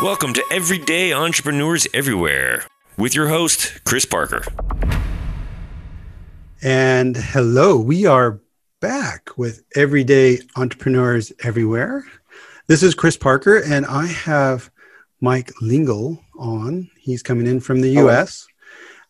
Welcome 0.00 0.32
to 0.34 0.44
Everyday 0.52 1.12
Entrepreneurs 1.12 1.88
Everywhere 1.92 2.62
with 2.96 3.16
your 3.16 3.26
host, 3.26 3.80
Chris 3.82 4.04
Parker. 4.04 4.44
And 6.62 7.16
hello, 7.16 7.76
we 7.80 8.06
are 8.06 8.38
back 8.80 9.36
with 9.36 9.64
Everyday 9.74 10.38
Entrepreneurs 10.54 11.32
Everywhere. 11.42 12.04
This 12.68 12.84
is 12.84 12.94
Chris 12.94 13.16
Parker, 13.16 13.60
and 13.60 13.86
I 13.86 14.06
have 14.06 14.70
Mike 15.20 15.50
Lingle 15.60 16.22
on. 16.38 16.88
He's 17.00 17.24
coming 17.24 17.48
in 17.48 17.58
from 17.58 17.80
the 17.80 17.90
US. 17.98 18.46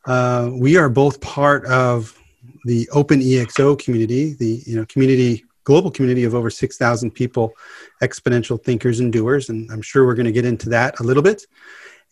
Uh, 0.07 0.50
we 0.55 0.79
are 0.79 0.89
both 0.89 1.20
part 1.20 1.66
of 1.66 2.18
the 2.64 2.89
Open 2.95 3.20
EXO 3.20 3.79
community, 3.79 4.32
the 4.32 4.62
you 4.64 4.75
know 4.75 4.86
community 4.86 5.45
global 5.68 5.90
community 5.90 6.24
of 6.24 6.34
over 6.34 6.48
6,000 6.48 7.10
people, 7.10 7.52
exponential 8.02 8.58
thinkers 8.64 9.00
and 9.00 9.12
doers. 9.12 9.50
And 9.50 9.70
I'm 9.70 9.82
sure 9.82 10.06
we're 10.06 10.14
going 10.14 10.32
to 10.32 10.32
get 10.32 10.46
into 10.46 10.70
that 10.70 10.98
a 11.00 11.02
little 11.02 11.22
bit. 11.22 11.44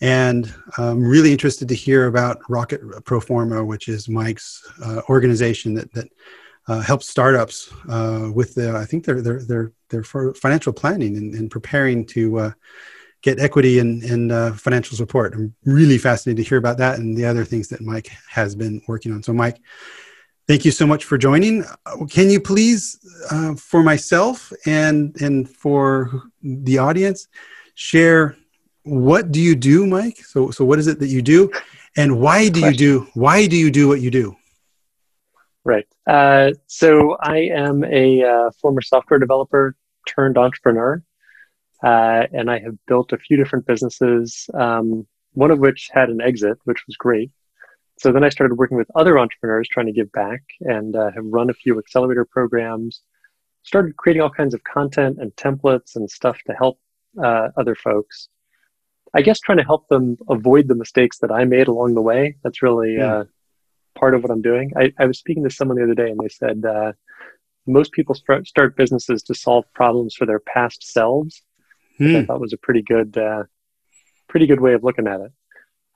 And 0.03 0.55
I'm 0.77 1.03
really 1.03 1.33
interested 1.33 1.67
to 1.69 1.75
hear 1.75 2.07
about 2.07 2.39
Rocket 2.51 2.83
Pro 3.07 3.19
Forma, 3.19 3.65
which 3.65 3.89
is 3.89 4.11
Mike's 4.11 4.63
uh, 4.85 5.01
organization 5.09 5.73
that, 5.73 5.91
that 5.95 6.09
uh, 6.69 6.81
helps 6.83 7.09
startups 7.09 7.73
uh, 7.89 8.31
with 8.35 8.55
the, 8.57 8.77
I 8.77 8.85
think 8.85 9.07
they're, 9.07 9.23
they're, 9.23 9.73
they're 9.89 10.05
for 10.05 10.35
financial 10.35 10.75
planning 10.75 11.17
and, 11.17 11.35
and 11.35 11.51
preparing 11.51 12.05
to 12.09 12.39
uh, 12.39 12.51
get 13.23 13.41
equity 13.41 13.79
and, 13.79 14.03
and 14.03 14.33
uh, 14.33 14.53
financial 14.53 14.99
support. 14.99 15.33
I'm 15.33 15.55
really 15.65 15.97
fascinated 15.97 16.45
to 16.45 16.49
hear 16.49 16.59
about 16.59 16.77
that 16.77 16.99
and 16.99 17.17
the 17.17 17.25
other 17.25 17.47
things 17.47 17.69
that 17.69 17.81
Mike 17.81 18.11
has 18.29 18.55
been 18.55 18.83
working 18.87 19.15
on. 19.15 19.23
So, 19.23 19.33
Mike, 19.33 19.59
Thank 20.49 20.65
you 20.65 20.71
so 20.71 20.87
much 20.87 21.05
for 21.05 21.19
joining. 21.19 21.65
Can 22.09 22.31
you 22.31 22.41
please, 22.41 23.01
uh, 23.33 23.57
for 23.57 23.83
myself 23.83 24.53
and 24.65 25.21
and 25.21 25.51
for 25.51 26.23
the 26.41 26.79
audience, 26.79 27.27
share 27.75 28.37
what 28.85 29.33
do 29.33 29.41
you 29.41 29.57
do, 29.57 29.87
Mike? 29.87 30.19
So 30.19 30.53
so 30.53 30.65
what 30.65 30.79
is 30.79 30.87
it 30.87 31.01
that 31.01 31.09
you 31.09 31.21
do, 31.21 31.51
and 31.97 32.21
why 32.21 32.49
do 32.49 32.61
you 32.61 32.73
do 32.73 33.09
why 33.15 33.49
do 33.49 33.57
you 33.57 33.73
do 33.73 33.89
what 33.89 34.01
you 34.01 34.13
do? 34.13 34.37
Right. 35.65 35.89
Uh, 36.07 36.53
so 36.69 37.17
I 37.21 37.39
am 37.39 37.83
a 37.83 38.23
uh, 38.23 38.51
former 38.63 38.83
software 38.83 39.19
developer 39.19 39.75
turned 40.07 40.39
entrepreneur, 40.39 41.03
uh, 41.83 42.23
and 42.33 42.49
I 42.49 42.61
have 42.61 42.77
built 42.87 43.13
a 43.13 43.19
few 43.19 43.37
different 43.37 43.67
businesses. 43.67 44.49
Um, 44.55 45.09
one 45.33 45.51
of 45.51 45.59
which 45.59 45.91
had 45.93 46.09
an 46.09 46.21
exit, 46.21 46.57
which 46.65 46.87
was 46.87 46.97
great 46.97 47.33
so 47.99 48.13
then 48.13 48.25
I 48.25 48.29
started 48.29 48.57
working 48.57 48.77
with 48.77 48.91
other 48.95 49.19
entrepreneurs 49.19 49.69
trying 49.69 49.87
to 49.87 49.93
give 49.93 50.13
back 50.13 50.43
and 50.61 50.95
uh, 50.95 51.11
have 51.15 51.25
run 51.25 51.49
a 51.49 51.55
few 51.55 51.79
accelerator 51.79 52.25
programs, 52.25 53.01
started 53.63 53.97
creating 53.97 54.23
all 54.23 54.31
kinds 54.31 54.55
of 54.55 54.63
content 54.65 55.19
and 55.19 55.35
templates 55.37 55.97
and 55.97 56.11
stuff 56.11 56.39
to 56.47 56.53
help 56.53 56.79
uh, 57.23 57.49
other 57.57 57.75
folks. 57.75 58.29
I 59.15 59.23
guess 59.23 59.41
trying 59.41 59.59
to 59.59 59.65
help 59.65 59.89
them 59.89 60.19
avoid 60.29 60.69
the 60.69 60.75
mistakes 60.75 61.19
that 61.19 61.33
I 61.33 61.45
made 61.45 61.69
along 61.69 61.95
the 61.95 62.03
way. 62.03 62.37
That's 62.43 62.63
really 62.63 62.97
yeah. 62.97 63.15
uh, 63.15 63.25
part 63.95 64.15
of 64.15 64.23
what 64.23 64.31
I'm 64.31 64.43
doing. 64.43 64.73
I, 64.77 64.93
I, 64.99 65.07
was 65.07 65.19
speaking 65.19 65.45
to 65.45 65.51
someone 65.51 65.79
the 65.79 65.85
other 65.85 65.95
day 65.95 66.11
and 66.11 66.21
they 66.21 66.29
said 66.29 66.65
uh, 66.67 66.93
most 67.67 67.93
people 67.93 68.15
start 68.15 68.77
businesses 68.77 69.23
to 69.25 69.35
solve 69.35 69.65
problems 69.75 70.15
for 70.15 70.27
their 70.27 70.41
past 70.41 70.85
selves. 70.85 71.43
Hmm. 71.97 72.17
I 72.17 72.25
thought 72.27 72.41
was 72.41 72.53
a 72.53 72.59
pretty 72.59 72.83
good, 72.83 73.17
uh, 73.17 73.45
pretty 74.29 74.47
good 74.47 74.61
way 74.61 74.75
of 74.75 74.85
looking 74.85 75.07
at 75.07 75.21
it. 75.21 75.33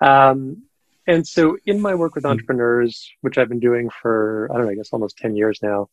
Um, 0.07 0.63
and 1.11 1.27
so, 1.27 1.57
in 1.67 1.81
my 1.81 1.95
work 1.95 2.15
with 2.15 2.25
hmm. 2.25 2.31
entrepreneurs, 2.31 3.11
which 3.21 3.37
I've 3.37 3.49
been 3.49 3.61
doing 3.61 3.91
for, 3.91 4.49
I 4.51 4.57
don't 4.57 4.67
know, 4.67 4.73
I 4.73 4.77
guess 4.77 4.91
almost 4.93 5.19
10 5.19 5.37
years 5.37 5.59
now, 5.63 5.89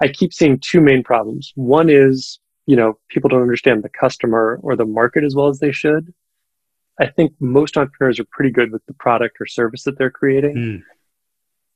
I 0.00 0.08
keep 0.08 0.32
seeing 0.34 0.58
two 0.58 0.80
main 0.80 1.02
problems. 1.02 1.52
One 1.54 1.88
is, 1.88 2.38
you 2.66 2.76
know, 2.76 2.98
people 3.08 3.28
don't 3.28 3.42
understand 3.42 3.82
the 3.82 3.88
customer 3.88 4.58
or 4.62 4.76
the 4.76 4.84
market 4.84 5.24
as 5.24 5.34
well 5.34 5.48
as 5.48 5.58
they 5.58 5.72
should. 5.72 6.12
I 7.00 7.06
think 7.06 7.32
most 7.40 7.76
entrepreneurs 7.76 8.20
are 8.20 8.26
pretty 8.30 8.50
good 8.50 8.72
with 8.72 8.84
the 8.86 8.94
product 8.94 9.38
or 9.40 9.46
service 9.46 9.84
that 9.84 9.96
they're 9.96 10.10
creating. 10.10 10.54
Mm. 10.54 10.82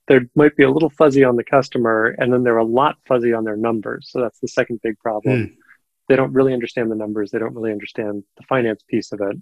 There 0.09 0.29
might 0.35 0.57
be 0.57 0.65
a 0.65 0.71
little 0.71 0.91
fuzzy 0.91 1.25
on 1.25 1.37
the 1.37 1.45
customer, 1.45 2.15
and 2.19 2.33
then 2.33 2.45
they're 2.45 2.59
a 2.59 2.65
lot 2.65 2.99
fuzzy 3.09 3.33
on 3.33 3.45
their 3.45 3.57
numbers. 3.57 4.09
So 4.11 4.21
that's 4.21 4.39
the 4.41 4.49
second 4.49 4.81
big 4.83 4.99
problem. 4.99 5.47
Mm. 5.47 5.55
They 6.09 6.17
don't 6.17 6.33
really 6.33 6.53
understand 6.53 6.91
the 6.91 6.97
numbers. 6.97 7.31
They 7.31 7.39
don't 7.39 7.55
really 7.55 7.73
understand 7.73 8.23
the 8.37 8.45
finance 8.45 8.83
piece 8.89 9.13
of 9.13 9.21
it 9.21 9.37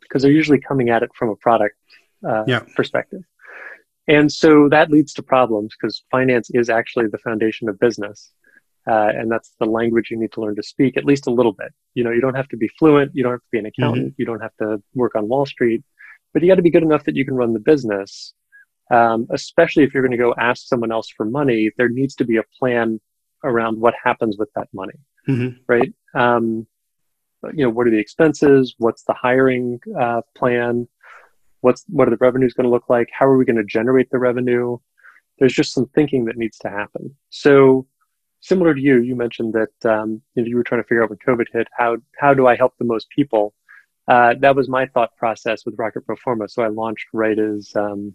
because 0.00 0.22
they're 0.22 0.30
usually 0.30 0.60
coming 0.60 0.90
at 0.90 1.02
it 1.02 1.10
from 1.14 1.30
a 1.30 1.36
product 1.36 1.76
uh, 2.26 2.44
yeah. 2.46 2.60
perspective. 2.76 3.22
And 4.08 4.30
so 4.32 4.68
that 4.68 4.90
leads 4.90 5.12
to 5.14 5.22
problems 5.22 5.74
because 5.80 6.04
finance 6.10 6.50
is 6.52 6.68
actually 6.68 7.06
the 7.06 7.18
foundation 7.18 7.68
of 7.68 7.78
business. 7.78 8.32
Uh, 8.84 9.10
and 9.14 9.30
that's 9.30 9.54
the 9.60 9.66
language 9.66 10.08
you 10.10 10.18
need 10.18 10.32
to 10.32 10.40
learn 10.40 10.56
to 10.56 10.62
speak 10.62 10.96
at 10.96 11.04
least 11.04 11.28
a 11.28 11.30
little 11.30 11.52
bit. 11.52 11.72
You 11.94 12.02
know, 12.02 12.10
you 12.10 12.20
don't 12.20 12.34
have 12.34 12.48
to 12.48 12.56
be 12.56 12.68
fluent. 12.78 13.12
You 13.14 13.22
don't 13.22 13.32
have 13.32 13.40
to 13.40 13.52
be 13.52 13.58
an 13.58 13.66
accountant. 13.66 14.08
Mm-hmm. 14.08 14.14
You 14.20 14.26
don't 14.26 14.40
have 14.40 14.56
to 14.58 14.82
work 14.94 15.14
on 15.14 15.28
Wall 15.28 15.46
Street, 15.46 15.84
but 16.32 16.42
you 16.42 16.48
got 16.48 16.56
to 16.56 16.62
be 16.62 16.70
good 16.70 16.82
enough 16.82 17.04
that 17.04 17.14
you 17.14 17.24
can 17.24 17.34
run 17.34 17.52
the 17.52 17.60
business. 17.60 18.34
Um, 18.90 19.28
especially 19.30 19.84
if 19.84 19.94
you're 19.94 20.02
going 20.02 20.18
to 20.18 20.22
go 20.22 20.34
ask 20.36 20.66
someone 20.66 20.92
else 20.92 21.08
for 21.16 21.24
money, 21.24 21.70
there 21.78 21.88
needs 21.88 22.16
to 22.16 22.24
be 22.24 22.36
a 22.36 22.42
plan 22.58 23.00
around 23.44 23.80
what 23.80 23.94
happens 24.02 24.36
with 24.36 24.50
that 24.54 24.68
money, 24.74 24.98
mm-hmm. 25.28 25.56
right? 25.66 25.94
Um, 26.14 26.66
you 27.54 27.64
know, 27.64 27.70
what 27.70 27.86
are 27.86 27.90
the 27.90 27.98
expenses? 27.98 28.74
What's 28.78 29.04
the 29.04 29.14
hiring 29.14 29.80
uh, 29.98 30.22
plan? 30.36 30.88
What's 31.62 31.84
what 31.88 32.06
are 32.06 32.10
the 32.10 32.18
revenues 32.18 32.54
going 32.54 32.64
to 32.64 32.70
look 32.70 32.88
like? 32.88 33.08
How 33.18 33.26
are 33.26 33.36
we 33.36 33.44
going 33.44 33.56
to 33.56 33.64
generate 33.64 34.10
the 34.10 34.18
revenue? 34.18 34.78
There's 35.38 35.54
just 35.54 35.72
some 35.72 35.86
thinking 35.94 36.26
that 36.26 36.36
needs 36.36 36.58
to 36.58 36.68
happen. 36.68 37.16
So 37.30 37.86
similar 38.40 38.74
to 38.74 38.80
you 38.80 39.00
you 39.00 39.16
mentioned 39.16 39.54
that 39.54 39.90
um, 39.90 40.20
you, 40.34 40.56
were 40.56 40.64
trying 40.64 40.82
to 40.82 40.86
figure 40.86 41.02
out 41.02 41.10
when 41.10 41.18
covid 41.26 41.46
hit 41.52 41.66
how 41.78 41.96
how 42.18 42.34
do 42.34 42.46
i 42.46 42.54
help 42.54 42.74
the 42.78 42.84
most 42.84 43.08
people? 43.10 43.54
Uh, 44.08 44.34
that 44.40 44.56
was 44.56 44.68
my 44.68 44.84
thought 44.86 45.16
process 45.16 45.64
with 45.64 45.76
rocket 45.78 46.04
Pro 46.04 46.16
Forma 46.16 46.48
so 46.48 46.62
i 46.62 46.68
launched 46.68 47.06
right 47.12 47.38
as 47.38 47.72
um, 47.76 48.12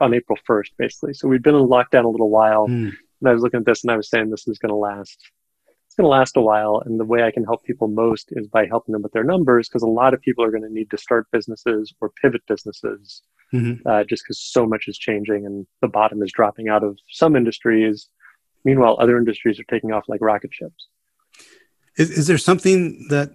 on 0.00 0.12
april 0.12 0.38
1st 0.48 0.70
basically. 0.76 1.14
So 1.14 1.28
we've 1.28 1.42
been 1.42 1.54
in 1.54 1.62
lockdown 1.62 2.04
a 2.04 2.08
little 2.08 2.30
while. 2.30 2.68
Mm. 2.68 2.92
and 3.20 3.28
i 3.28 3.32
was 3.32 3.42
looking 3.42 3.60
at 3.60 3.66
this 3.66 3.84
and 3.84 3.92
i 3.92 3.96
was 3.96 4.10
saying 4.10 4.28
this 4.28 4.48
is 4.48 4.58
going 4.58 4.70
to 4.70 4.76
last 4.76 5.18
it's 5.94 6.00
going 6.00 6.06
to 6.06 6.18
last 6.18 6.36
a 6.36 6.40
while. 6.40 6.82
And 6.84 6.98
the 6.98 7.04
way 7.04 7.22
I 7.22 7.30
can 7.30 7.44
help 7.44 7.62
people 7.62 7.86
most 7.86 8.30
is 8.32 8.48
by 8.48 8.66
helping 8.66 8.92
them 8.94 9.02
with 9.02 9.12
their 9.12 9.22
numbers 9.22 9.68
because 9.68 9.84
a 9.84 9.86
lot 9.86 10.12
of 10.12 10.20
people 10.20 10.42
are 10.42 10.50
going 10.50 10.64
to 10.64 10.72
need 10.72 10.90
to 10.90 10.98
start 10.98 11.28
businesses 11.30 11.94
or 12.00 12.10
pivot 12.20 12.42
businesses 12.48 13.22
mm-hmm. 13.52 13.86
uh, 13.88 14.02
just 14.02 14.24
because 14.24 14.40
so 14.40 14.66
much 14.66 14.88
is 14.88 14.98
changing 14.98 15.46
and 15.46 15.68
the 15.82 15.86
bottom 15.86 16.20
is 16.20 16.32
dropping 16.32 16.68
out 16.68 16.82
of 16.82 16.98
some 17.10 17.36
industries. 17.36 18.08
Meanwhile, 18.64 18.96
other 18.98 19.16
industries 19.16 19.60
are 19.60 19.64
taking 19.70 19.92
off 19.92 20.08
like 20.08 20.20
rocket 20.20 20.52
ships. 20.52 20.88
Is, 21.96 22.10
is 22.10 22.26
there 22.26 22.38
something 22.38 23.06
that, 23.10 23.30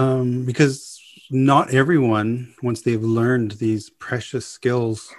um, 0.00 0.44
because 0.44 1.00
not 1.30 1.72
everyone, 1.72 2.52
once 2.60 2.82
they've 2.82 3.00
learned 3.00 3.52
these 3.52 3.88
precious 3.88 4.46
skills, 4.46 5.14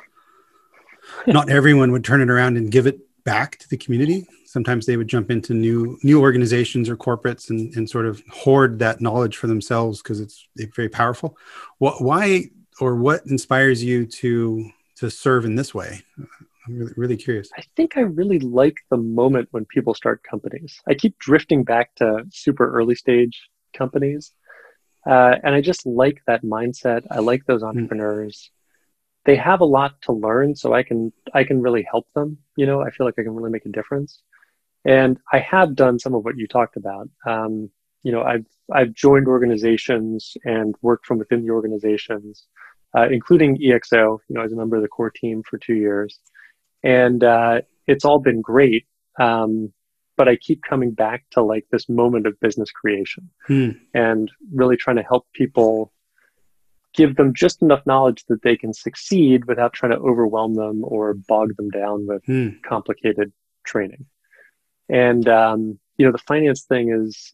not 1.26 1.50
everyone 1.50 1.94
would 1.94 2.04
turn 2.04 2.20
it 2.20 2.30
around 2.30 2.58
and 2.58 2.70
give 2.70 2.86
it 2.86 3.00
back 3.24 3.60
to 3.60 3.70
the 3.70 3.78
community 3.78 4.28
sometimes 4.52 4.86
they 4.86 4.98
would 4.98 5.08
jump 5.08 5.32
into 5.32 5.54
new 5.54 5.98
new 6.04 6.20
organizations 6.20 6.90
or 6.90 6.98
corporates 6.98 7.50
and, 7.50 7.74
and 7.76 7.90
sort 7.90 8.06
of 8.06 8.22
hoard 8.30 8.80
that 8.80 9.00
knowledge 9.00 9.38
for 9.38 9.48
themselves 9.48 10.02
because 10.02 10.20
it's, 10.20 10.48
very 10.76 10.90
powerful. 10.90 11.38
What, 11.78 12.04
why 12.04 12.50
or 12.80 12.96
what 12.96 13.26
inspires 13.26 13.84
you 13.84 14.06
to 14.06 14.70
to 14.98 15.10
serve 15.10 15.46
in 15.46 15.56
this 15.56 15.74
way? 15.74 16.04
I'm 16.18 16.78
really, 16.78 16.94
really 16.98 17.18
curious. 17.18 17.50
I 17.58 17.64
think 17.76 17.98
i 17.98 18.02
really 18.02 18.40
like 18.40 18.76
the 18.90 18.98
moment 18.98 19.48
when 19.52 19.66
people 19.66 19.94
start 19.94 20.22
companies. 20.24 20.80
I 20.88 20.94
keep 20.94 21.18
drifting 21.18 21.64
back 21.64 21.96
to 21.96 22.26
super 22.32 22.72
early 22.72 22.96
stage 22.96 23.50
companies 23.74 24.34
uh, 25.08 25.36
and 25.44 25.56
i 25.56 25.62
just 25.62 25.86
like 25.86 26.22
that 26.28 26.44
mindset. 26.44 27.02
I 27.10 27.20
like 27.20 27.46
those 27.46 27.62
hmm. 27.62 27.70
entrepreneurs. 27.70 28.38
Mm 28.38 28.58
they 29.24 29.36
have 29.36 29.62
a 29.62 29.66
lot 29.66 30.02
to 30.02 30.12
learn 30.14 30.56
so 30.56 30.74
i 30.74 30.82
can 30.82 31.14
i 31.34 31.44
can 31.44 31.62
really 31.62 31.86
help 31.94 32.08
them 32.16 32.38
you 32.58 32.66
know? 32.66 32.82
I 32.82 32.90
feel 32.90 33.06
like 33.06 33.20
i 33.20 33.24
can 33.24 33.36
really 33.36 33.52
make 33.52 33.68
a 33.68 33.70
difference 33.70 34.24
and 34.86 35.18
I 35.32 35.40
have 35.40 35.76
done 35.76 36.00
some 36.00 36.14
of 36.14 36.24
what 36.24 36.38
you 36.38 36.48
talked 36.48 36.78
about. 36.78 37.10
Um, 37.26 37.70
you 38.04 38.12
know, 38.12 38.24
I've 38.24 38.46
I've 38.74 38.94
joined 38.94 39.28
organizations 39.28 40.36
and 40.44 40.76
worked 40.82 41.06
from 41.06 41.20
within 41.20 41.44
the 41.44 41.52
organizations, 41.52 42.48
uh, 42.98 43.08
including 43.10 43.58
EXO. 43.58 44.20
You 44.28 44.36
know, 44.36 44.42
as 44.42 44.52
a 44.52 44.56
member 44.56 44.76
of 44.76 44.82
the 44.82 44.88
core 44.88 45.12
team 45.12 45.44
for 45.48 45.58
two 45.58 45.76
years, 45.76 46.20
and 46.84 47.24
uh, 47.24 47.62
it's 47.88 48.06
all 48.06 48.20
been 48.20 48.42
great. 48.42 48.86
Um, 49.20 49.74
but 50.18 50.28
I 50.28 50.36
keep 50.36 50.62
coming 50.64 50.92
back 50.92 51.26
to 51.32 51.42
like 51.42 51.66
this 51.72 51.90
moment 51.90 52.28
of 52.28 52.40
business 52.40 52.70
creation 52.70 53.30
hmm. 53.48 53.70
and 53.94 54.32
really 54.54 54.78
trying 54.78 54.98
to 54.98 55.04
help 55.04 55.26
people 55.34 55.92
give 56.94 57.16
them 57.16 57.34
just 57.34 57.62
enough 57.62 57.84
knowledge 57.86 58.26
that 58.28 58.44
they 58.44 58.56
can 58.56 58.74
succeed 58.74 59.46
without 59.46 59.74
trying 59.74 59.94
to 59.94 59.98
overwhelm 59.98 60.56
them 60.56 60.84
or 60.84 61.14
bog 61.14 61.56
them 61.56 61.70
down 61.70 62.06
with 62.06 62.24
hmm. 62.26 62.50
complicated 62.64 63.32
training. 63.66 64.06
And, 64.92 65.28
um, 65.28 65.80
you 65.98 66.06
know, 66.06 66.12
the 66.12 66.18
finance 66.18 66.64
thing 66.64 66.92
is, 66.92 67.32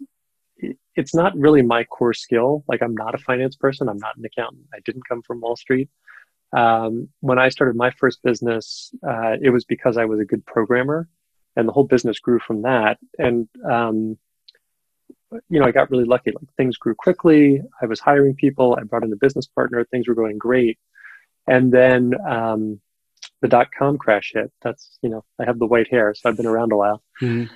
it's 0.95 1.13
not 1.13 1.37
really 1.37 1.61
my 1.61 1.83
core 1.83 2.13
skill. 2.13 2.63
Like, 2.67 2.81
I'm 2.81 2.95
not 2.95 3.15
a 3.15 3.19
finance 3.19 3.55
person. 3.55 3.89
I'm 3.89 3.97
not 3.97 4.17
an 4.17 4.25
accountant. 4.25 4.65
I 4.73 4.79
didn't 4.85 5.07
come 5.07 5.21
from 5.21 5.41
Wall 5.41 5.55
Street. 5.55 5.89
Um, 6.55 7.09
when 7.19 7.39
I 7.39 7.49
started 7.49 7.75
my 7.75 7.91
first 7.91 8.23
business, 8.23 8.93
uh, 9.07 9.35
it 9.41 9.49
was 9.49 9.65
because 9.65 9.97
I 9.97 10.05
was 10.05 10.19
a 10.19 10.25
good 10.25 10.45
programmer, 10.45 11.09
and 11.55 11.67
the 11.67 11.73
whole 11.73 11.83
business 11.83 12.19
grew 12.19 12.39
from 12.39 12.61
that. 12.61 12.97
And 13.17 13.47
um, 13.69 14.17
you 15.49 15.59
know, 15.59 15.65
I 15.65 15.71
got 15.71 15.91
really 15.91 16.05
lucky. 16.05 16.31
Like 16.31 16.47
things 16.55 16.77
grew 16.77 16.95
quickly. 16.95 17.61
I 17.81 17.85
was 17.85 17.99
hiring 17.99 18.35
people. 18.35 18.77
I 18.79 18.83
brought 18.83 19.03
in 19.03 19.11
a 19.11 19.17
business 19.17 19.45
partner. 19.47 19.83
Things 19.83 20.07
were 20.07 20.15
going 20.15 20.37
great. 20.37 20.79
And 21.47 21.71
then 21.71 22.13
um, 22.27 22.79
the 23.41 23.47
dot 23.47 23.67
com 23.77 23.97
crash 23.97 24.31
hit. 24.33 24.51
That's, 24.61 24.97
you 25.01 25.09
know, 25.09 25.23
I 25.39 25.45
have 25.45 25.59
the 25.59 25.67
white 25.67 25.89
hair, 25.89 26.13
so 26.13 26.29
I've 26.29 26.37
been 26.37 26.45
around 26.45 26.71
a 26.71 26.77
while. 26.77 27.03
Mm-hmm. 27.21 27.53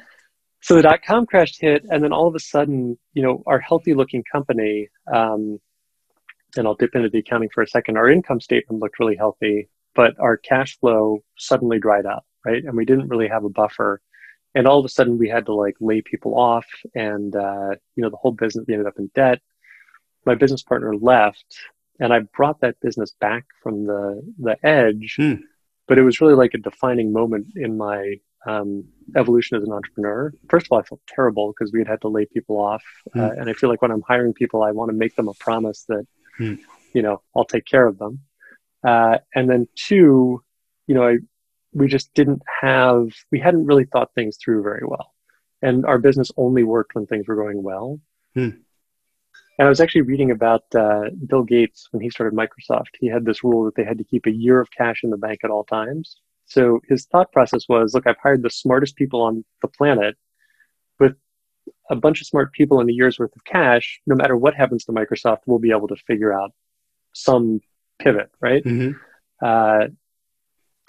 So 0.61 0.75
the 0.75 0.83
dot 0.83 0.99
com 1.05 1.25
crash 1.25 1.57
hit. 1.59 1.83
And 1.89 2.03
then 2.03 2.13
all 2.13 2.27
of 2.27 2.35
a 2.35 2.39
sudden, 2.39 2.97
you 3.13 3.23
know, 3.23 3.43
our 3.47 3.59
healthy 3.59 3.93
looking 3.93 4.23
company, 4.31 4.89
um, 5.11 5.59
and 6.57 6.67
I'll 6.67 6.75
dip 6.75 6.95
into 6.95 7.09
the 7.09 7.19
accounting 7.19 7.49
for 7.53 7.63
a 7.63 7.67
second, 7.67 7.97
our 7.97 8.09
income 8.09 8.41
statement 8.41 8.81
looked 8.81 8.99
really 8.99 9.15
healthy, 9.15 9.69
but 9.95 10.19
our 10.19 10.37
cash 10.37 10.77
flow 10.79 11.23
suddenly 11.37 11.79
dried 11.79 12.05
up, 12.05 12.25
right? 12.45 12.63
And 12.63 12.75
we 12.75 12.85
didn't 12.85 13.07
really 13.07 13.29
have 13.29 13.45
a 13.45 13.49
buffer 13.49 14.01
and 14.55 14.67
all 14.67 14.79
of 14.79 14.85
a 14.85 14.89
sudden 14.89 15.17
we 15.17 15.29
had 15.29 15.45
to 15.45 15.53
like 15.53 15.75
lay 15.79 16.01
people 16.01 16.37
off 16.37 16.65
and 16.95 17.35
uh, 17.35 17.71
you 17.95 18.03
know 18.03 18.09
the 18.09 18.17
whole 18.17 18.31
business 18.31 18.65
ended 18.69 18.87
up 18.87 18.97
in 18.97 19.09
debt 19.15 19.39
my 20.25 20.35
business 20.35 20.63
partner 20.63 20.95
left 20.95 21.59
and 21.99 22.13
i 22.13 22.19
brought 22.19 22.59
that 22.61 22.79
business 22.81 23.15
back 23.19 23.45
from 23.61 23.85
the 23.85 24.21
the 24.39 24.57
edge 24.65 25.15
hmm. 25.17 25.35
But 25.91 25.97
it 25.97 26.03
was 26.03 26.21
really 26.21 26.35
like 26.35 26.53
a 26.53 26.57
defining 26.57 27.11
moment 27.11 27.47
in 27.57 27.75
my 27.75 28.15
um, 28.47 28.85
evolution 29.17 29.57
as 29.57 29.63
an 29.63 29.73
entrepreneur 29.73 30.31
first 30.49 30.67
of 30.67 30.71
all 30.71 30.79
i 30.79 30.83
felt 30.83 31.01
terrible 31.05 31.51
because 31.51 31.73
we 31.73 31.79
had 31.79 31.87
had 31.89 31.99
to 31.99 32.07
lay 32.07 32.25
people 32.25 32.61
off 32.61 32.81
hmm. 33.11 33.19
uh, 33.19 33.31
and 33.31 33.49
i 33.49 33.53
feel 33.53 33.69
like 33.69 33.81
when 33.81 33.91
i'm 33.91 34.03
hiring 34.07 34.31
people 34.31 34.63
i 34.63 34.71
want 34.71 34.89
to 34.89 34.95
make 34.95 35.13
them 35.17 35.27
a 35.27 35.33
promise 35.33 35.83
that 35.89 36.07
hmm. 36.37 36.53
you 36.93 37.01
know 37.01 37.21
i'll 37.35 37.43
take 37.43 37.65
care 37.65 37.85
of 37.85 37.97
them 37.97 38.21
uh, 38.87 39.17
and 39.35 39.49
then 39.49 39.67
two 39.75 40.41
you 40.87 40.95
know 40.95 41.05
i 41.05 41.17
we 41.73 41.89
just 41.89 42.13
didn't 42.13 42.41
have 42.61 43.09
we 43.29 43.37
hadn't 43.41 43.65
really 43.65 43.83
thought 43.83 44.15
things 44.15 44.37
through 44.41 44.63
very 44.63 44.85
well 44.85 45.13
and 45.61 45.85
our 45.85 45.99
business 45.99 46.31
only 46.37 46.63
worked 46.63 46.95
when 46.95 47.05
things 47.05 47.27
were 47.27 47.35
going 47.35 47.61
well 47.61 47.99
hmm. 48.33 48.51
And 49.57 49.65
i 49.65 49.69
was 49.69 49.79
actually 49.79 50.01
reading 50.01 50.31
about 50.31 50.63
uh, 50.75 51.03
bill 51.27 51.43
gates 51.43 51.87
when 51.91 52.01
he 52.01 52.09
started 52.09 52.37
microsoft 52.37 52.89
he 52.99 53.07
had 53.07 53.25
this 53.25 53.43
rule 53.43 53.65
that 53.65 53.75
they 53.75 53.83
had 53.83 53.97
to 53.97 54.03
keep 54.03 54.25
a 54.25 54.31
year 54.31 54.59
of 54.59 54.69
cash 54.71 55.01
in 55.03 55.09
the 55.09 55.17
bank 55.17 55.39
at 55.43 55.49
all 55.49 55.63
times 55.63 56.17
so 56.45 56.79
his 56.87 57.05
thought 57.05 57.31
process 57.31 57.63
was 57.69 57.93
look 57.93 58.07
i've 58.07 58.17
hired 58.21 58.43
the 58.43 58.49
smartest 58.49 58.95
people 58.95 59.21
on 59.21 59.43
the 59.61 59.67
planet 59.67 60.15
with 60.99 61.15
a 61.89 61.95
bunch 61.95 62.21
of 62.21 62.27
smart 62.27 62.51
people 62.53 62.79
and 62.79 62.89
a 62.89 62.93
year's 62.93 63.19
worth 63.19 63.35
of 63.35 63.43
cash 63.43 63.99
no 64.05 64.15
matter 64.15 64.35
what 64.35 64.55
happens 64.55 64.85
to 64.85 64.91
microsoft 64.91 65.39
we'll 65.45 65.59
be 65.59 65.71
able 65.71 65.87
to 65.87 65.95
figure 66.07 66.33
out 66.33 66.51
some 67.13 67.59
pivot 67.99 68.31
right 68.41 68.63
mm-hmm. 68.63 68.97
uh, 69.45 69.87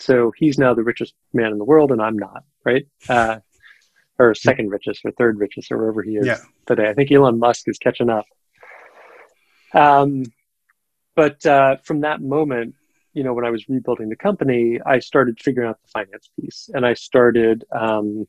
so 0.02 0.32
he's 0.36 0.58
now 0.58 0.74
the 0.74 0.82
richest 0.82 1.14
man 1.32 1.52
in 1.52 1.58
the 1.58 1.64
world, 1.64 1.92
and 1.92 2.02
I'm 2.02 2.18
not, 2.18 2.44
right? 2.64 2.86
Uh, 3.08 3.38
or 4.18 4.34
second 4.34 4.68
richest, 4.68 5.04
or 5.04 5.12
third 5.12 5.38
richest, 5.38 5.70
or 5.70 5.78
wherever 5.78 6.02
he 6.02 6.16
is 6.16 6.26
yeah. 6.26 6.38
today. 6.66 6.88
I 6.88 6.94
think 6.94 7.10
Elon 7.10 7.38
Musk 7.38 7.68
is 7.68 7.78
catching 7.78 8.10
up. 8.10 8.26
Um, 9.74 10.24
but 11.14 11.44
uh, 11.44 11.76
from 11.84 12.00
that 12.00 12.20
moment, 12.20 12.74
you 13.12 13.24
know, 13.24 13.34
when 13.34 13.44
I 13.44 13.50
was 13.50 13.68
rebuilding 13.68 14.08
the 14.08 14.16
company, 14.16 14.80
I 14.84 14.98
started 14.98 15.38
figuring 15.40 15.68
out 15.68 15.78
the 15.82 15.88
finance 15.88 16.30
piece, 16.40 16.70
and 16.72 16.86
I 16.86 16.94
started. 16.94 17.64
Um, 17.70 18.26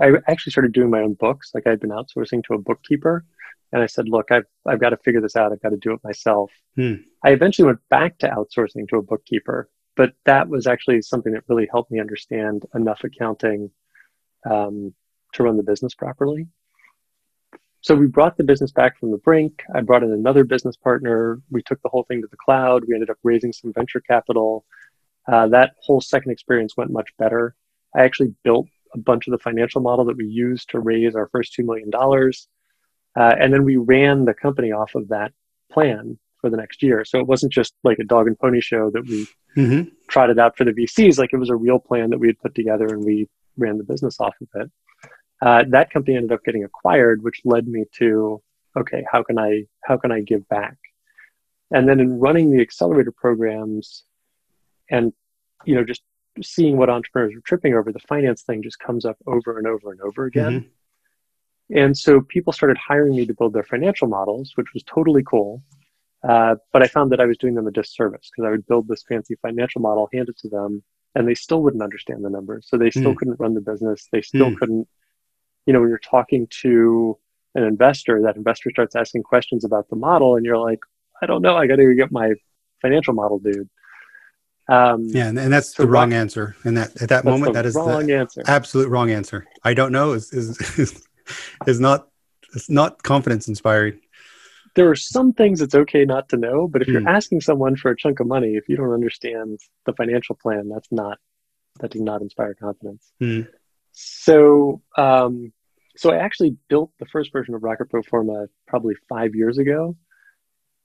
I 0.00 0.12
actually 0.28 0.52
started 0.52 0.72
doing 0.72 0.90
my 0.90 1.00
own 1.00 1.14
books. 1.14 1.50
Like 1.54 1.66
I'd 1.66 1.80
been 1.80 1.90
outsourcing 1.90 2.44
to 2.44 2.54
a 2.54 2.58
bookkeeper, 2.58 3.24
and 3.72 3.82
I 3.82 3.86
said, 3.86 4.08
"Look, 4.08 4.30
I've 4.30 4.44
I've 4.66 4.80
got 4.80 4.90
to 4.90 4.98
figure 4.98 5.20
this 5.20 5.36
out. 5.36 5.52
I've 5.52 5.62
got 5.62 5.70
to 5.70 5.76
do 5.76 5.92
it 5.92 6.00
myself." 6.04 6.52
Hmm. 6.76 6.94
I 7.24 7.30
eventually 7.30 7.66
went 7.66 7.80
back 7.88 8.18
to 8.18 8.28
outsourcing 8.28 8.88
to 8.90 8.96
a 8.96 9.02
bookkeeper, 9.02 9.70
but 9.96 10.12
that 10.26 10.48
was 10.48 10.66
actually 10.66 11.02
something 11.02 11.32
that 11.32 11.44
really 11.48 11.68
helped 11.70 11.90
me 11.90 11.98
understand 11.98 12.66
enough 12.74 13.02
accounting 13.04 13.70
um, 14.48 14.94
to 15.32 15.42
run 15.42 15.56
the 15.56 15.62
business 15.62 15.94
properly. 15.94 16.46
So 17.80 17.94
we 17.94 18.06
brought 18.06 18.36
the 18.36 18.44
business 18.44 18.72
back 18.72 18.98
from 18.98 19.12
the 19.12 19.18
brink. 19.18 19.62
I 19.74 19.80
brought 19.82 20.02
in 20.02 20.12
another 20.12 20.44
business 20.44 20.76
partner. 20.76 21.40
We 21.50 21.62
took 21.62 21.80
the 21.82 21.88
whole 21.88 22.04
thing 22.04 22.20
to 22.22 22.28
the 22.28 22.36
cloud. 22.36 22.84
We 22.86 22.94
ended 22.94 23.10
up 23.10 23.18
raising 23.22 23.52
some 23.52 23.72
venture 23.72 24.00
capital. 24.00 24.64
Uh, 25.30 25.46
that 25.48 25.74
whole 25.82 26.00
second 26.00 26.32
experience 26.32 26.76
went 26.76 26.90
much 26.90 27.10
better. 27.18 27.54
I 27.94 28.02
actually 28.02 28.34
built 28.42 28.66
a 28.94 28.98
bunch 28.98 29.26
of 29.26 29.32
the 29.32 29.38
financial 29.38 29.80
model 29.80 30.04
that 30.06 30.16
we 30.16 30.26
used 30.26 30.70
to 30.70 30.80
raise 30.80 31.14
our 31.14 31.28
first 31.28 31.56
$2 31.56 31.64
million. 31.64 31.90
Uh, 33.16 33.34
and 33.40 33.52
then 33.52 33.64
we 33.64 33.76
ran 33.76 34.24
the 34.24 34.34
company 34.34 34.72
off 34.72 34.94
of 34.94 35.08
that 35.08 35.32
plan 35.70 36.18
for 36.40 36.50
the 36.50 36.56
next 36.56 36.82
year. 36.82 37.04
So 37.04 37.18
it 37.18 37.26
wasn't 37.26 37.52
just 37.52 37.74
like 37.84 37.98
a 37.98 38.04
dog 38.04 38.26
and 38.26 38.38
pony 38.38 38.60
show 38.60 38.90
that 38.90 39.06
we 39.06 39.26
mm-hmm. 39.56 39.88
trotted 40.08 40.38
out 40.38 40.56
for 40.56 40.64
the 40.64 40.72
VCs. 40.72 41.18
Like 41.18 41.32
it 41.32 41.38
was 41.38 41.50
a 41.50 41.56
real 41.56 41.78
plan 41.78 42.10
that 42.10 42.18
we 42.18 42.28
had 42.28 42.38
put 42.40 42.54
together 42.54 42.86
and 42.86 43.04
we 43.04 43.28
ran 43.56 43.78
the 43.78 43.84
business 43.84 44.18
off 44.20 44.34
of 44.40 44.48
it. 44.62 44.70
Uh, 45.40 45.64
that 45.68 45.90
company 45.90 46.16
ended 46.16 46.32
up 46.32 46.44
getting 46.44 46.64
acquired, 46.64 47.22
which 47.22 47.40
led 47.44 47.66
me 47.68 47.84
to 47.96 48.42
okay, 48.76 49.04
how 49.10 49.22
can 49.22 49.38
I 49.38 49.64
how 49.84 49.96
can 49.96 50.12
I 50.12 50.20
give 50.20 50.48
back? 50.48 50.76
And 51.70 51.88
then 51.88 52.00
in 52.00 52.18
running 52.18 52.50
the 52.50 52.60
accelerator 52.60 53.12
programs, 53.12 54.04
and 54.90 55.12
you 55.64 55.74
know 55.74 55.84
just 55.84 56.02
seeing 56.42 56.76
what 56.76 56.90
entrepreneurs 56.90 57.34
are 57.34 57.40
tripping 57.40 57.74
over, 57.74 57.92
the 57.92 57.98
finance 58.00 58.42
thing 58.42 58.62
just 58.62 58.78
comes 58.78 59.04
up 59.04 59.16
over 59.26 59.58
and 59.58 59.66
over 59.66 59.90
and 59.90 60.00
over 60.00 60.24
again. 60.24 60.60
Mm-hmm. 60.60 61.78
And 61.78 61.96
so 61.96 62.20
people 62.22 62.52
started 62.52 62.78
hiring 62.78 63.14
me 63.14 63.26
to 63.26 63.34
build 63.34 63.52
their 63.52 63.64
financial 63.64 64.08
models, 64.08 64.52
which 64.54 64.72
was 64.72 64.82
totally 64.84 65.22
cool. 65.22 65.62
Uh, 66.26 66.56
but 66.72 66.82
I 66.82 66.88
found 66.88 67.12
that 67.12 67.20
I 67.20 67.26
was 67.26 67.38
doing 67.38 67.54
them 67.54 67.66
a 67.66 67.70
disservice 67.70 68.30
because 68.30 68.48
I 68.48 68.50
would 68.50 68.66
build 68.66 68.88
this 68.88 69.04
fancy 69.08 69.36
financial 69.42 69.80
model, 69.80 70.08
hand 70.12 70.28
it 70.28 70.38
to 70.38 70.48
them, 70.48 70.82
and 71.14 71.28
they 71.28 71.34
still 71.34 71.62
wouldn't 71.62 71.82
understand 71.82 72.24
the 72.24 72.30
numbers. 72.30 72.66
So 72.68 72.76
they 72.76 72.90
still 72.90 73.12
mm. 73.12 73.16
couldn't 73.16 73.38
run 73.38 73.54
the 73.54 73.60
business. 73.60 74.08
They 74.10 74.22
still 74.22 74.50
mm. 74.50 74.56
couldn't, 74.56 74.88
you 75.68 75.74
know, 75.74 75.80
when 75.80 75.90
you're 75.90 75.98
talking 75.98 76.48
to 76.62 77.18
an 77.54 77.62
investor, 77.62 78.22
that 78.22 78.36
investor 78.36 78.70
starts 78.70 78.96
asking 78.96 79.22
questions 79.22 79.66
about 79.66 79.90
the 79.90 79.96
model, 79.96 80.36
and 80.36 80.46
you're 80.46 80.56
like, 80.56 80.78
I 81.20 81.26
don't 81.26 81.42
know, 81.42 81.58
I 81.58 81.66
got 81.66 81.76
to 81.76 81.94
get 81.94 82.10
my 82.10 82.32
financial 82.80 83.12
model, 83.12 83.38
dude. 83.38 83.68
Um, 84.66 85.08
yeah, 85.08 85.28
and, 85.28 85.38
and 85.38 85.52
that's 85.52 85.76
so 85.76 85.82
the 85.82 85.88
wrong 85.90 86.14
answer. 86.14 86.56
And 86.64 86.78
that 86.78 87.02
at 87.02 87.10
that 87.10 87.26
moment, 87.26 87.52
that 87.52 87.66
is 87.66 87.74
wrong 87.74 88.06
the 88.06 88.16
answer. 88.16 88.42
absolute 88.46 88.88
wrong 88.88 89.10
answer. 89.10 89.46
I 89.62 89.74
don't 89.74 89.92
know 89.92 90.12
is 90.12 90.32
is 90.32 90.58
is, 90.78 91.06
is 91.66 91.80
not 91.80 92.08
it's 92.54 92.70
not 92.70 93.02
confidence 93.02 93.46
inspiring 93.46 94.00
there 94.74 94.88
are 94.88 94.96
some 94.96 95.32
things 95.32 95.60
it's 95.60 95.74
okay 95.74 96.04
not 96.04 96.28
to 96.28 96.36
know, 96.36 96.68
but 96.68 96.82
if 96.82 96.88
you're 96.88 97.00
mm. 97.00 97.08
asking 97.08 97.40
someone 97.40 97.74
for 97.74 97.90
a 97.90 97.96
chunk 97.96 98.20
of 98.20 98.28
money, 98.28 98.54
if 98.54 98.68
you 98.68 98.76
don't 98.76 98.92
understand 98.92 99.58
the 99.86 99.92
financial 99.94 100.36
plan, 100.36 100.68
that's 100.68 100.92
not 100.92 101.18
that 101.80 101.90
does 101.90 102.02
not 102.02 102.22
inspire 102.22 102.54
confidence. 102.54 103.10
Mm. 103.20 103.48
So, 103.92 104.82
um, 104.96 105.52
so 105.98 106.12
I 106.12 106.18
actually 106.18 106.56
built 106.68 106.92
the 107.00 107.06
first 107.06 107.32
version 107.32 107.56
of 107.56 107.64
Rocket 107.64 107.88
Forma 108.08 108.46
probably 108.68 108.94
five 109.08 109.34
years 109.34 109.58
ago 109.58 109.96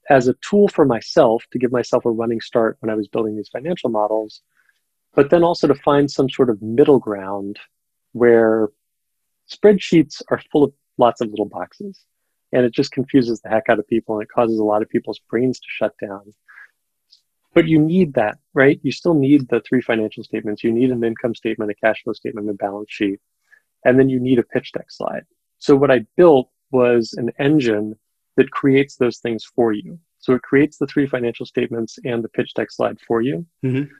as 0.09 0.27
a 0.27 0.33
tool 0.41 0.67
for 0.67 0.85
myself 0.85 1.45
to 1.51 1.59
give 1.59 1.71
myself 1.71 2.05
a 2.05 2.09
running 2.09 2.41
start 2.41 2.77
when 2.79 2.89
I 2.89 2.95
was 2.95 3.07
building 3.07 3.35
these 3.35 3.49
financial 3.49 3.91
models, 3.91 4.41
but 5.13 5.29
then 5.29 5.43
also 5.43 5.67
to 5.67 5.75
find 5.75 6.09
some 6.09 6.31
sort 6.31 6.49
of 6.49 6.63
middle 6.63 6.97
ground 6.97 7.59
where 8.13 8.69
spreadsheets 9.47 10.23
are 10.31 10.41
full 10.51 10.63
of 10.63 10.73
lots 10.97 11.21
of 11.21 11.29
little 11.29 11.45
boxes 11.45 12.05
and 12.51 12.65
it 12.65 12.73
just 12.73 12.91
confuses 12.91 13.39
the 13.41 13.49
heck 13.49 13.69
out 13.69 13.77
of 13.77 13.87
people 13.87 14.15
and 14.15 14.23
it 14.23 14.33
causes 14.33 14.57
a 14.57 14.63
lot 14.63 14.81
of 14.81 14.89
people's 14.89 15.19
brains 15.29 15.59
to 15.59 15.67
shut 15.69 15.93
down. 16.01 16.33
But 17.53 17.67
you 17.67 17.77
need 17.77 18.15
that 18.15 18.39
right? 18.55 18.79
You 18.81 18.91
still 18.91 19.13
need 19.13 19.47
the 19.47 19.61
three 19.61 19.81
financial 19.81 20.23
statements. 20.23 20.63
You 20.63 20.71
need 20.71 20.89
an 20.89 21.03
income 21.03 21.35
statement 21.35 21.69
a 21.69 21.75
cash 21.75 22.01
flow 22.03 22.13
statement 22.13 22.49
a 22.49 22.53
balance 22.53 22.89
sheet 22.89 23.19
and 23.85 23.99
then 23.99 24.09
you 24.09 24.19
need 24.19 24.39
a 24.39 24.43
pitch 24.43 24.71
deck 24.71 24.89
slide 24.89 25.23
so 25.59 25.75
what 25.75 25.91
i 25.91 26.05
built 26.17 26.49
was 26.71 27.13
an 27.13 27.31
engine 27.39 27.95
that 28.35 28.49
creates 28.51 28.95
those 28.95 29.17
things 29.19 29.43
for 29.43 29.71
you 29.73 29.99
so 30.19 30.33
it 30.33 30.41
creates 30.41 30.77
the 30.77 30.87
three 30.87 31.05
financial 31.05 31.45
statements 31.45 31.99
and 32.05 32.23
the 32.23 32.29
pitch 32.29 32.53
deck 32.55 32.71
slide 32.71 32.97
for 33.07 33.21
you 33.21 33.45
mm-hmm. 33.63 33.91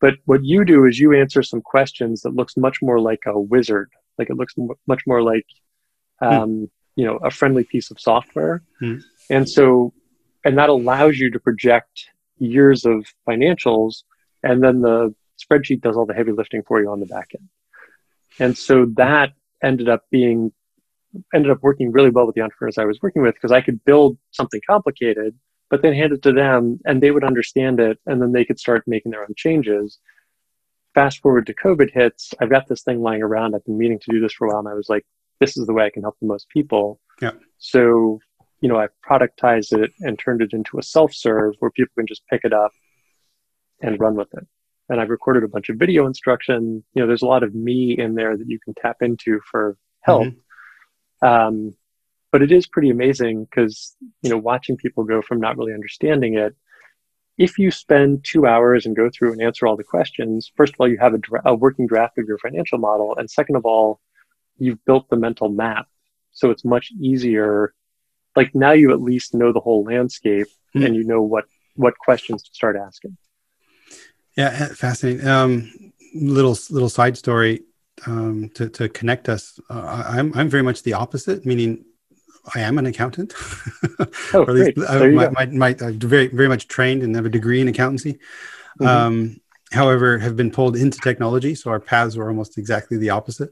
but 0.00 0.14
what 0.26 0.44
you 0.44 0.64
do 0.64 0.86
is 0.86 0.98
you 0.98 1.12
answer 1.14 1.42
some 1.42 1.60
questions 1.60 2.20
that 2.22 2.34
looks 2.34 2.56
much 2.56 2.78
more 2.82 3.00
like 3.00 3.22
a 3.26 3.38
wizard 3.38 3.90
like 4.18 4.30
it 4.30 4.36
looks 4.36 4.54
m- 4.58 4.68
much 4.86 5.02
more 5.06 5.22
like 5.22 5.46
hmm. 6.20 6.26
um, 6.26 6.70
you 6.96 7.04
know 7.04 7.16
a 7.18 7.30
friendly 7.30 7.64
piece 7.64 7.90
of 7.90 7.98
software 7.98 8.62
mm. 8.82 9.00
and 9.30 9.48
so 9.48 9.92
and 10.44 10.58
that 10.58 10.68
allows 10.68 11.18
you 11.18 11.30
to 11.30 11.40
project 11.40 12.08
years 12.38 12.84
of 12.84 13.06
financials 13.28 14.02
and 14.42 14.62
then 14.62 14.80
the 14.80 15.14
spreadsheet 15.42 15.80
does 15.80 15.96
all 15.96 16.06
the 16.06 16.14
heavy 16.14 16.32
lifting 16.32 16.62
for 16.62 16.80
you 16.80 16.90
on 16.90 17.00
the 17.00 17.06
back 17.06 17.28
end 17.38 17.48
and 18.38 18.56
so 18.56 18.86
that 18.96 19.32
ended 19.62 19.88
up 19.88 20.04
being 20.10 20.52
ended 21.34 21.50
up 21.50 21.58
working 21.62 21.90
really 21.90 22.10
well 22.10 22.26
with 22.26 22.34
the 22.34 22.40
entrepreneurs 22.40 22.78
i 22.78 22.84
was 22.84 22.98
working 23.02 23.22
with 23.22 23.34
because 23.34 23.52
i 23.52 23.60
could 23.60 23.82
build 23.84 24.16
something 24.30 24.60
complicated 24.66 25.34
but 25.68 25.82
then 25.82 25.94
hand 25.94 26.12
it 26.12 26.22
to 26.22 26.32
them 26.32 26.78
and 26.84 27.02
they 27.02 27.10
would 27.10 27.24
understand 27.24 27.80
it 27.80 27.98
and 28.06 28.20
then 28.22 28.32
they 28.32 28.44
could 28.44 28.58
start 28.58 28.82
making 28.86 29.10
their 29.10 29.22
own 29.22 29.34
changes 29.36 29.98
fast 30.94 31.20
forward 31.20 31.46
to 31.46 31.54
covid 31.54 31.90
hits 31.92 32.32
i've 32.40 32.50
got 32.50 32.68
this 32.68 32.82
thing 32.82 33.02
lying 33.02 33.22
around 33.22 33.54
i've 33.54 33.64
been 33.64 33.78
meaning 33.78 33.98
to 33.98 34.10
do 34.10 34.20
this 34.20 34.32
for 34.32 34.46
a 34.46 34.50
while 34.50 34.60
and 34.60 34.68
i 34.68 34.74
was 34.74 34.88
like 34.88 35.04
this 35.40 35.56
is 35.56 35.66
the 35.66 35.72
way 35.72 35.86
I 35.86 35.90
can 35.90 36.02
help 36.02 36.16
the 36.20 36.26
most 36.26 36.48
people. 36.50 37.00
Yeah. 37.20 37.32
So, 37.58 38.20
you 38.60 38.68
know, 38.68 38.78
I 38.78 38.88
productized 39.06 39.72
it 39.72 39.90
and 40.00 40.18
turned 40.18 40.42
it 40.42 40.52
into 40.52 40.78
a 40.78 40.82
self-serve 40.82 41.54
where 41.58 41.70
people 41.70 41.92
can 41.96 42.06
just 42.06 42.22
pick 42.28 42.42
it 42.44 42.52
up 42.52 42.70
and 43.80 43.98
run 43.98 44.14
with 44.14 44.28
it. 44.34 44.46
And 44.90 45.00
I've 45.00 45.08
recorded 45.08 45.44
a 45.44 45.48
bunch 45.48 45.70
of 45.70 45.76
video 45.76 46.06
instruction. 46.06 46.84
You 46.92 47.00
know, 47.00 47.06
there's 47.06 47.22
a 47.22 47.26
lot 47.26 47.42
of 47.42 47.54
me 47.54 47.96
in 47.96 48.14
there 48.14 48.36
that 48.36 48.48
you 48.48 48.58
can 48.58 48.74
tap 48.74 48.98
into 49.00 49.40
for 49.50 49.78
help. 50.02 50.24
Mm-hmm. 50.24 51.26
Um, 51.26 51.74
but 52.32 52.42
it 52.42 52.52
is 52.52 52.66
pretty 52.66 52.90
amazing 52.90 53.44
because 53.44 53.96
you 54.22 54.30
know 54.30 54.38
watching 54.38 54.76
people 54.76 55.04
go 55.04 55.22
from 55.22 55.40
not 55.40 55.56
really 55.56 55.74
understanding 55.74 56.34
it 56.34 56.54
if 57.38 57.58
you 57.58 57.70
spend 57.70 58.24
two 58.24 58.46
hours 58.46 58.84
and 58.84 58.96
go 58.96 59.08
through 59.10 59.32
and 59.32 59.42
answer 59.42 59.66
all 59.66 59.76
the 59.76 59.84
questions 59.84 60.50
first 60.56 60.72
of 60.72 60.80
all 60.80 60.88
you 60.88 60.98
have 60.98 61.14
a, 61.14 61.18
dra- 61.18 61.42
a 61.44 61.54
working 61.54 61.86
draft 61.86 62.18
of 62.18 62.26
your 62.26 62.38
financial 62.38 62.78
model 62.78 63.16
and 63.16 63.30
second 63.30 63.56
of 63.56 63.64
all 63.64 64.00
you've 64.58 64.84
built 64.84 65.08
the 65.10 65.16
mental 65.16 65.48
map 65.48 65.86
so 66.32 66.50
it's 66.50 66.64
much 66.64 66.92
easier 67.00 67.74
like 68.36 68.54
now 68.54 68.72
you 68.72 68.92
at 68.92 69.00
least 69.00 69.34
know 69.34 69.52
the 69.52 69.60
whole 69.60 69.84
landscape 69.84 70.46
mm. 70.74 70.84
and 70.84 70.94
you 70.94 71.04
know 71.04 71.22
what 71.22 71.44
what 71.76 71.98
questions 71.98 72.42
to 72.42 72.50
start 72.52 72.76
asking 72.76 73.16
yeah 74.36 74.66
fascinating 74.68 75.26
um 75.26 75.70
little 76.14 76.56
little 76.70 76.88
side 76.88 77.16
story 77.16 77.62
um, 78.06 78.50
to, 78.54 78.68
to 78.68 78.88
connect 78.88 79.28
us. 79.28 79.58
Uh, 79.68 80.04
I'm, 80.08 80.32
I'm 80.34 80.48
very 80.48 80.62
much 80.62 80.82
the 80.82 80.94
opposite, 80.94 81.44
meaning 81.44 81.84
I 82.54 82.60
am 82.60 82.78
an 82.78 82.86
accountant. 82.86 83.34
oh, 84.34 84.44
great. 84.44 84.78
I, 84.88 85.08
my, 85.08 85.28
my, 85.28 85.46
my, 85.46 85.76
I'm 85.80 85.98
very, 85.98 86.28
very 86.28 86.48
much 86.48 86.68
trained 86.68 87.02
and 87.02 87.14
have 87.16 87.26
a 87.26 87.30
degree 87.30 87.60
in 87.60 87.68
accountancy. 87.68 88.14
Mm-hmm. 88.80 88.86
Um, 88.86 89.40
however, 89.72 90.18
have 90.18 90.36
been 90.36 90.50
pulled 90.50 90.76
into 90.76 90.98
technology. 90.98 91.54
So 91.54 91.70
our 91.70 91.80
paths 91.80 92.16
were 92.16 92.28
almost 92.28 92.58
exactly 92.58 92.96
the 92.96 93.10
opposite. 93.10 93.50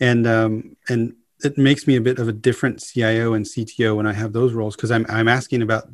And, 0.00 0.26
um, 0.26 0.76
and 0.88 1.14
it 1.44 1.56
makes 1.56 1.86
me 1.86 1.96
a 1.96 2.00
bit 2.00 2.18
of 2.18 2.28
a 2.28 2.32
different 2.32 2.82
CIO 2.82 3.34
and 3.34 3.44
CTO 3.44 3.96
when 3.96 4.06
I 4.06 4.12
have 4.12 4.32
those 4.32 4.52
roles 4.52 4.74
because 4.76 4.90
I'm, 4.90 5.06
I'm 5.08 5.28
asking 5.28 5.62
about 5.62 5.88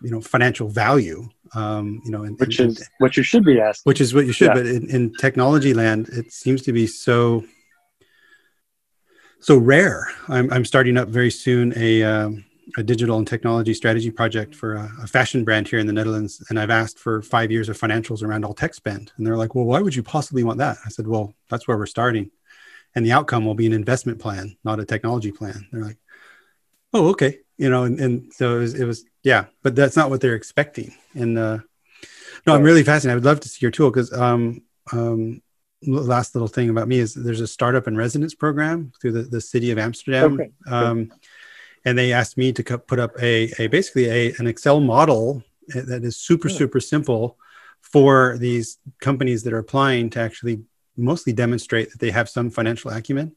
you 0.00 0.10
know 0.10 0.20
financial 0.20 0.68
value 0.68 1.28
um, 1.54 2.00
you 2.04 2.10
know 2.10 2.24
and, 2.24 2.38
which 2.38 2.58
and, 2.60 2.70
is 2.70 2.88
what 2.98 3.16
you 3.16 3.22
should 3.22 3.44
be 3.44 3.60
asking. 3.60 3.88
Which 3.88 4.00
is 4.00 4.14
what 4.14 4.26
you 4.26 4.32
should 4.32 4.48
yeah. 4.48 4.54
but 4.54 4.66
in, 4.66 4.88
in, 4.90 5.12
technology 5.14 5.74
land 5.74 6.08
it 6.08 6.32
seems 6.32 6.62
to 6.62 6.72
be 6.72 6.86
so 6.86 7.44
so 9.40 9.56
rare. 9.56 10.08
I'm, 10.28 10.52
I'm 10.52 10.64
starting 10.64 10.96
up 10.96 11.08
very 11.08 11.30
soon 11.30 11.72
a, 11.76 12.02
um, 12.02 12.44
a 12.76 12.82
digital 12.82 13.18
and 13.18 13.26
technology 13.26 13.72
strategy 13.72 14.10
project 14.10 14.54
for 14.54 14.74
a, 14.74 14.90
a, 15.02 15.06
fashion 15.06 15.44
brand 15.44 15.68
here 15.68 15.78
in 15.78 15.86
the 15.86 15.92
netherlands. 15.92 16.44
And 16.50 16.58
i've 16.58 16.70
asked 16.70 16.98
for 16.98 17.22
five 17.22 17.50
years 17.50 17.68
of 17.68 17.78
financials 17.78 18.22
around 18.22 18.44
all 18.44 18.54
tech 18.54 18.74
spend. 18.74 19.12
And 19.16 19.26
they're 19.26 19.36
like 19.36 19.54
well 19.54 19.64
why 19.64 19.80
would 19.80 19.94
you 19.94 20.02
possibly 20.02 20.44
want 20.44 20.58
that? 20.58 20.76
I 20.84 20.88
said 20.90 21.06
well 21.06 21.34
that's 21.48 21.66
where 21.66 21.78
we're 21.78 21.86
starting. 21.86 22.30
And 22.94 23.06
the 23.06 23.12
outcome 23.12 23.44
will 23.44 23.54
be 23.54 23.66
an 23.66 23.72
investment 23.72 24.18
plan 24.18 24.56
not 24.64 24.80
a 24.80 24.84
technology 24.84 25.32
plan. 25.32 25.66
They're 25.72 25.84
like 25.84 25.98
oh 26.92 27.08
okay 27.10 27.38
you 27.58 27.68
know 27.68 27.84
and, 27.84 28.00
and 28.00 28.32
so 28.32 28.56
it 28.56 28.60
was, 28.60 28.74
it 28.74 28.84
was 28.84 29.04
yeah 29.22 29.46
but 29.62 29.76
that's 29.76 29.96
not 29.96 30.10
what 30.10 30.20
they're 30.20 30.34
expecting. 30.34 30.94
And 31.14 31.38
uh 31.38 31.58
no 32.46 32.54
i'm 32.54 32.62
really 32.62 32.84
fascinated. 32.84 33.12
I 33.12 33.16
would 33.16 33.24
love 33.24 33.40
to 33.40 33.48
see 33.48 33.58
your 33.60 33.70
tool 33.70 33.90
because 33.90 34.12
um 34.12 34.62
um 34.92 35.42
last 35.86 36.34
little 36.34 36.48
thing 36.48 36.70
about 36.70 36.88
me 36.88 36.98
is 36.98 37.14
there's 37.14 37.40
a 37.40 37.46
startup 37.46 37.86
and 37.86 37.96
residence 37.96 38.34
program 38.34 38.92
through 39.00 39.12
the, 39.12 39.22
the 39.22 39.40
city 39.40 39.70
of 39.70 39.78
amsterdam. 39.78 40.34
Okay. 40.34 40.50
um 40.68 41.12
and 41.84 41.96
they 41.96 42.12
asked 42.12 42.36
me 42.36 42.52
to 42.52 42.78
put 42.78 42.98
up 42.98 43.12
a, 43.22 43.52
a 43.58 43.66
basically 43.68 44.06
a, 44.06 44.34
an 44.38 44.46
excel 44.46 44.80
model 44.80 45.42
that 45.68 46.04
is 46.04 46.16
super 46.16 46.48
super 46.48 46.80
simple 46.80 47.38
for 47.80 48.36
these 48.38 48.78
companies 49.00 49.42
that 49.44 49.52
are 49.52 49.58
applying 49.58 50.10
to 50.10 50.20
actually 50.20 50.62
mostly 50.96 51.32
demonstrate 51.32 51.90
that 51.90 52.00
they 52.00 52.10
have 52.10 52.28
some 52.28 52.50
financial 52.50 52.90
acumen. 52.90 53.34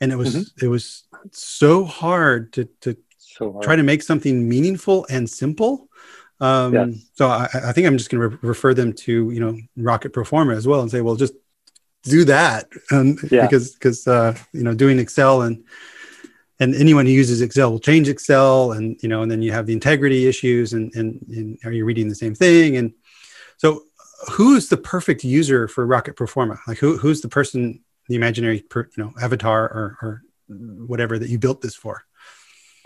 And 0.00 0.12
it 0.12 0.16
was 0.16 0.34
mm-hmm. 0.34 0.64
it 0.64 0.68
was 0.68 1.04
so 1.32 1.84
hard 1.84 2.52
to 2.54 2.68
to 2.82 2.96
so 3.36 3.60
try 3.62 3.76
to 3.76 3.82
make 3.82 4.02
something 4.02 4.48
meaningful 4.48 5.06
and 5.10 5.28
simple. 5.28 5.88
Um, 6.40 6.72
yes. 6.72 6.88
so 7.12 7.26
I, 7.26 7.48
I, 7.52 7.72
think 7.72 7.86
i'm 7.86 7.98
just 7.98 8.08
going 8.08 8.22
to 8.22 8.28
re- 8.28 8.38
refer 8.40 8.72
them 8.72 8.94
to 8.94 9.30
you 9.30 9.40
know 9.40 9.58
rocket 9.76 10.14
Pro 10.14 10.24
Forma 10.24 10.54
as 10.54 10.66
well 10.66 10.80
and 10.80 10.90
say 10.90 11.02
well 11.02 11.14
just 11.14 11.34
do 12.02 12.24
that. 12.24 12.68
Um, 12.90 13.18
yeah. 13.30 13.42
because 13.42 13.74
because 13.74 14.06
uh, 14.08 14.36
you 14.52 14.62
know 14.62 14.74
doing 14.74 14.98
excel 14.98 15.42
and 15.42 15.64
and 16.58 16.74
anyone 16.74 17.06
who 17.06 17.12
uses 17.12 17.40
excel 17.42 17.70
will 17.70 17.78
change 17.78 18.08
excel 18.08 18.72
and 18.72 18.98
you 19.02 19.08
know 19.08 19.22
and 19.22 19.30
then 19.30 19.42
you 19.42 19.52
have 19.52 19.66
the 19.66 19.72
integrity 19.72 20.26
issues 20.26 20.72
and 20.72 20.94
and, 20.94 21.24
and 21.28 21.58
are 21.64 21.72
you 21.72 21.84
reading 21.84 22.08
the 22.08 22.14
same 22.14 22.34
thing? 22.34 22.76
And 22.76 22.94
so 23.58 23.84
who's 24.32 24.68
the 24.68 24.76
perfect 24.76 25.24
user 25.24 25.68
for 25.68 25.86
rocket 25.86 26.16
Pro 26.16 26.26
Forma 26.26 26.58
like 26.66 26.78
who, 26.78 26.96
who's 26.96 27.20
the 27.20 27.28
person 27.28 27.82
the 28.08 28.16
imaginary 28.16 28.60
per, 28.60 28.88
you 28.96 29.04
know 29.04 29.12
avatar 29.20 29.64
or, 29.64 29.98
or 30.02 30.22
whatever 30.48 31.18
that 31.18 31.30
you 31.30 31.38
built 31.38 31.60
this 31.60 31.74
for 31.74 32.04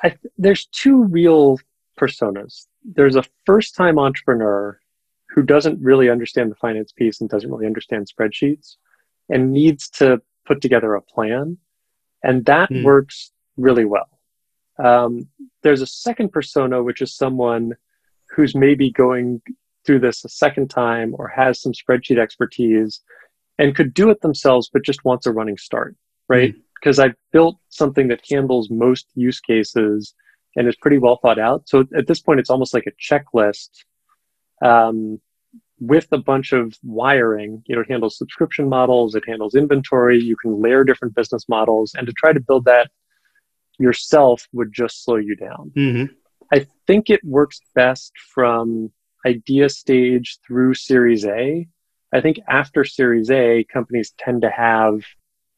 I, 0.03 0.17
there's 0.39 0.67
two 0.67 1.05
real 1.05 1.59
personas 1.99 2.67
there's 2.85 3.17
a 3.17 3.25
first 3.47 3.75
time 3.75 3.99
entrepreneur 3.99 4.79
who 5.31 5.43
doesn't 5.43 5.81
really 5.81 6.11
understand 6.11 6.51
the 6.51 6.57
finance 6.57 6.93
piece 6.93 7.21
and 7.21 7.31
doesn't 7.31 7.51
really 7.51 7.67
understand 7.67 8.09
spreadsheets 8.09 8.77
and 9.29 9.53
needs 9.53 9.89
to 9.89 10.21
put 10.45 10.61
together 10.61 10.95
a 10.95 11.03
plan 11.03 11.57
and 12.23 12.45
that 12.47 12.69
mm. 12.71 12.83
works 12.83 13.33
really 13.57 13.85
well 13.85 14.09
um, 14.83 15.29
there's 15.63 15.83
a 15.83 15.87
second 15.87 16.31
persona 16.33 16.83
which 16.83 17.01
is 17.01 17.15
someone 17.15 17.73
who's 18.35 18.55
maybe 18.55 18.91
going 18.91 19.41
through 19.85 20.01
this 20.01 20.25
a 20.25 20.29
second 20.29 20.69
time 20.69 21.15
or 21.19 21.29
has 21.29 21.61
some 21.61 21.73
spreadsheet 21.73 22.19
expertise 22.19 23.01
and 23.59 23.77
could 23.77 23.95
do 23.95 24.11
it 24.11 24.21
themselves, 24.21 24.69
but 24.73 24.85
just 24.85 25.05
wants 25.05 25.27
a 25.27 25.33
running 25.33 25.57
start, 25.57 25.97
right? 26.29 26.55
Because. 26.85 26.99
I've 26.99 27.15
built 27.33 27.59
something 27.69 28.09
that 28.09 28.21
handles 28.31 28.71
most 28.71 29.07
use 29.15 29.41
cases 29.41 30.15
and 30.57 30.69
is 30.69 30.77
pretty 30.77 30.99
well 30.99 31.17
thought 31.17 31.39
out. 31.39 31.69
So 31.69 31.85
at 31.97 32.07
this 32.07 32.21
point, 32.21 32.41
it's 32.41 32.51
almost 32.51 32.75
like 32.75 32.87
a 32.87 32.93
checklist 32.93 33.71
um, 34.63 35.21
with 35.81 36.07
a 36.13 36.19
bunch 36.19 36.53
of 36.53 36.75
wiring. 36.83 37.63
You 37.67 37.77
know, 37.77 37.83
it 37.83 37.91
handles 37.91 38.19
subscription 38.19 38.69
models, 38.69 39.15
it 39.15 39.25
handles 39.27 39.55
inventory. 39.55 40.21
You 40.21 40.37
can 40.37 40.61
layer 40.61 40.85
different 40.85 41.15
business 41.15 41.49
models, 41.49 41.95
and 41.97 42.07
to 42.07 42.13
try 42.13 42.33
to 42.33 42.41
build 42.41 42.67
that 42.67 42.91
yourself 43.79 44.47
would 44.53 44.73
just 44.73 45.05
slow 45.05 45.17
you 45.17 45.37
down. 45.37 45.73
Mm-hmm. 45.77 46.13
I 46.53 46.67
think 46.87 47.11
it 47.11 47.25
works 47.25 47.61
best 47.75 48.13
from 48.35 48.93
idea 49.27 49.69
stage 49.69 50.39
through 50.47 50.75
Series 50.75 51.25
A 51.25 51.67
I 52.15 52.21
think 52.21 52.39
after 52.49 52.85
Series 52.85 53.29
A, 53.29 53.65
companies 53.65 54.15
tend 54.17 54.43
to 54.43 54.51
have 54.51 55.01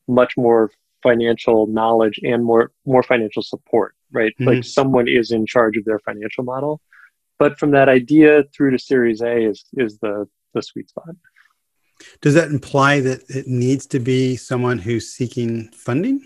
much 0.09 0.38
more 0.38 0.71
financial 1.08 1.58
knowledge 1.78 2.18
and 2.30 2.40
more 2.50 2.64
more 2.84 3.04
financial 3.12 3.42
support, 3.52 3.94
right? 4.18 4.32
Mm-hmm. 4.34 4.48
Like 4.48 4.64
someone 4.64 5.08
is 5.20 5.30
in 5.30 5.42
charge 5.54 5.76
of 5.76 5.84
their 5.84 6.00
financial 6.00 6.44
model. 6.52 6.80
But 7.38 7.58
from 7.60 7.70
that 7.72 7.88
idea 7.88 8.30
through 8.52 8.70
to 8.75 8.78
Series 8.78 9.20
A 9.32 9.34
is 9.50 9.58
is 9.84 9.98
the 10.04 10.14
the 10.54 10.62
sweet 10.62 10.88
spot. 10.88 11.14
Does 12.20 12.34
that 12.34 12.48
imply 12.48 13.00
that 13.00 13.20
it 13.28 13.46
needs 13.46 13.86
to 13.94 13.98
be 13.98 14.36
someone 14.36 14.78
who's 14.78 15.06
seeking 15.18 15.70
funding? 15.86 16.18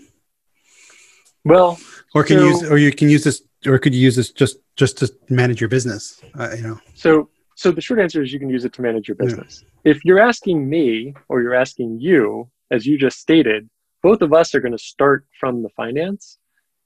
Well, 1.43 1.79
or 2.13 2.23
can 2.23 2.37
so, 2.37 2.43
you 2.43 2.49
use, 2.49 2.71
or 2.71 2.77
you 2.77 2.91
can 2.91 3.09
use 3.09 3.23
this, 3.23 3.41
or 3.65 3.77
could 3.79 3.93
you 3.95 4.01
use 4.01 4.15
this 4.15 4.31
just 4.31 4.57
just 4.75 4.97
to 4.99 5.05
manage 5.29 5.59
your 5.61 5.69
business? 5.69 6.21
Uh, 6.39 6.51
you 6.57 6.63
know. 6.67 6.77
So 6.93 7.29
so 7.55 7.71
the 7.71 7.81
short 7.81 7.99
answer 7.99 8.21
is 8.21 8.33
you 8.33 8.39
can 8.39 8.49
use 8.49 8.65
it 8.65 8.73
to 8.73 8.81
manage 8.81 9.07
your 9.07 9.19
business. 9.23 9.63
Yeah. 9.63 9.91
If 9.91 10.05
you're 10.05 10.23
asking 10.31 10.69
me 10.75 11.13
or 11.29 11.41
you're 11.41 11.59
asking 11.65 11.99
you, 11.99 12.49
as 12.75 12.85
you 12.87 12.97
just 12.97 13.17
stated, 13.19 13.69
both 14.03 14.21
of 14.21 14.33
us 14.33 14.53
are 14.55 14.59
going 14.59 14.71
to 14.71 14.77
start 14.77 15.25
from 15.39 15.63
the 15.63 15.69
finance. 15.69 16.37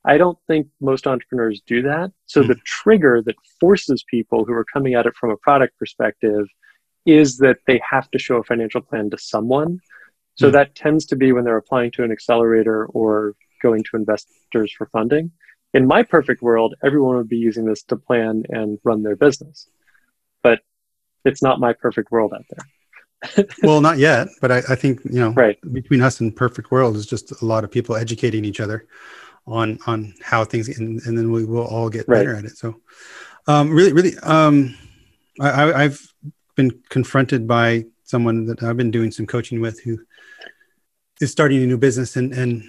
I 0.06 0.18
don't 0.18 0.38
think 0.48 0.68
most 0.80 1.08
entrepreneurs 1.08 1.62
do 1.66 1.82
that. 1.84 2.12
So 2.26 2.44
mm. 2.44 2.48
the 2.48 2.56
trigger 2.66 3.22
that 3.26 3.36
forces 3.60 4.04
people 4.10 4.46
who 4.46 4.54
are 4.54 4.66
coming 4.66 4.94
at 4.94 5.06
it 5.06 5.16
from 5.16 5.32
a 5.32 5.38
product 5.38 5.78
perspective 5.80 6.48
is 7.06 7.38
that 7.38 7.58
they 7.68 7.80
have 7.90 8.10
to 8.12 8.20
show 8.20 8.38
a 8.38 8.44
financial 8.44 8.82
plan 8.82 9.10
to 9.12 9.18
someone. 9.18 9.80
So 10.36 10.50
mm. 10.50 10.54
that 10.54 10.76
tends 10.76 11.06
to 11.08 11.16
be 11.16 11.32
when 11.32 11.44
they're 11.44 11.58
applying 11.58 11.92
to 11.92 12.04
an 12.04 12.12
accelerator 12.12 12.86
or 12.88 13.36
going 13.62 13.84
to 13.84 13.98
investors 13.98 14.72
for 14.78 14.88
funding. 14.88 15.32
In 15.74 15.88
my 15.88 16.04
perfect 16.04 16.42
world, 16.42 16.76
everyone 16.84 17.18
would 17.18 17.30
be 17.30 17.38
using 17.38 17.66
this 17.66 17.84
to 17.84 17.96
plan 17.96 18.44
and 18.50 18.78
run 18.84 19.04
their 19.04 19.16
business 19.16 19.68
but 20.46 20.60
it's 21.26 21.42
not 21.42 21.60
my 21.60 21.74
perfect 21.74 22.12
world 22.12 22.32
out 22.32 22.46
there. 22.52 22.66
Well, 23.64 23.82
not 23.82 23.98
yet, 23.98 24.28
but 24.42 24.52
I, 24.52 24.58
I, 24.70 24.76
think 24.76 25.02
you 25.06 25.20
know, 25.20 25.32
right 25.32 25.58
between 25.74 26.02
us 26.02 26.20
and 26.20 26.36
perfect 26.36 26.72
world 26.72 26.96
is 26.96 27.06
just 27.06 27.42
a 27.42 27.46
lot 27.46 27.64
of 27.64 27.72
people 27.72 27.96
educating 27.96 28.46
each 28.46 28.60
other 28.60 28.88
on 29.48 29.80
on 29.88 30.14
how 30.22 30.44
things, 30.44 30.68
and, 30.78 31.02
and 31.02 31.18
then 31.18 31.32
we 31.32 31.46
will 31.46 31.66
all 31.66 31.90
get 31.90 32.08
right. 32.08 32.20
better 32.20 32.36
at 32.36 32.46
it. 32.46 32.58
So, 32.58 32.82
um, 33.48 33.72
really, 33.72 33.94
really, 33.94 34.18
um, 34.20 34.76
I, 35.40 35.74
I've 35.74 36.02
been 36.56 36.82
confronted 36.90 37.48
by 37.48 37.86
someone 38.04 38.46
that 38.46 38.64
I've 38.64 38.78
been 38.78 38.92
doing 38.92 39.12
some 39.12 39.26
coaching 39.26 39.60
with 39.60 39.82
who 39.82 40.00
is 41.22 41.32
starting 41.32 41.64
a 41.64 41.68
new 41.68 41.78
business 41.78 42.16
and 42.16 42.34
and 42.34 42.64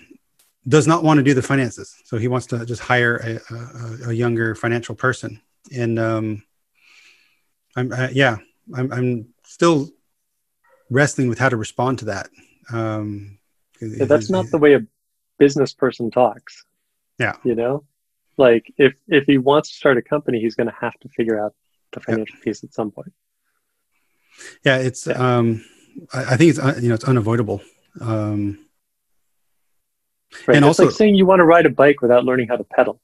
does 0.69 0.87
not 0.87 1.05
want 1.05 1.19
to 1.19 1.25
do 1.25 1.35
the 1.35 1.43
finances. 1.43 1.95
So 2.05 2.19
he 2.19 2.29
wants 2.29 2.47
to 2.49 2.67
just 2.67 2.83
hire 2.83 3.17
a, 3.17 3.55
a, 3.55 4.11
a 4.11 4.13
younger 4.13 4.55
financial 4.55 4.95
person. 4.95 5.41
And 5.75 5.99
um, 5.99 6.43
I'm 7.77 7.93
uh, 7.93 8.09
yeah, 8.13 8.39
I'm 8.75 8.93
I'm 8.93 9.35
still 9.45 9.89
wrestling 10.91 11.29
with 11.29 11.39
how 11.39 11.49
to 11.49 11.57
respond 11.57 11.99
to 12.01 12.05
that. 12.07 12.29
Um, 12.73 13.39
yeah, 13.81 14.07
that's 14.07 14.31
not 14.31 14.47
the 14.51 14.59
way 14.59 14.75
a 14.75 14.81
business 15.39 15.75
person 15.75 16.11
talks. 16.11 16.65
Yeah, 17.19 17.37
you 17.45 17.55
know, 17.55 17.85
like 18.37 18.73
if 18.77 18.95
if 19.09 19.25
he 19.25 19.39
wants 19.39 19.71
to 19.71 19.77
start 19.77 19.97
a 19.99 20.03
company, 20.03 20.41
he's 20.41 20.55
going 20.55 20.69
to 20.69 20.77
have 20.81 20.99
to 21.01 21.09
figure 21.09 21.43
out 21.43 21.55
the 21.93 22.01
financial 22.01 22.37
yeah. 22.39 22.45
piece 22.45 22.65
at 22.65 22.75
some 22.75 22.91
point. 22.91 23.13
Yeah, 24.65 24.79
it's. 24.79 25.07
Yeah. 25.07 25.15
Um, 25.15 25.65
I, 26.13 26.35
I 26.35 26.37
think 26.37 26.51
it's 26.51 26.59
uh, 26.59 26.79
you 26.81 26.89
know 26.89 26.95
it's 26.95 27.05
unavoidable. 27.05 27.63
Um, 28.01 28.59
Right. 30.47 30.57
And 30.57 30.65
it's 30.65 30.79
also, 30.79 30.87
like 30.87 30.95
saying 30.95 31.15
you 31.15 31.27
want 31.27 31.41
to 31.41 31.45
ride 31.45 31.67
a 31.67 31.71
bike 31.71 32.03
without 32.03 32.25
learning 32.25 32.49
how 32.49 32.57
to 32.57 32.65
pedal. 32.65 33.01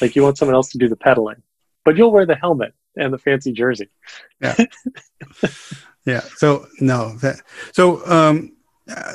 Like 0.00 0.16
you 0.16 0.22
want 0.22 0.38
someone 0.38 0.54
else 0.54 0.70
to 0.70 0.78
do 0.78 0.88
the 0.88 0.96
pedaling, 0.96 1.42
but 1.84 1.96
you'll 1.96 2.10
wear 2.10 2.26
the 2.26 2.34
helmet 2.34 2.74
and 2.96 3.12
the 3.12 3.18
fancy 3.18 3.52
jersey. 3.52 3.88
Yeah. 4.40 4.56
yeah. 6.04 6.20
So 6.36 6.66
no, 6.80 7.16
that, 7.18 7.42
so, 7.72 8.04
um, 8.06 8.52
uh, 8.88 9.12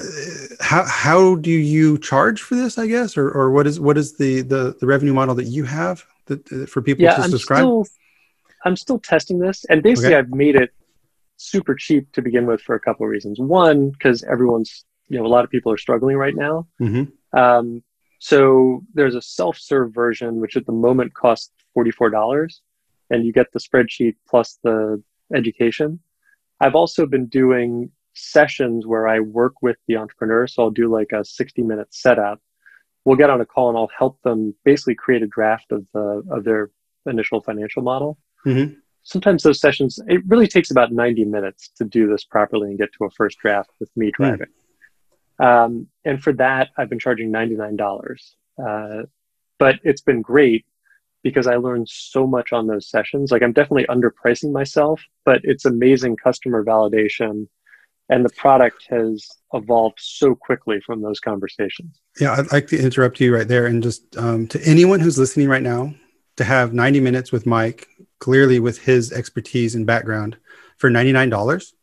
how 0.61 0.85
how 0.85 1.35
do 1.35 1.51
you 1.51 1.97
charge 1.97 2.41
for 2.41 2.55
this? 2.55 2.77
I 2.77 2.87
guess, 2.87 3.17
or 3.17 3.29
or 3.29 3.51
what 3.51 3.67
is 3.67 3.79
what 3.79 3.97
is 3.97 4.17
the 4.17 4.41
the, 4.41 4.75
the 4.79 4.87
revenue 4.87 5.13
model 5.13 5.35
that 5.35 5.45
you 5.45 5.65
have 5.65 6.05
that, 6.27 6.51
uh, 6.51 6.65
for 6.65 6.81
people 6.81 7.03
yeah, 7.03 7.15
to 7.15 7.23
I'm 7.23 7.29
subscribe? 7.29 7.59
Still, 7.59 7.87
I'm 8.63 8.75
still 8.75 8.99
testing 8.99 9.39
this, 9.39 9.65
and 9.65 9.83
basically, 9.83 10.15
okay. 10.15 10.19
I've 10.19 10.29
made 10.29 10.55
it 10.55 10.71
super 11.37 11.75
cheap 11.75 12.11
to 12.13 12.21
begin 12.21 12.45
with 12.45 12.61
for 12.61 12.75
a 12.75 12.79
couple 12.79 13.05
of 13.05 13.09
reasons. 13.09 13.39
One, 13.39 13.89
because 13.89 14.23
everyone's 14.23 14.85
you 15.09 15.17
know 15.19 15.25
a 15.25 15.27
lot 15.27 15.43
of 15.43 15.49
people 15.49 15.71
are 15.71 15.77
struggling 15.77 16.15
right 16.15 16.35
now. 16.35 16.67
Mm-hmm. 16.79 17.37
Um, 17.37 17.83
so 18.19 18.81
there's 18.93 19.15
a 19.15 19.21
self-serve 19.21 19.93
version, 19.93 20.39
which 20.39 20.55
at 20.55 20.65
the 20.65 20.71
moment 20.71 21.13
costs 21.13 21.51
forty-four 21.73 22.09
dollars, 22.11 22.61
and 23.09 23.25
you 23.25 23.33
get 23.33 23.51
the 23.51 23.59
spreadsheet 23.59 24.15
plus 24.27 24.57
the 24.63 25.03
education. 25.33 25.99
I've 26.59 26.75
also 26.75 27.05
been 27.05 27.27
doing 27.27 27.91
sessions 28.13 28.87
where 28.87 29.07
I 29.07 29.19
work 29.19 29.61
with 29.61 29.77
the 29.87 29.97
entrepreneur. 29.97 30.47
So 30.47 30.63
I'll 30.63 30.71
do 30.71 30.87
like 30.87 31.11
a 31.11 31.23
60 31.25 31.63
minute 31.63 31.93
setup. 31.93 32.41
We'll 33.03 33.17
get 33.17 33.29
on 33.29 33.41
a 33.41 33.45
call 33.45 33.69
and 33.69 33.77
I'll 33.77 33.91
help 33.97 34.21
them 34.23 34.55
basically 34.63 34.95
create 34.95 35.21
a 35.21 35.27
draft 35.27 35.71
of 35.71 35.85
the 35.93 36.23
of 36.31 36.43
their 36.43 36.71
initial 37.05 37.41
financial 37.41 37.83
model. 37.83 38.17
Mm-hmm 38.45 38.75
sometimes 39.05 39.43
those 39.43 39.61
sessions 39.61 39.99
it 40.07 40.21
really 40.27 40.47
takes 40.47 40.71
about 40.71 40.91
90 40.91 41.25
minutes 41.25 41.69
to 41.77 41.85
do 41.85 42.07
this 42.07 42.25
properly 42.25 42.69
and 42.69 42.77
get 42.77 42.89
to 42.97 43.05
a 43.05 43.09
first 43.11 43.37
draft 43.37 43.69
with 43.79 43.89
me 43.95 44.07
hmm. 44.07 44.23
driving 44.23 44.47
mm. 45.39 45.45
um, 45.45 45.87
and 46.03 46.21
for 46.21 46.33
that 46.33 46.69
i've 46.77 46.89
been 46.89 46.99
charging 46.99 47.31
$99 47.31 48.17
uh, 48.57 49.03
but 49.57 49.79
it's 49.83 50.01
been 50.01 50.21
great 50.21 50.65
because 51.25 51.47
i 51.47 51.55
learned 51.55 51.89
so 51.89 52.27
much 52.27 52.53
on 52.53 52.67
those 52.67 52.87
sessions. 52.87 53.31
Like 53.31 53.41
i'm 53.41 53.51
definitely 53.51 53.87
underpricing 53.87 54.53
myself 54.53 55.01
but 55.25 55.41
it's 55.43 55.65
amazing 55.65 56.15
customer 56.15 56.63
validation 56.63 57.47
and 58.07 58.23
the 58.23 58.29
product 58.37 58.85
has 58.91 59.27
evolved 59.53 59.97
so 59.99 60.35
quickly 60.35 60.79
from 60.85 61.01
those 61.01 61.19
conversations. 61.19 61.99
Yeah 62.21 62.33
i'd 62.33 62.51
like 62.53 62.67
to 62.67 62.79
interrupt 62.79 63.19
you 63.19 63.35
right 63.35 63.47
there 63.47 63.65
and 63.65 63.83
just 63.83 64.15
um, 64.15 64.47
to 64.47 64.61
anyone 64.63 65.01
who's 65.01 65.17
listening 65.17 65.49
right 65.49 65.63
now 65.63 65.93
to 66.37 66.43
have 66.45 66.73
90 66.73 67.01
minutes 67.01 67.31
with 67.31 67.45
mike 67.45 67.87
clearly 68.19 68.59
with 68.59 68.77
his 68.77 69.11
expertise 69.11 69.75
and 69.75 69.85
background 69.85 70.37
for 70.77 70.89
$99 70.89 71.73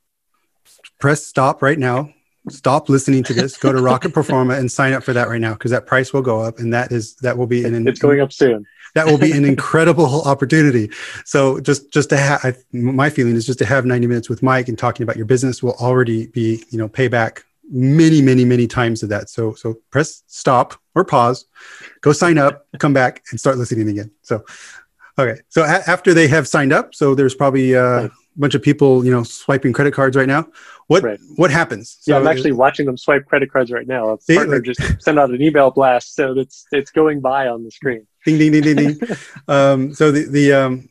press 1.01 1.27
stop 1.27 1.61
right 1.63 1.79
now 1.81 2.11
stop 2.49 2.89
listening 2.89 3.23
to 3.25 3.33
this. 3.33 3.57
Go 3.57 3.73
to 3.73 3.81
rocket 3.81 4.13
Pro 4.13 4.23
Forma 4.23 4.55
and 4.55 4.71
sign 4.71 4.93
up 4.93 5.03
for 5.03 5.13
that 5.13 5.29
right 5.29 5.41
now 5.41 5.53
because 5.53 5.71
that 5.71 5.87
price 5.87 6.13
will 6.13 6.23
go 6.23 6.41
up 6.41 6.59
and 6.59 6.73
that 6.73 6.93
is 6.93 7.15
that 7.17 7.37
will 7.39 7.47
be 7.47 7.65
an 7.65 7.87
it's 7.87 8.01
going 8.01 8.21
up 8.21 8.33
soon. 8.33 8.67
That 8.95 9.07
will 9.07 9.19
be 9.19 9.33
an 9.33 9.45
incredible 9.45 10.23
opportunity. 10.23 10.91
So 11.25 11.61
just 11.61 11.93
just 11.93 12.11
to 12.11 12.17
have 12.17 12.57
my 12.73 13.11
feeling 13.11 13.37
is 13.37 13.47
just 13.47 13.59
to 13.61 13.65
have 13.65 13.85
90 13.87 14.07
minutes 14.07 14.29
with 14.29 14.43
mike 14.43 14.69
and 14.69 14.79
talking 14.79 15.05
about 15.05 15.17
your 15.17 15.27
business 15.27 15.63
will 15.63 15.75
already 15.75 16.27
be 16.27 16.65
you 16.71 16.79
know 16.79 16.89
payback 16.89 17.43
many 17.71 18.21
many 18.21 18.45
many 18.45 18.67
times 18.67 19.03
of 19.03 19.09
that. 19.11 19.31
So 19.31 19.55
so 19.55 19.79
press 19.91 20.23
stop 20.27 20.75
or 20.95 21.05
pause 21.05 21.47
go 22.01 22.13
sign 22.13 22.39
up 22.39 22.67
come 22.79 22.93
back 22.93 23.23
and 23.31 23.41
start 23.41 23.57
listening 23.57 23.89
again. 23.89 24.11
So 24.23 24.45
Okay. 25.19 25.41
So 25.51 25.63
a- 25.63 25.89
after 25.89 26.15
they 26.15 26.27
have 26.29 26.49
signed 26.49 26.73
up, 26.73 26.95
so 26.95 27.15
there's 27.15 27.35
probably 27.35 27.77
uh, 27.77 28.09
bunch 28.37 28.55
of 28.55 28.63
people, 28.63 29.05
you 29.05 29.11
know, 29.11 29.23
swiping 29.23 29.73
credit 29.73 29.93
cards 29.95 30.17
right 30.17 30.29
now. 30.29 30.47
What 30.87 31.03
right. 31.03 31.21
what 31.37 31.51
happens? 31.51 31.99
So, 32.01 32.13
yeah, 32.13 32.19
I'm 32.19 32.27
actually 32.27 32.53
watching 32.53 32.87
them 32.87 32.97
swipe 32.97 33.27
credit 33.27 33.53
cards 33.53 33.71
right 33.71 33.87
now. 33.87 34.15
A 34.15 34.21
see, 34.21 34.35
partner 34.35 34.57
like, 34.57 34.65
just 34.65 34.81
sent 35.03 35.19
out 35.19 35.31
an 35.31 35.41
email 35.41 35.71
blast, 35.71 36.15
so 36.15 36.39
it's 36.39 36.67
it's 36.73 36.91
going 36.91 37.21
by 37.21 37.49
on 37.49 37.65
the 37.65 37.71
screen. 37.71 38.07
Ding 38.25 38.39
ding 38.39 38.53
ding 38.53 38.63
ding 38.63 38.77
ding. 38.77 39.01
um, 39.49 39.95
so 39.95 40.11
the 40.11 40.25
the 40.25 40.53
um, 40.53 40.89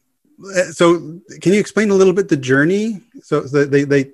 eh, 0.56 0.72
so 0.72 1.20
can 1.42 1.54
you 1.54 1.60
explain 1.60 1.90
a 1.90 1.96
little 1.96 2.14
bit 2.14 2.30
the 2.30 2.38
journey? 2.38 3.02
So 3.22 3.42
they 3.42 3.84
they 3.84 4.12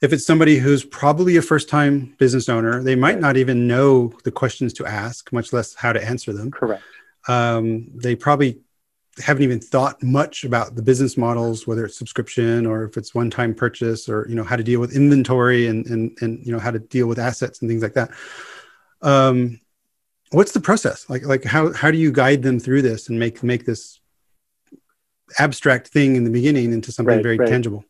if 0.00 0.12
it's 0.12 0.26
somebody 0.26 0.58
who's 0.58 0.84
probably 0.84 1.36
a 1.36 1.42
first 1.42 1.68
time 1.68 2.14
business 2.18 2.48
owner, 2.48 2.82
they 2.82 2.96
might 2.96 3.20
not 3.20 3.36
even 3.36 3.66
know 3.66 4.12
the 4.24 4.30
questions 4.30 4.72
to 4.74 4.86
ask, 4.86 5.32
much 5.32 5.52
less 5.52 5.74
how 5.74 5.92
to 5.92 6.02
answer 6.02 6.32
them. 6.32 6.50
Correct. 6.50 6.82
Um, 7.28 7.90
they 7.94 8.16
probably 8.16 8.60
haven't 9.20 9.42
even 9.42 9.60
thought 9.60 10.02
much 10.02 10.44
about 10.44 10.74
the 10.74 10.82
business 10.82 11.16
models, 11.16 11.66
whether 11.66 11.84
it's 11.84 11.96
subscription 11.96 12.66
or 12.66 12.84
if 12.84 12.96
it's 12.96 13.14
one-time 13.14 13.54
purchase, 13.54 14.08
or 14.08 14.26
you 14.28 14.34
know 14.34 14.44
how 14.44 14.56
to 14.56 14.62
deal 14.64 14.80
with 14.80 14.94
inventory 14.94 15.66
and 15.66 15.86
and 15.86 16.16
and 16.20 16.44
you 16.44 16.52
know 16.52 16.58
how 16.58 16.70
to 16.70 16.78
deal 16.78 17.06
with 17.06 17.18
assets 17.18 17.60
and 17.60 17.70
things 17.70 17.82
like 17.82 17.94
that. 17.94 18.10
Um, 19.02 19.60
what's 20.30 20.52
the 20.52 20.60
process 20.60 21.08
like? 21.08 21.24
Like 21.24 21.44
how 21.44 21.72
how 21.72 21.90
do 21.90 21.98
you 21.98 22.12
guide 22.12 22.42
them 22.42 22.58
through 22.58 22.82
this 22.82 23.08
and 23.08 23.18
make 23.18 23.42
make 23.42 23.66
this 23.66 24.00
abstract 25.38 25.88
thing 25.88 26.16
in 26.16 26.24
the 26.24 26.30
beginning 26.30 26.72
into 26.72 26.92
something 26.92 27.16
right, 27.16 27.22
very 27.22 27.38
right. 27.38 27.48
tangible? 27.48 27.84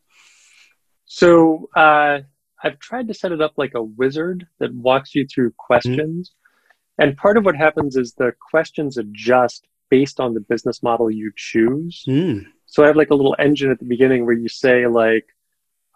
So 1.05 1.69
uh, 1.75 2.19
I've 2.63 2.79
tried 2.79 3.07
to 3.07 3.13
set 3.13 3.31
it 3.31 3.41
up 3.41 3.53
like 3.57 3.73
a 3.73 3.83
wizard 3.83 4.47
that 4.59 4.73
walks 4.73 5.15
you 5.15 5.27
through 5.27 5.53
questions. 5.57 6.29
Mm-hmm. 6.29 7.09
And 7.09 7.17
part 7.17 7.37
of 7.37 7.45
what 7.45 7.55
happens 7.55 7.95
is 7.95 8.13
the 8.13 8.33
questions 8.49 8.97
adjust 8.97 9.67
based 9.91 10.19
on 10.19 10.33
the 10.33 10.39
business 10.39 10.81
model 10.81 11.11
you 11.11 11.31
choose. 11.35 12.03
Mm. 12.07 12.47
So 12.65 12.83
I 12.83 12.87
have 12.87 12.95
like 12.95 13.11
a 13.11 13.15
little 13.15 13.35
engine 13.37 13.69
at 13.69 13.77
the 13.77 13.85
beginning 13.85 14.25
where 14.25 14.33
you 14.33 14.47
say 14.47 14.87
like, 14.87 15.27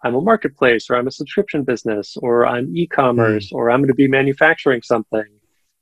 I'm 0.04 0.14
a 0.14 0.20
marketplace 0.20 0.88
or 0.88 0.96
I'm 0.96 1.08
a 1.08 1.10
subscription 1.10 1.64
business 1.64 2.16
or 2.18 2.46
I'm 2.46 2.76
e-commerce 2.76 3.48
mm. 3.48 3.56
or 3.56 3.70
I'm 3.70 3.80
going 3.80 3.88
to 3.88 3.94
be 3.94 4.06
manufacturing 4.06 4.82
something. 4.82 5.26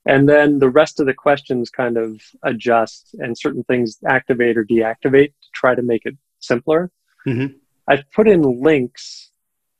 And 0.07 0.29
then 0.29 0.59
the 0.59 0.71
rest 0.71 1.01
of 1.01 1.07
the 1.07 1.15
questions 1.15 1.69
kind 1.69 1.97
of 1.97 2.23
adjust 2.43 3.15
and 3.19 3.37
certain 3.37 3.65
things 3.65 3.99
activate 4.07 4.57
or 4.57 4.65
deactivate 4.65 5.33
to 5.43 5.49
try 5.53 5.75
to 5.75 5.83
make 5.83 6.03
it 6.05 6.17
simpler. 6.41 6.91
Mm-hmm. 7.27 7.57
I've 7.89 8.11
put 8.13 8.29
in 8.29 8.63
links 8.63 9.31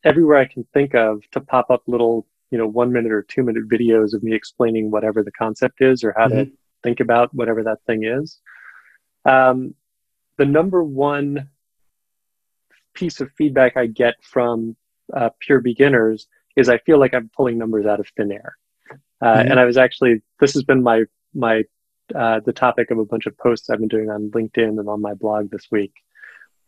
everywhere 0.03 0.39
I 0.39 0.47
can 0.47 0.67
think 0.75 0.95
of 0.95 1.23
to 1.33 1.41
pop 1.41 1.71
up 1.71 1.83
little, 1.87 2.27
you 2.51 2.59
know, 2.59 2.67
one 2.67 2.91
minute 2.93 3.13
or 3.13 3.23
two 3.23 3.43
minute 3.43 3.69
videos 3.69 4.15
of 4.15 4.23
me 4.23 4.35
explaining 4.35 4.91
whatever 4.91 5.23
the 5.23 5.33
concept 5.33 5.81
is 5.81 6.03
or 6.03 6.15
how 6.17 6.27
mm-hmm. 6.27 6.51
to 6.51 6.53
think 6.85 7.01
about 7.01 7.35
whatever 7.35 7.65
that 7.65 7.79
thing 7.87 8.05
is. 8.05 8.39
Um, 9.25 9.75
the 10.39 10.45
number 10.45 10.85
one 10.85 11.49
piece 12.95 13.21
of 13.21 13.33
feedback 13.37 13.77
I 13.77 13.87
get 13.87 14.15
from 14.23 14.77
uh, 15.13 15.31
pure 15.41 15.61
beginners 15.61 16.29
is 16.57 16.69
I 16.69 16.79
feel 16.79 17.01
like 17.01 17.15
I'm 17.15 17.31
pulling 17.37 17.59
numbers 17.59 17.87
out 17.87 17.99
of 17.99 18.07
thin 18.17 18.31
air. 18.31 18.57
Uh, 19.21 19.27
mm-hmm. 19.27 19.51
And 19.51 19.59
I 19.59 19.65
was 19.65 19.77
actually, 19.77 20.23
this 20.39 20.55
has 20.55 20.63
been 20.63 20.83
my, 20.83 21.05
my, 21.35 21.65
uh, 22.15 22.41
the 22.45 22.53
topic 22.53 22.91
of 22.91 22.99
a 22.99 23.05
bunch 23.05 23.27
of 23.27 23.37
posts 23.39 23.71
I've 23.71 23.81
been 23.81 23.89
doing 23.89 24.11
on 24.11 24.31
LinkedIn 24.31 24.79
and 24.79 24.89
on 24.89 25.01
my 25.01 25.15
blog 25.15 25.51
this 25.51 25.67
week. 25.71 25.95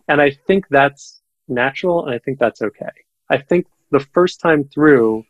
And 0.09 0.21
I 0.21 0.31
think 0.47 0.67
that's 0.71 1.21
natural 1.47 2.07
and 2.07 2.15
I 2.15 2.19
think 2.19 2.39
that's 2.39 2.63
okay. 2.63 2.91
I 3.31 3.39
think 3.39 3.67
the 3.91 4.01
first 4.01 4.41
time 4.41 4.65
through, 4.65 5.25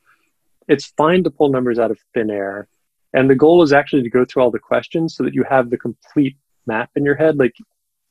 it's 0.69 0.87
fine 0.87 1.25
to 1.25 1.31
pull 1.31 1.51
numbers 1.51 1.79
out 1.79 1.91
of 1.91 1.99
thin 2.15 2.31
air 2.31 2.69
and 3.17 3.31
the 3.31 3.35
goal 3.35 3.63
is 3.63 3.73
actually 3.73 4.03
to 4.03 4.11
go 4.11 4.27
through 4.27 4.43
all 4.43 4.51
the 4.51 4.59
questions 4.59 5.17
so 5.17 5.25
that 5.25 5.35
you 5.35 5.43
have 5.43 5.71
the 5.71 5.79
complete 5.79 6.37
map 6.67 6.91
in 6.97 7.05
your 7.05 7.15
head. 7.15 7.39
Like 7.39 7.55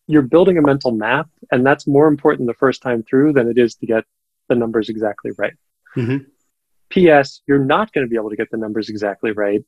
you're 0.08 0.24
building 0.24 0.58
a 0.58 0.64
mental 0.64 0.92
map, 0.92 1.30
and 1.52 1.64
that's 1.66 1.86
more 1.86 2.08
important 2.08 2.48
the 2.48 2.56
first 2.56 2.82
time 2.82 3.04
through 3.04 3.34
than 3.34 3.48
it 3.48 3.58
is 3.60 3.76
to 3.76 3.86
get 3.86 4.04
the 4.50 4.56
numbers 4.56 4.90
exactly 4.90 5.32
right. 5.38 5.54
Mm-hmm. 5.96 6.26
P.S. 6.90 7.42
You're 7.48 7.64
not 7.64 7.94
going 7.94 8.06
to 8.06 8.10
be 8.10 8.16
able 8.16 8.32
to 8.32 8.36
get 8.36 8.50
the 8.50 8.58
numbers 8.58 8.90
exactly 8.90 9.32
right 9.32 9.64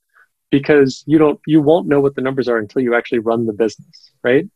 because 0.49 1.03
you 1.05 1.19
don't 1.19 1.39
you 1.45 1.61
won't 1.61 1.87
know 1.87 2.01
what 2.01 2.15
the 2.15 2.21
numbers 2.21 2.47
are 2.47 2.57
until 2.57 2.81
you 2.81 2.95
actually 2.95 3.19
run 3.19 3.45
the 3.45 3.53
business, 3.53 4.11
right? 4.23 4.47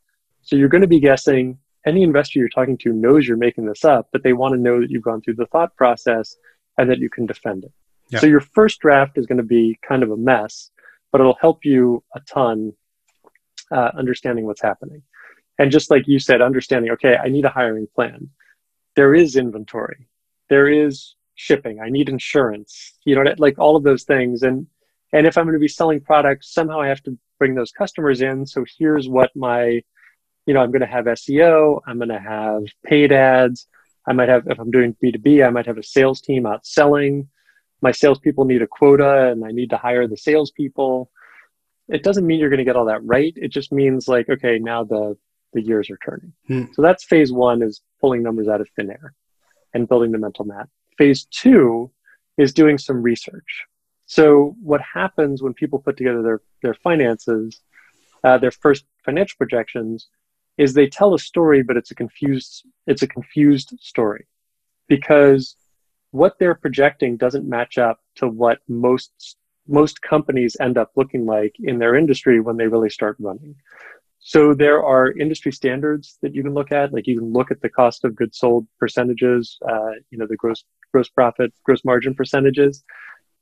So 0.42 0.56
you're 0.56 0.70
going 0.70 0.82
to 0.82 0.88
be 0.88 1.00
guessing. 1.00 1.60
Any 1.84 2.04
investor 2.04 2.38
you're 2.38 2.50
talking 2.50 2.78
to 2.80 2.94
knows 2.94 3.28
you're 3.28 3.38
making 3.38 3.66
this 3.66 3.84
up, 3.84 4.10
but 4.12 4.22
they 4.22 4.34
want 4.34 4.54
to 4.54 4.62
know 4.62 4.80
that 4.82 4.92
you've 4.92 5.02
gone 5.02 5.22
through 5.22 5.34
the 5.36 5.48
thought 5.48 5.76
process 5.76 6.36
and 6.78 6.88
that 6.92 7.00
you 7.00 7.10
can 7.10 7.26
defend 7.26 7.64
it. 7.64 7.72
Yeah. 8.12 8.20
So 8.20 8.28
your 8.28 8.42
first 8.42 8.80
draft 8.80 9.18
is 9.18 9.26
going 9.26 9.38
to 9.38 9.44
be 9.44 9.80
kind 9.88 10.04
of 10.04 10.12
a 10.12 10.18
mess, 10.18 10.70
but 11.12 11.22
it'll 11.22 11.38
help 11.40 11.66
you 11.66 12.04
a 12.16 12.20
ton 12.22 12.74
uh, 13.72 13.92
understanding 13.98 14.46
what's 14.46 14.62
happening. 14.62 15.04
And 15.58 15.72
just 15.72 15.92
like 15.92 16.08
you 16.08 16.20
said, 16.20 16.42
understanding, 16.42 16.92
okay, 16.92 17.18
I 17.18 17.30
need 17.30 17.46
a 17.46 17.50
hiring 17.50 17.88
plan. 17.94 18.30
There 18.96 19.14
is 19.14 19.36
inventory. 19.36 20.08
There 20.50 20.68
is 20.68 21.16
shipping. 21.36 21.80
I 21.80 21.90
need 21.90 22.10
insurance. 22.10 22.98
You 23.06 23.16
know, 23.16 23.34
like 23.38 23.60
all 23.60 23.76
of 23.76 23.84
those 23.84 24.04
things. 24.04 24.44
And 24.44 24.68
and 25.14 25.28
if 25.28 25.38
I'm 25.38 25.46
going 25.46 25.54
to 25.54 25.60
be 25.60 25.68
selling 25.68 26.02
products, 26.02 26.54
somehow 26.54 26.82
I 26.82 26.88
have 26.88 27.04
to 27.04 27.18
bring 27.38 27.56
those 27.56 27.72
customers 27.72 28.22
in. 28.22 28.46
So 28.46 28.66
here's 28.78 29.10
what 29.10 29.36
my, 29.36 29.82
you 30.46 30.54
know, 30.54 30.62
I'm 30.62 30.72
going 30.72 30.82
to 30.82 30.88
have 30.88 31.06
SEO. 31.06 31.82
I'm 31.86 31.98
going 31.98 32.10
to 32.10 32.20
have 32.20 32.64
paid 32.86 33.12
ads. 33.12 33.68
I 34.08 34.14
might 34.14 34.30
have, 34.30 34.48
if 34.48 34.60
I'm 34.60 34.72
doing 34.72 34.96
B2B, 35.04 35.46
I 35.46 35.50
might 35.50 35.66
have 35.66 35.78
a 35.78 35.84
sales 35.84 36.22
team 36.22 36.46
out 36.46 36.66
selling 36.66 37.28
my 37.82 37.92
salespeople 37.92 38.46
need 38.46 38.62
a 38.62 38.68
quota 38.68 39.30
and 39.32 39.44
I 39.46 39.52
need 39.52 39.72
to 39.72 39.78
hire 39.78 40.08
the 40.08 40.18
salespeople. 40.18 41.10
It 41.88 42.04
doesn't 42.04 42.26
mean 42.26 42.40
you're 42.40 42.50
going 42.50 42.60
to 42.60 42.64
get 42.66 42.76
all 42.76 42.86
that 42.86 43.04
right. 43.04 43.34
It 43.36 43.50
just 43.50 43.72
means 43.72 44.08
like, 44.08 44.30
okay, 44.30 44.60
now 44.60 44.84
the 44.84 45.18
the 45.54 45.62
years 45.62 45.90
are 45.90 46.00
turning. 46.06 46.34
Hmm. 46.48 46.66
So 46.74 46.82
that's 46.82 47.04
phase 47.04 47.32
one 47.32 47.62
is 47.62 47.82
pulling 48.00 48.24
numbers 48.24 48.48
out 48.48 48.62
of 48.62 48.70
thin 48.76 48.90
air 48.90 49.14
and 49.74 49.88
building 49.88 50.12
the 50.12 50.18
mental 50.18 50.46
map. 50.46 50.70
Phase 50.98 51.26
two 51.26 51.92
is 52.38 52.54
doing 52.54 52.78
some 52.78 53.02
research. 53.02 53.66
So 54.06 54.56
what 54.62 54.82
happens 54.82 55.42
when 55.42 55.54
people 55.54 55.80
put 55.80 55.98
together 55.98 56.22
their 56.22 56.42
their 56.62 56.74
finances, 56.74 57.62
uh, 58.24 58.38
their 58.38 58.52
first 58.52 58.86
financial 59.04 59.36
projections, 59.38 60.08
is 60.58 60.74
they 60.74 60.88
tell 60.88 61.14
a 61.14 61.20
story, 61.20 61.64
but 61.64 61.78
it's 61.78 61.92
a 61.92 61.96
confused 61.96 62.66
it's 62.88 63.02
a 63.02 63.08
confused 63.08 63.74
story 63.80 64.28
because 64.88 65.56
what 66.12 66.38
they're 66.40 66.56
projecting 66.56 67.18
doesn't 67.18 67.48
match 67.48 67.78
up 67.78 68.00
to 68.16 68.28
what 68.28 68.60
most 68.68 69.38
most 69.68 70.02
companies 70.02 70.58
end 70.60 70.78
up 70.78 70.92
looking 70.96 71.26
like 71.26 71.56
in 71.60 71.80
their 71.80 71.96
industry 71.96 72.42
when 72.42 72.58
they 72.58 72.68
really 72.68 72.90
start 72.90 73.16
running. 73.20 73.56
So 74.20 74.54
there 74.54 74.84
are 74.84 75.12
industry 75.12 75.52
standards 75.52 76.18
that 76.22 76.36
you 76.36 76.44
can 76.44 76.54
look 76.54 76.72
at, 76.72 76.94
like 76.94 77.08
you 77.08 77.18
can 77.18 77.32
look 77.32 77.50
at 77.50 77.62
the 77.62 77.70
cost 77.70 78.04
of 78.04 78.16
goods 78.16 78.38
sold 78.38 78.68
percentages, 78.80 79.58
uh, 79.68 79.94
you 80.10 80.18
know, 80.18 80.28
the 80.28 80.36
gross 80.36 80.64
gross 80.92 81.10
profit, 81.10 81.54
gross 81.64 81.84
margin 81.86 82.14
percentages 82.14 82.84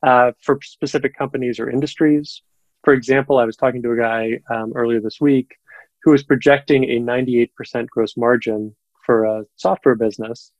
uh, 0.03 0.31
for 0.41 0.59
specific 0.61 1.17
companies 1.17 1.59
or 1.59 1.69
industries. 1.69 2.41
For 2.83 2.93
example, 2.93 3.39
I 3.39 3.45
was 3.45 3.57
talking 3.57 3.81
to 3.83 3.91
a 3.91 3.97
guy 3.97 4.39
um, 4.49 4.71
earlier 4.75 5.01
this 5.01 5.19
week 5.19 5.55
who 6.03 6.11
was 6.11 6.23
projecting 6.23 6.85
a 6.85 6.99
98% 6.99 7.87
gross 7.87 8.15
margin 8.15 8.73
for 9.05 9.25
a 9.25 9.43
software 9.57 9.95
business. 9.95 10.53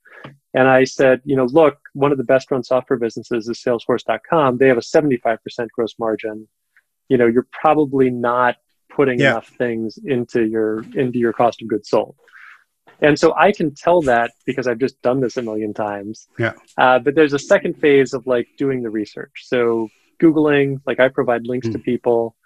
And 0.54 0.68
I 0.68 0.84
said, 0.84 1.20
you 1.24 1.36
know, 1.36 1.44
look, 1.44 1.78
one 1.92 2.10
of 2.12 2.18
the 2.18 2.24
best 2.24 2.50
run 2.50 2.64
software 2.64 2.98
businesses 2.98 3.48
is 3.48 3.62
salesforce.com. 3.62 4.58
They 4.58 4.68
have 4.68 4.78
a 4.78 4.80
75% 4.80 5.68
gross 5.74 5.94
margin. 5.98 6.48
You 7.08 7.18
know, 7.18 7.26
you're 7.26 7.46
probably 7.52 8.10
not 8.10 8.56
putting 8.90 9.20
yeah. 9.20 9.30
enough 9.30 9.48
things 9.48 9.98
into 10.04 10.44
your 10.44 10.84
into 10.94 11.18
your 11.18 11.32
cost 11.32 11.62
of 11.62 11.68
goods 11.68 11.88
sold. 11.88 12.16
And 13.02 13.18
so 13.18 13.34
I 13.34 13.52
can 13.52 13.74
tell 13.74 14.02
that 14.02 14.32
because 14.44 14.66
I've 14.66 14.78
just 14.78 15.00
done 15.02 15.20
this 15.20 15.36
a 15.36 15.42
million 15.42 15.72
times. 15.72 16.28
Yeah. 16.38 16.52
Uh, 16.76 16.98
but 16.98 17.14
there's 17.14 17.32
a 17.32 17.38
second 17.38 17.74
phase 17.74 18.12
of 18.12 18.26
like 18.26 18.48
doing 18.58 18.82
the 18.82 18.90
research. 18.90 19.32
So 19.44 19.88
Googling, 20.20 20.80
like 20.86 21.00
I 21.00 21.08
provide 21.08 21.46
links 21.46 21.68
mm. 21.68 21.72
to 21.72 21.78
people, 21.78 22.36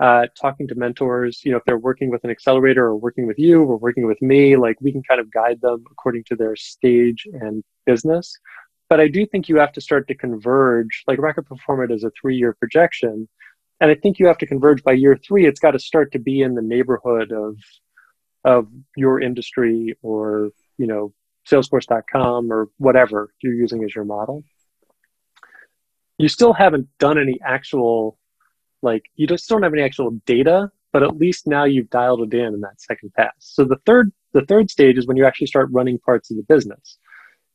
uh, 0.00 0.26
talking 0.40 0.68
to 0.68 0.74
mentors, 0.74 1.40
you 1.44 1.50
know, 1.50 1.58
if 1.58 1.64
they're 1.64 1.78
working 1.78 2.10
with 2.10 2.22
an 2.24 2.30
accelerator 2.30 2.84
or 2.84 2.96
working 2.96 3.26
with 3.26 3.38
you 3.38 3.62
or 3.62 3.76
working 3.76 4.06
with 4.06 4.20
me, 4.22 4.56
like 4.56 4.76
we 4.80 4.92
can 4.92 5.02
kind 5.02 5.20
of 5.20 5.30
guide 5.32 5.60
them 5.60 5.84
according 5.90 6.24
to 6.24 6.36
their 6.36 6.54
stage 6.56 7.26
and 7.32 7.64
business. 7.86 8.32
But 8.88 9.00
I 9.00 9.08
do 9.08 9.26
think 9.26 9.48
you 9.48 9.56
have 9.56 9.72
to 9.72 9.80
start 9.80 10.08
to 10.08 10.14
converge, 10.14 11.04
like 11.06 11.18
Rocket 11.18 11.46
Pro 11.46 11.56
Forma 11.66 11.92
is 11.92 12.04
a 12.04 12.12
three 12.20 12.36
year 12.36 12.54
projection. 12.54 13.28
And 13.80 13.90
I 13.90 13.94
think 13.94 14.18
you 14.18 14.26
have 14.26 14.38
to 14.38 14.46
converge 14.46 14.82
by 14.82 14.92
year 14.92 15.16
three. 15.16 15.46
It's 15.46 15.60
got 15.60 15.72
to 15.72 15.78
start 15.78 16.12
to 16.12 16.18
be 16.18 16.42
in 16.42 16.54
the 16.54 16.62
neighborhood 16.62 17.32
of 17.32 17.56
of 18.44 18.68
your 18.96 19.20
industry 19.20 19.96
or 20.00 20.50
you 20.78 20.86
know 20.86 21.12
salesforce.com 21.50 22.52
or 22.52 22.68
whatever 22.76 23.32
you're 23.42 23.54
using 23.54 23.82
as 23.82 23.94
your 23.94 24.04
model 24.04 24.44
you 26.18 26.28
still 26.28 26.52
haven't 26.52 26.88
done 26.98 27.18
any 27.18 27.38
actual 27.44 28.18
like 28.82 29.04
you 29.16 29.26
just 29.26 29.48
don't 29.48 29.62
have 29.62 29.72
any 29.72 29.82
actual 29.82 30.10
data 30.26 30.70
but 30.92 31.02
at 31.02 31.16
least 31.16 31.46
now 31.46 31.64
you've 31.64 31.90
dialed 31.90 32.22
it 32.22 32.34
in 32.34 32.54
in 32.54 32.60
that 32.60 32.80
second 32.80 33.12
pass. 33.14 33.32
So 33.38 33.64
the 33.64 33.78
third 33.86 34.12
the 34.32 34.44
third 34.44 34.70
stage 34.70 34.98
is 34.98 35.06
when 35.06 35.16
you 35.16 35.24
actually 35.24 35.46
start 35.46 35.68
running 35.72 35.98
parts 35.98 36.30
of 36.30 36.36
the 36.36 36.42
business. 36.42 36.98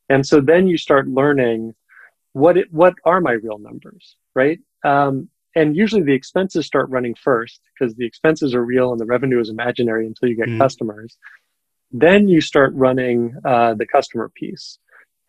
And 0.10 0.26
so 0.26 0.42
then 0.42 0.68
you 0.68 0.78
start 0.78 1.08
learning 1.08 1.76
what 2.34 2.58
it, 2.58 2.72
what 2.72 2.96
are 3.06 3.22
my 3.22 3.34
real 3.34 3.58
numbers 3.58 4.16
right? 4.36 4.60
Um, 4.84 5.30
and 5.56 5.76
usually 5.76 6.02
the 6.02 6.14
expenses 6.14 6.66
start 6.66 6.90
running 6.90 7.14
first 7.14 7.62
because 7.74 7.94
the 7.96 8.06
expenses 8.06 8.56
are 8.56 8.66
real 8.66 8.92
and 8.92 9.00
the 9.00 9.06
revenue 9.06 9.40
is 9.40 9.50
imaginary 9.50 10.08
until 10.08 10.28
you 10.28 10.36
get 10.36 10.48
mm. 10.48 10.58
customers. 10.58 11.18
Then 11.92 12.28
you 12.28 12.42
start 12.42 12.74
running 12.74 13.36
uh, 13.46 13.76
the 13.76 13.86
customer 13.86 14.30
piece. 14.30 14.80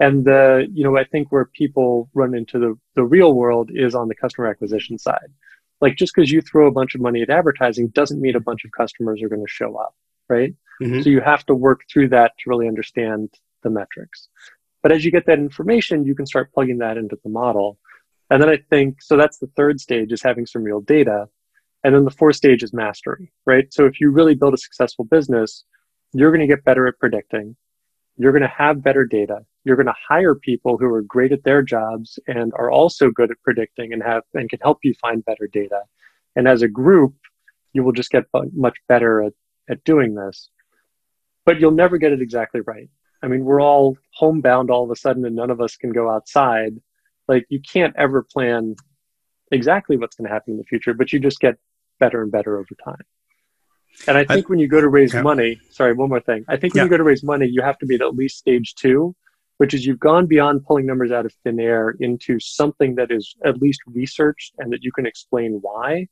And 0.01 0.25
the 0.25 0.67
you 0.73 0.83
know 0.83 0.99
i 0.99 1.05
think 1.05 1.31
where 1.31 1.45
people 1.45 2.11
run 2.15 2.35
into 2.35 2.59
the, 2.59 2.77
the 2.97 3.05
real 3.05 3.33
world 3.33 3.71
is 3.73 3.95
on 3.95 4.09
the 4.09 4.15
customer 4.15 4.49
acquisition 4.49 4.99
side 4.99 5.31
like 5.85 5.97
just 5.97 6.13
because 6.15 6.31
you 6.31 6.41
throw 6.41 6.67
a 6.67 6.73
bunch 6.73 6.95
of 6.95 7.01
money 7.01 7.23
at 7.23 7.31
advertising 7.31 7.89
doesn't 7.89 8.21
mean 8.21 8.37
a 8.37 8.41
bunch 8.41 8.65
of 8.65 8.73
customers 8.73 9.23
are 9.23 9.29
going 9.29 9.45
to 9.45 9.53
show 9.61 9.77
up 9.77 9.95
right 10.29 10.55
mm-hmm. 10.83 11.01
so 11.03 11.11
you 11.11 11.21
have 11.21 11.47
to 11.47 11.55
work 11.55 11.83
through 11.91 12.09
that 12.09 12.33
to 12.39 12.51
really 12.51 12.67
understand 12.67 13.29
the 13.63 13.71
metrics 13.71 14.29
but 14.83 14.91
as 14.91 15.05
you 15.05 15.11
get 15.11 15.27
that 15.27 15.39
information 15.39 16.05
you 16.05 16.15
can 16.15 16.27
start 16.27 16.53
plugging 16.53 16.79
that 16.79 16.97
into 16.97 17.17
the 17.23 17.31
model 17.31 17.79
and 18.31 18.43
then 18.43 18.49
I 18.49 18.59
think, 18.71 19.03
so 19.03 19.17
that's 19.17 19.39
the 19.39 19.51
third 19.57 19.81
stage 19.81 20.13
is 20.13 20.23
having 20.23 20.47
some 20.47 20.65
real 20.65 20.81
data. 20.81 21.29
And 21.83 21.95
then 21.95 22.05
the 22.05 22.11
fourth 22.11 22.37
stage 22.37 22.63
is 22.63 22.73
mastery, 22.73 23.33
right? 23.47 23.73
So 23.73 23.85
if 23.85 24.01
you 24.01 24.11
really 24.11 24.35
build 24.35 24.55
a 24.55 24.59
successful 24.59 25.05
business, 25.05 25.65
you're 26.13 26.31
going 26.31 26.41
to 26.41 26.53
get 26.53 26.65
better 26.65 26.87
at 26.87 26.99
predicting. 26.99 27.57
You're 28.17 28.33
going 28.33 28.43
to 28.43 28.49
have 28.49 28.83
better 28.83 29.05
data. 29.05 29.45
You're 29.65 29.77
going 29.77 29.87
to 29.87 29.95
hire 30.09 30.35
people 30.35 30.77
who 30.77 30.87
are 30.87 31.03
great 31.03 31.33
at 31.33 31.45
their 31.45 31.63
jobs 31.63 32.19
and 32.27 32.53
are 32.55 32.71
also 32.71 33.11
good 33.11 33.31
at 33.31 33.43
predicting 33.43 33.93
and 33.93 34.03
have 34.03 34.23
and 34.35 34.49
can 34.49 34.61
help 34.61 34.79
you 34.83 34.95
find 35.01 35.25
better 35.25 35.49
data. 35.51 35.83
And 36.37 36.47
as 36.47 36.63
a 36.63 36.69
group, 36.69 37.15
you 37.73 37.83
will 37.83 37.93
just 37.93 38.11
get 38.11 38.25
much 38.53 38.77
better 38.89 39.23
at, 39.23 39.33
at 39.69 39.85
doing 39.85 40.15
this. 40.15 40.51
But 41.47 41.61
you'll 41.61 41.73
never 41.73 41.99
get 41.99 42.13
it 42.13 42.23
exactly 42.23 42.61
right. 42.61 42.89
I 43.23 43.29
mean, 43.29 43.45
we're 43.45 43.61
all 43.61 43.97
homebound 44.15 44.71
all 44.71 44.85
of 44.85 44.91
a 44.91 44.97
sudden 44.97 45.25
and 45.25 45.37
none 45.37 45.51
of 45.51 45.61
us 45.61 45.77
can 45.77 45.93
go 45.93 46.11
outside 46.11 46.75
like 47.29 47.47
you 47.49 47.61
can't 47.61 47.95
ever 47.97 48.23
plan 48.23 48.77
exactly 49.51 49.97
what's 49.97 50.17
going 50.17 50.29
to 50.29 50.33
happen 50.33 50.53
in 50.53 50.59
the 50.59 50.65
future, 50.65 50.95
but 50.95 51.13
you 51.13 51.19
just 51.19 51.41
get 51.41 51.57
better 51.99 52.23
and 52.23 52.31
better 52.31 52.59
over 52.59 52.75
time. 52.85 53.01
And 54.09 54.19
I 54.19 54.25
think 54.25 54.47
I, 54.47 54.49
when 54.49 54.59
you 54.59 54.69
go 54.69 54.81
to 54.81 54.89
raise 54.89 55.15
yeah. 55.15 55.23
money, 55.23 55.61
sorry, 55.71 55.95
one 55.95 56.09
more 56.09 56.21
thing. 56.21 56.45
I 56.49 56.57
think 56.57 56.75
when 56.75 56.81
yeah. 56.81 56.85
you 56.85 56.91
go 56.91 56.97
to 56.97 57.05
raise 57.05 57.23
money, 57.23 57.47
you 57.47 57.63
have 57.63 57.79
to 57.79 57.87
be 57.87 57.95
at 57.95 58.01
at 58.03 58.15
least 58.15 58.39
stage 58.39 58.75
two, 58.75 59.15
which 59.59 59.75
is 59.75 59.87
you've 59.87 60.01
gone 60.01 60.27
beyond 60.27 60.65
pulling 60.67 60.87
numbers 60.87 61.13
out 61.13 61.27
of 61.27 61.33
thin 61.45 61.61
air 61.61 61.95
into 62.01 62.41
something 62.41 62.97
that 62.97 63.11
is 63.11 63.35
at 63.45 63.61
least 63.61 63.81
researched 63.87 64.55
and 64.59 64.73
that 64.73 64.83
you 64.83 64.93
can 64.93 65.07
explain 65.07 65.59
why. 65.63 66.07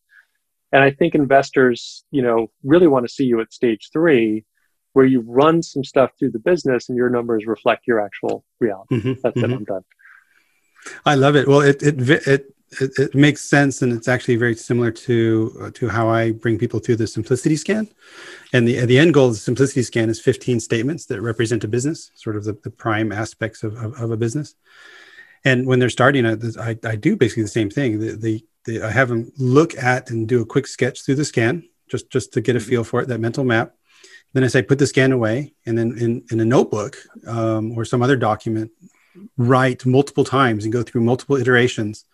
And 0.73 0.83
I 0.83 0.91
think 0.91 1.15
investors, 1.15 2.05
you 2.11 2.23
know, 2.23 2.51
really 2.63 2.87
want 2.87 3.07
to 3.07 3.13
see 3.13 3.25
you 3.25 3.41
at 3.41 3.53
stage 3.53 3.91
three, 3.93 4.45
where 4.95 5.05
you 5.05 5.23
run 5.27 5.63
some 5.63 5.85
stuff 5.85 6.11
through 6.19 6.31
the 6.31 6.39
business 6.39 6.89
and 6.89 6.97
your 6.97 7.11
numbers 7.11 7.47
reflect 7.47 7.87
your 7.87 8.01
actual 8.01 8.45
reality. 8.61 8.97
Mm-hmm, 8.97 9.13
That's 9.23 9.37
mm-hmm. 9.37 9.53
it. 9.53 9.57
I'm 9.57 9.65
done. 9.65 9.85
I 11.05 11.15
love 11.15 11.37
it. 11.37 11.47
Well, 11.47 11.61
it 11.61 11.83
it 11.83 12.01
it 12.27 12.55
it, 12.81 12.99
it 12.99 13.15
makes 13.15 13.43
sense, 13.43 13.83
and 13.83 13.93
it's 13.93 14.09
actually 14.09 14.37
very 14.37 14.55
similar 14.55 14.91
to 14.91 15.57
uh, 15.61 15.71
to 15.75 15.89
how 15.89 16.09
I 16.09 16.33
bring 16.33 16.59
people 16.59 16.81
through 16.81 16.97
the 16.97 17.07
simplicity 17.07 17.57
scan. 17.57 17.89
And 18.53 18.67
the 18.67 18.85
the 18.87 18.99
end 18.99 19.15
goal 19.15 19.29
of 19.29 19.35
the 19.35 19.39
simplicity 19.39 19.83
scan 19.83 20.09
is 20.09 20.21
15 20.21 20.61
statements 20.61 21.07
that 21.07 21.21
represent 21.21 21.65
a 21.65 21.69
business, 21.69 22.11
sort 22.15 22.37
of 22.37 22.45
the, 22.45 22.59
the 22.63 22.71
prime 22.71 23.13
aspects 23.13 23.63
of, 23.63 23.77
of, 23.77 24.01
of 24.01 24.11
a 24.11 24.17
business. 24.17 24.55
And 25.45 25.67
when 25.67 25.79
they're 25.79 25.91
starting, 25.91 26.25
I, 26.25 26.37
I, 26.61 26.79
I 26.85 26.97
do 26.97 27.17
basically 27.17 27.43
the 27.43 27.49
same 27.49 27.69
thing. 27.69 27.99
The, 27.99 28.17
the, 28.17 28.47
the, 28.65 28.83
I 28.83 28.91
have 28.91 29.09
them 29.09 29.33
look 29.39 29.77
at 29.77 30.11
and 30.11 30.29
do 30.29 30.41
a 30.41 30.47
quick 30.47 30.69
sketch 30.69 31.05
through 31.05 31.17
the 31.17 31.25
scan, 31.25 31.69
just 31.89 32.11
just 32.11 32.33
to 32.35 32.41
get 32.41 32.57
a 32.57 32.59
mm-hmm. 32.59 32.69
feel 32.69 32.85
for 32.85 33.03
it, 33.03 33.09
that 33.09 33.21
mental 33.21 33.45
map. 33.45 33.75
Then 34.35 34.45
I 34.45 34.47
say, 34.47 34.63
put 34.63 34.79
the 34.79 34.87
scan 34.87 35.13
away, 35.13 35.53
and 35.67 35.77
then 35.77 35.99
in, 35.99 36.25
in 36.31 36.41
a 36.41 36.45
notebook 36.45 36.97
um, 37.27 37.73
or 37.73 37.85
some 37.85 38.03
other 38.03 38.17
document, 38.17 38.71
write 39.37 39.85
multiple 39.85 40.25
times 40.25 40.65
and 40.65 40.73
go 40.73 40.83
through 40.83 41.03
multiple 41.03 41.37
iterations 41.37 42.07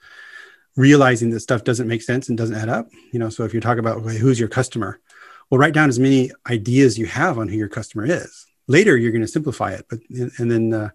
realizing 0.79 1.31
that 1.31 1.41
stuff 1.41 1.65
doesn't 1.65 1.89
make 1.89 2.03
sense 2.03 2.29
and 2.29 2.39
doesn't 2.39 2.57
add 2.57 2.69
up 2.69 2.89
you 3.13 3.19
know 3.19 3.29
so 3.29 3.45
if 3.45 3.53
you 3.53 3.61
talk 3.61 3.79
about 3.79 3.99
okay, 3.99 4.17
who's 4.17 4.41
your 4.41 4.49
customer? 4.49 5.01
Well 5.51 5.59
write 5.59 5.75
down 5.75 5.89
as 5.89 5.99
many 5.99 6.31
ideas 6.49 6.99
you 6.99 7.07
have 7.07 7.39
on 7.39 7.49
who 7.49 7.57
your 7.57 7.69
customer 7.69 8.07
is. 8.07 8.47
Later 8.67 8.97
you're 8.97 9.13
going 9.13 9.23
to 9.23 9.29
simplify 9.29 9.73
it 9.73 9.87
but 9.91 9.99
and 10.39 10.51
then 10.51 10.73
uh, 10.73 10.91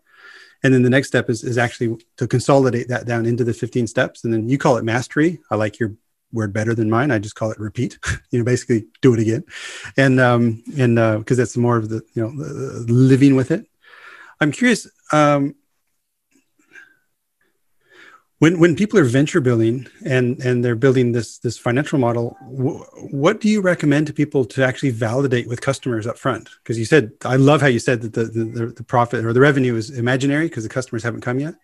and 0.63 0.73
then 0.73 0.81
the 0.81 0.89
next 0.89 1.09
step 1.09 1.29
is, 1.29 1.43
is 1.43 1.57
actually 1.57 1.97
to 2.17 2.25
consolidate 2.25 2.87
that 2.87 3.05
down 3.05 3.25
into 3.25 3.43
the 3.43 3.53
15 3.53 3.85
steps. 3.85 4.23
And 4.23 4.33
then 4.33 4.47
you 4.47 4.57
call 4.57 4.77
it 4.77 4.85
mastery. 4.85 5.39
I 5.51 5.55
like 5.55 5.77
your 5.77 5.93
word 6.31 6.53
better 6.53 6.73
than 6.73 6.89
mine. 6.89 7.11
I 7.11 7.19
just 7.19 7.35
call 7.35 7.51
it 7.51 7.59
repeat. 7.59 7.99
You 8.31 8.39
know 8.39 8.45
basically 8.45 8.87
do 9.01 9.13
it 9.13 9.19
again. 9.19 9.43
And 9.95 10.19
um 10.19 10.63
and 10.75 10.97
uh 10.97 11.19
because 11.19 11.37
that's 11.37 11.55
more 11.55 11.77
of 11.77 11.89
the 11.89 12.01
you 12.15 12.23
know 12.23 12.31
living 12.87 13.35
with 13.35 13.51
it. 13.51 13.67
I'm 14.41 14.51
curious 14.51 14.87
um 15.11 15.53
when 18.43 18.59
when 18.59 18.75
people 18.75 18.99
are 18.99 19.05
venture 19.05 19.39
building 19.39 19.87
and 20.05 20.37
and 20.41 20.65
they're 20.65 20.75
building 20.75 21.13
this 21.13 21.37
this 21.37 21.57
financial 21.57 21.97
model 21.97 22.35
what 23.23 23.39
do 23.39 23.47
you 23.47 23.61
recommend 23.61 24.05
to 24.05 24.11
people 24.11 24.43
to 24.43 24.61
actually 24.65 24.89
validate 24.89 25.47
with 25.47 25.61
customers 25.61 26.05
up 26.05 26.17
front? 26.17 26.49
Because 26.61 26.77
you 26.77 26.83
said 26.83 27.11
i 27.23 27.37
love 27.37 27.61
how 27.61 27.67
you 27.67 27.79
said 27.79 28.01
that 28.01 28.13
the 28.13 28.25
the, 28.25 28.65
the 28.79 28.83
profit 28.83 29.23
or 29.23 29.31
the 29.31 29.39
revenue 29.39 29.75
is 29.77 29.89
imaginary 29.91 30.47
because 30.49 30.63
the 30.63 30.75
customers 30.77 31.03
haven't 31.03 31.21
come 31.21 31.39
yet. 31.39 31.55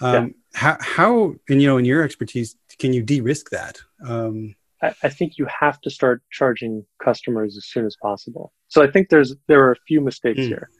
Um, 0.00 0.14
yeah. 0.14 0.28
how 0.62 0.76
how 0.80 1.34
and 1.48 1.60
you 1.60 1.66
know 1.66 1.78
in 1.78 1.84
your 1.84 2.02
expertise 2.04 2.54
can 2.78 2.92
you 2.92 3.02
de-risk 3.02 3.50
that? 3.50 3.80
Um, 4.06 4.54
I, 4.80 4.94
I 5.02 5.08
think 5.08 5.38
you 5.38 5.46
have 5.46 5.80
to 5.80 5.90
start 5.90 6.22
charging 6.30 6.86
customers 7.02 7.56
as 7.56 7.66
soon 7.66 7.84
as 7.84 7.96
possible. 8.00 8.52
So 8.68 8.80
i 8.86 8.88
think 8.92 9.08
there's 9.08 9.34
there 9.48 9.60
are 9.66 9.72
a 9.72 9.82
few 9.88 10.00
mistakes 10.00 10.42
mm. 10.42 10.52
here. 10.52 10.70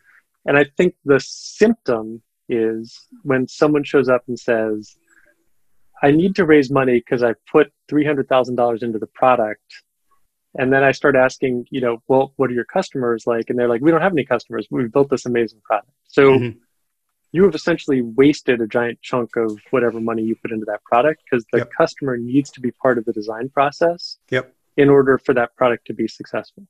And 0.47 0.57
i 0.57 0.65
think 0.77 0.95
the 1.05 1.21
symptom 1.21 2.23
is 2.49 2.85
when 3.23 3.49
someone 3.49 3.85
shows 3.85 4.09
up 4.09 4.23
and 4.29 4.39
says 4.39 4.97
I 6.03 6.11
need 6.11 6.35
to 6.37 6.45
raise 6.45 6.71
money 6.71 6.99
because 6.99 7.23
I 7.23 7.35
put 7.51 7.73
three 7.89 8.05
hundred 8.05 8.29
thousand 8.29 8.57
dollars 8.57 8.83
into 8.83 8.99
the 8.99 9.07
product, 9.07 9.63
and 10.59 10.73
then 10.73 10.83
I 10.83 10.93
start 10.93 11.15
asking, 11.15 11.67
you 11.71 11.81
know, 11.81 12.03
well, 12.09 12.33
what 12.37 12.51
are 12.51 12.55
your 12.55 12.65
customers 12.65 13.27
like? 13.27 13.49
And 13.49 13.59
they're 13.59 13.69
like, 13.69 13.81
we 13.81 13.91
don't 13.91 14.03
have 14.03 14.13
any 14.13 14.25
customers. 14.25 14.67
We've 14.71 14.93
built 14.93 15.11
this 15.11 15.27
amazing 15.27 15.61
product. 15.65 15.93
So, 16.09 16.33
mm-hmm. 16.33 16.59
you 17.31 17.45
have 17.45 17.55
essentially 17.55 18.03
wasted 18.03 18.61
a 18.61 18.67
giant 18.67 19.01
chunk 19.01 19.37
of 19.37 19.59
whatever 19.71 20.01
money 20.01 20.23
you 20.23 20.35
put 20.35 20.51
into 20.51 20.67
that 20.67 20.83
product 20.85 21.23
because 21.25 21.47
the 21.53 21.59
Yep. 21.59 21.71
customer 21.79 22.17
needs 22.17 22.51
to 22.51 22.61
be 22.61 22.73
part 22.73 22.99
of 22.99 23.05
the 23.05 23.13
design 23.13 23.49
process 23.49 24.19
Yep. 24.31 24.53
in 24.77 24.91
order 24.91 25.19
for 25.19 25.33
that 25.35 25.55
product 25.57 25.87
to 25.87 25.95
be 25.95 26.09
successful. 26.09 26.67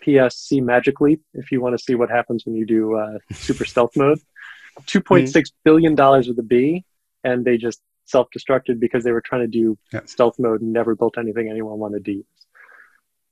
P.S. 0.00 0.36
See 0.36 0.60
Magic 0.60 1.00
Leap 1.00 1.22
if 1.34 1.50
you 1.50 1.60
want 1.60 1.76
to 1.76 1.82
see 1.82 1.94
what 1.94 2.10
happens 2.10 2.46
when 2.46 2.54
you 2.54 2.66
do 2.66 2.96
uh, 2.96 3.18
super 3.32 3.64
stealth 3.64 3.96
mode. 3.96 4.20
Two 4.86 5.00
point 5.00 5.28
six 5.30 5.50
billion 5.64 5.94
dollars 5.94 6.28
with 6.28 6.38
a 6.38 6.42
B, 6.42 6.84
and 7.24 7.46
they 7.46 7.56
just 7.56 7.80
self-destructed 8.06 8.80
because 8.80 9.04
they 9.04 9.12
were 9.12 9.20
trying 9.20 9.42
to 9.42 9.46
do 9.60 9.76
Yeah. 9.92 10.00
stealth 10.06 10.38
mode 10.38 10.60
and 10.62 10.72
never 10.72 10.94
built 10.94 11.18
anything 11.18 11.48
anyone 11.48 11.78
wanted 11.78 12.04
to 12.06 12.12
use. 12.12 12.24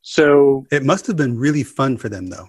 So 0.03 0.67
It 0.71 0.85
must 0.85 1.07
have 1.07 1.17
been 1.17 1.39
really 1.39 1.63
fun 1.63 1.97
for 1.97 2.09
them 2.09 2.27
though. 2.27 2.49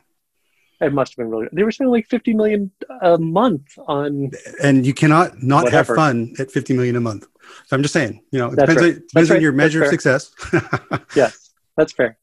it 0.81 0.91
must 0.91 1.13
have 1.13 1.17
been 1.23 1.29
really. 1.29 1.47
They 1.53 1.63
were 1.63 1.71
spending 1.71 1.91
like 1.93 2.07
fifty 2.09 2.33
million 2.33 2.69
a 3.01 3.17
month 3.17 3.67
on. 3.87 4.31
And 4.61 4.85
you 4.85 4.93
cannot 4.93 5.41
not 5.41 5.63
Whatever. 5.65 5.95
have 5.95 5.95
fun 6.03 6.33
at 6.37 6.51
50 6.51 6.73
million 6.73 6.95
a 6.97 7.01
month. 7.01 7.25
So 7.67 7.75
I'm 7.75 7.81
just 7.81 7.93
saying, 7.93 8.21
you 8.31 8.39
know, 8.39 8.47
it 8.51 8.55
That's 8.57 8.73
depends, 8.73 8.81
right. 8.81 8.87
on, 8.87 8.93
depends 8.93 9.13
That's 9.13 9.31
on 9.31 9.41
your 9.41 9.53
measure 9.53 9.83
of 9.83 9.89
success. 9.89 10.31
Yes, 11.15 11.51
that's 11.77 11.93
fair. 11.93 12.17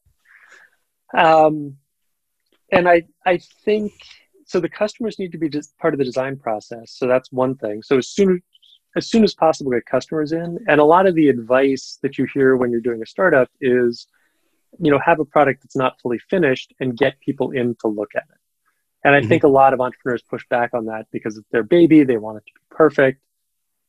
Um, 1.17 1.77
and 2.71 2.89
I 2.89 3.03
I 3.25 3.39
think 3.65 3.93
so. 4.47 4.61
The 4.61 4.69
customers 4.69 5.19
need 5.19 5.33
to 5.33 5.39
be 5.39 5.49
just 5.49 5.77
part 5.79 5.95
of 5.95 5.99
the 5.99 6.05
design 6.05 6.37
process. 6.39 6.93
So 6.99 7.07
that's 7.07 7.31
one 7.33 7.55
thing. 7.57 7.83
So 7.83 7.99
as 7.99 8.09
soon 8.09 8.43
as 8.97 9.09
soon 9.09 9.25
as 9.25 9.35
possible, 9.35 9.71
get 9.73 9.87
customers 9.87 10.33
in. 10.33 10.59
And 10.69 10.81
a 10.81 10.85
lot 10.85 11.07
of 11.07 11.15
the 11.15 11.29
advice 11.29 11.99
that 12.03 12.19
you 12.19 12.27
hear 12.33 12.57
when 12.57 12.71
you're 12.71 12.81
doing 12.81 13.03
a 13.03 13.07
startup 13.07 13.51
is, 13.61 14.07
you 14.79 14.91
know, 14.91 14.99
have 14.99 15.21
a 15.21 15.25
product 15.25 15.63
that's 15.63 15.77
not 15.77 16.01
fully 16.01 16.19
finished 16.19 16.75
and 16.81 16.97
get 16.97 17.21
people 17.21 17.51
in 17.51 17.75
to 17.77 17.89
look 17.89 18.11
at 18.15 18.25
it. 18.31 18.39
And 19.05 19.15
I 19.15 19.21
Mhm. 19.21 19.29
think 19.29 19.45
a 19.45 19.49
lot 19.49 19.73
of 19.75 19.81
entrepreneurs 19.81 20.23
push 20.23 20.47
back 20.49 20.75
on 20.75 20.87
that 20.87 21.07
because 21.11 21.37
it's 21.37 21.49
their 21.51 21.63
baby. 21.63 22.05
They 22.05 22.19
want 22.19 22.39
it 22.39 22.47
to 22.47 22.53
be 22.55 22.61
perfect. 22.71 23.21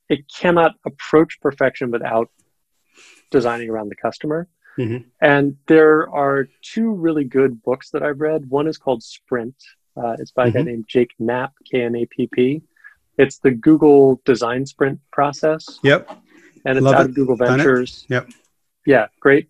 It 0.09 0.25
cannot 0.27 0.75
approach 0.85 1.39
perfection 1.41 1.91
without 1.91 2.29
designing 3.29 3.69
around 3.69 3.89
the 3.89 3.95
customer. 3.95 4.47
Mhm. 4.77 5.05
And 5.21 5.57
there 5.67 6.09
are 6.09 6.47
two 6.61 6.91
really 6.91 7.23
good 7.23 7.61
books 7.61 7.91
that 7.91 8.03
I've 8.03 8.21
read. 8.21 8.49
One 8.49 8.67
is 8.67 8.77
called 8.77 9.03
Sprint. 9.03 9.55
Uh, 9.95 10.15
it's 10.19 10.31
by 10.31 10.47
a 10.47 10.51
guy 10.51 10.61
Mhm. 10.61 10.65
named 10.65 10.85
Jake 10.87 11.13
Knapp, 11.19 11.53
K 11.69 11.83
N 11.83 11.95
A 11.95 12.05
P 12.05 12.27
P. 12.27 12.63
It's 13.17 13.37
the 13.39 13.51
Google 13.51 14.21
design 14.25 14.65
sprint 14.65 14.99
process, 15.11 15.79
Yep. 15.83 16.09
and 16.65 16.77
it's 16.77 16.83
Love 16.83 16.95
out 16.95 17.01
it. 17.05 17.09
of 17.09 17.15
Google 17.15 17.35
Ventures. 17.35 18.05
Yep. 18.09 18.29
Yeah, 18.85 19.07
great. 19.19 19.49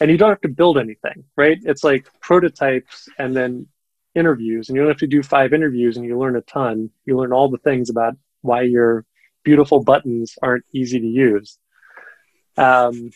And 0.00 0.10
you 0.10 0.16
don't 0.16 0.30
have 0.30 0.40
to 0.40 0.48
build 0.48 0.78
anything, 0.78 1.24
right? 1.36 1.58
It's 1.62 1.84
like 1.84 2.08
prototypes 2.20 3.08
and 3.18 3.36
then 3.36 3.66
interviews, 4.14 4.68
and 4.68 4.76
you 4.76 4.82
don't 4.82 4.90
have 4.90 4.98
to 4.98 5.06
do 5.06 5.22
five 5.22 5.52
interviews, 5.52 5.96
and 5.96 6.04
you 6.06 6.18
learn 6.18 6.36
a 6.36 6.40
ton. 6.42 6.90
You 7.04 7.16
learn 7.16 7.32
all 7.32 7.48
the 7.48 7.58
things 7.58 7.90
about 7.90 8.14
why 8.40 8.62
your 8.62 9.04
beautiful 9.44 9.82
buttons 9.82 10.36
aren't 10.42 10.64
easy 10.72 10.98
to 11.00 11.06
use. 11.06 11.58
Um, 12.56 13.10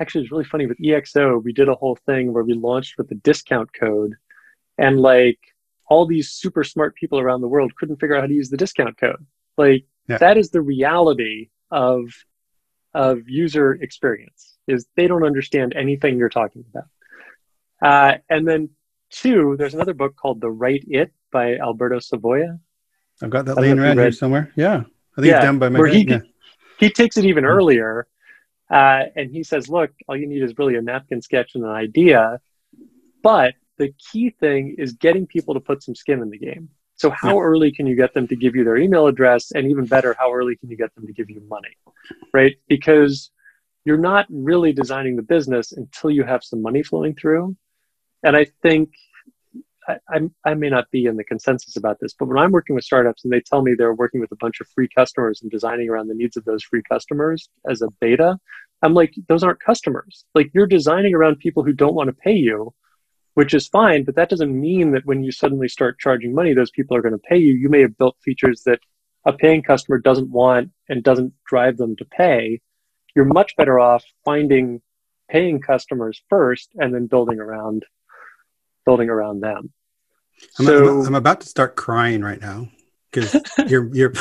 actually, 0.00 0.22
it's 0.22 0.32
really 0.32 0.44
funny 0.44 0.66
with 0.66 0.78
EXO. 0.78 1.42
We 1.42 1.52
did 1.52 1.68
a 1.68 1.74
whole 1.74 1.96
thing 2.06 2.32
where 2.32 2.44
we 2.44 2.54
launched 2.54 2.96
with 2.98 3.08
the 3.08 3.14
discount 3.16 3.70
code, 3.72 4.14
and 4.78 5.00
like 5.00 5.38
all 5.88 6.06
these 6.06 6.30
super 6.30 6.64
smart 6.64 6.94
people 6.94 7.18
around 7.18 7.40
the 7.40 7.48
world 7.48 7.74
couldn't 7.76 7.96
figure 7.96 8.16
out 8.16 8.22
how 8.22 8.26
to 8.26 8.34
use 8.34 8.50
the 8.50 8.56
discount 8.56 8.96
code. 8.98 9.24
Like 9.56 9.84
Yeah. 10.08 10.18
that 10.18 10.36
is 10.38 10.50
the 10.50 10.62
reality 10.62 11.50
of 11.70 12.00
of 12.94 13.28
user 13.28 13.72
experience 13.72 14.56
is 14.68 14.86
they 14.96 15.08
don't 15.08 15.24
understand 15.24 15.74
anything 15.74 16.16
you're 16.16 16.28
talking 16.28 16.64
about. 16.70 16.88
Uh, 17.82 18.18
and 18.30 18.46
then 18.46 18.68
two, 19.10 19.56
there's 19.58 19.74
another 19.74 19.94
book 19.94 20.14
called 20.16 20.40
The 20.40 20.50
Right 20.50 20.82
It 20.88 21.12
by 21.32 21.56
Alberto 21.56 21.98
Savoia. 21.98 22.58
I've 23.20 23.30
got 23.30 23.46
that 23.46 23.56
laying 23.56 23.76
know 23.76 23.82
if 23.82 23.86
you 23.86 23.90
around 23.90 23.98
here 23.98 24.12
somewhere. 24.12 24.52
Yeah. 24.56 24.84
I 25.16 25.20
think 25.20 25.26
Yeah, 25.26 25.36
it's 25.38 25.44
down 25.44 25.58
by 25.58 25.68
my 25.70 25.78
where 25.80 25.88
he 25.88 26.04
yeah. 26.08 26.20
He 26.78 26.88
takes 26.90 27.16
it 27.16 27.24
even 27.24 27.44
Mm. 27.44 27.48
earlier, 27.48 28.06
uh, 28.70 29.04
and 29.16 29.30
he 29.30 29.42
says, 29.44 29.68
"Look, 29.68 29.90
all 30.08 30.16
you 30.16 30.26
need 30.26 30.42
is 30.42 30.56
really 30.58 30.76
a 30.76 30.82
napkin 30.82 31.20
sketch 31.22 31.54
and 31.54 31.64
an 31.64 31.70
idea, 31.70 32.40
but 33.22 33.54
the 33.78 33.92
key 34.10 34.30
thing 34.30 34.74
is 34.78 34.92
getting 34.92 35.26
people 35.26 35.54
to 35.54 35.60
put 35.60 35.82
some 35.82 35.94
skin 35.94 36.20
in 36.22 36.30
the 36.30 36.38
game. 36.38 36.68
So 36.96 37.10
how 37.10 37.40
early 37.40 37.72
can 37.72 37.86
you 37.86 37.96
get 37.96 38.14
them 38.14 38.28
to 38.28 38.36
give 38.36 38.54
you 38.54 38.62
their 38.62 38.76
email 38.76 39.06
address, 39.08 39.50
and 39.50 39.68
even 39.68 39.84
better, 39.86 40.14
how 40.18 40.32
early 40.32 40.54
can 40.56 40.70
you 40.70 40.76
get 40.76 40.94
them 40.94 41.06
to 41.06 41.12
give 41.12 41.28
you 41.28 41.42
money, 41.48 41.76
right? 42.32 42.54
Because 42.68 43.30
you're 43.84 43.98
not 43.98 44.26
really 44.30 44.72
designing 44.72 45.16
the 45.16 45.22
business 45.22 45.72
until 45.72 46.10
you 46.10 46.22
have 46.22 46.44
some 46.44 46.62
money 46.62 46.82
flowing 46.82 47.14
through, 47.14 47.56
and 48.22 48.36
I 48.36 48.46
think." 48.62 48.90
I, 49.86 49.98
I'm- 50.14 50.34
I 50.46 50.54
may 50.54 50.70
not 50.70 50.90
be 50.90 51.04
in 51.04 51.16
the 51.16 51.24
consensus 51.24 51.76
about 51.76 52.00
this, 52.00 52.14
but 52.18 52.26
when 52.26 52.38
I'm 52.38 52.52
working 52.52 52.74
with 52.74 52.84
startups 52.86 53.22
and 53.24 53.30
they 53.30 53.42
tell 53.42 53.60
me 53.60 53.74
they're 53.74 53.92
working 53.92 54.18
with 54.18 54.32
a 54.32 54.36
bunch 54.36 54.62
of 54.62 54.66
free 54.68 54.88
customers 54.88 55.42
and 55.42 55.50
designing 55.50 55.90
around 55.90 56.08
the 56.08 56.14
needs 56.14 56.38
of 56.38 56.44
those 56.46 56.64
free 56.64 56.80
customers 56.88 57.50
as 57.68 57.82
a 57.82 57.88
beta, 58.00 58.38
I'm 58.80 58.94
like, 58.94 59.12
those 59.28 59.42
aren't 59.42 59.60
customers. 59.60 60.24
Like 60.34 60.50
you're 60.54 60.66
designing 60.66 61.14
around 61.14 61.38
people 61.38 61.62
who 61.62 61.74
don't 61.74 61.94
want 61.94 62.08
to 62.08 62.14
pay 62.14 62.32
you, 62.32 62.72
which 63.34 63.52
is 63.52 63.68
fine, 63.68 64.04
but 64.04 64.14
that 64.16 64.28
doesn't 64.28 64.58
mean 64.58 64.92
that 64.92 65.04
when 65.04 65.22
you 65.22 65.32
suddenly 65.32 65.68
start 65.68 65.98
charging 65.98 66.34
money, 66.34 66.54
those 66.54 66.70
people 66.70 66.96
are 66.96 67.02
going 67.02 67.12
to 67.14 67.18
pay 67.18 67.36
you. 67.36 67.52
You 67.52 67.68
may 67.68 67.80
have 67.80 67.98
built 67.98 68.16
features 68.22 68.62
that 68.64 68.80
a 69.26 69.32
paying 69.32 69.62
customer 69.62 69.98
doesn't 69.98 70.30
want 70.30 70.70
and 70.88 71.02
doesn't 71.02 71.32
drive 71.46 71.76
them 71.76 71.96
to 71.96 72.04
pay. 72.04 72.60
You're 73.14 73.24
much 73.24 73.56
better 73.56 73.78
off 73.78 74.04
finding 74.24 74.80
paying 75.30 75.60
customers 75.60 76.22
first 76.28 76.70
and 76.76 76.94
then 76.94 77.06
building 77.06 77.40
around 77.40 77.84
building 78.84 79.08
around 79.08 79.40
them. 79.40 79.72
I'm, 80.58 80.66
so 80.66 81.00
I'm, 81.00 81.06
I'm 81.06 81.14
about 81.14 81.40
to 81.40 81.48
start 81.48 81.76
crying 81.76 82.22
right 82.22 82.40
now 82.40 82.68
because 83.10 83.36
you're 83.66 83.92
you're 83.94 84.12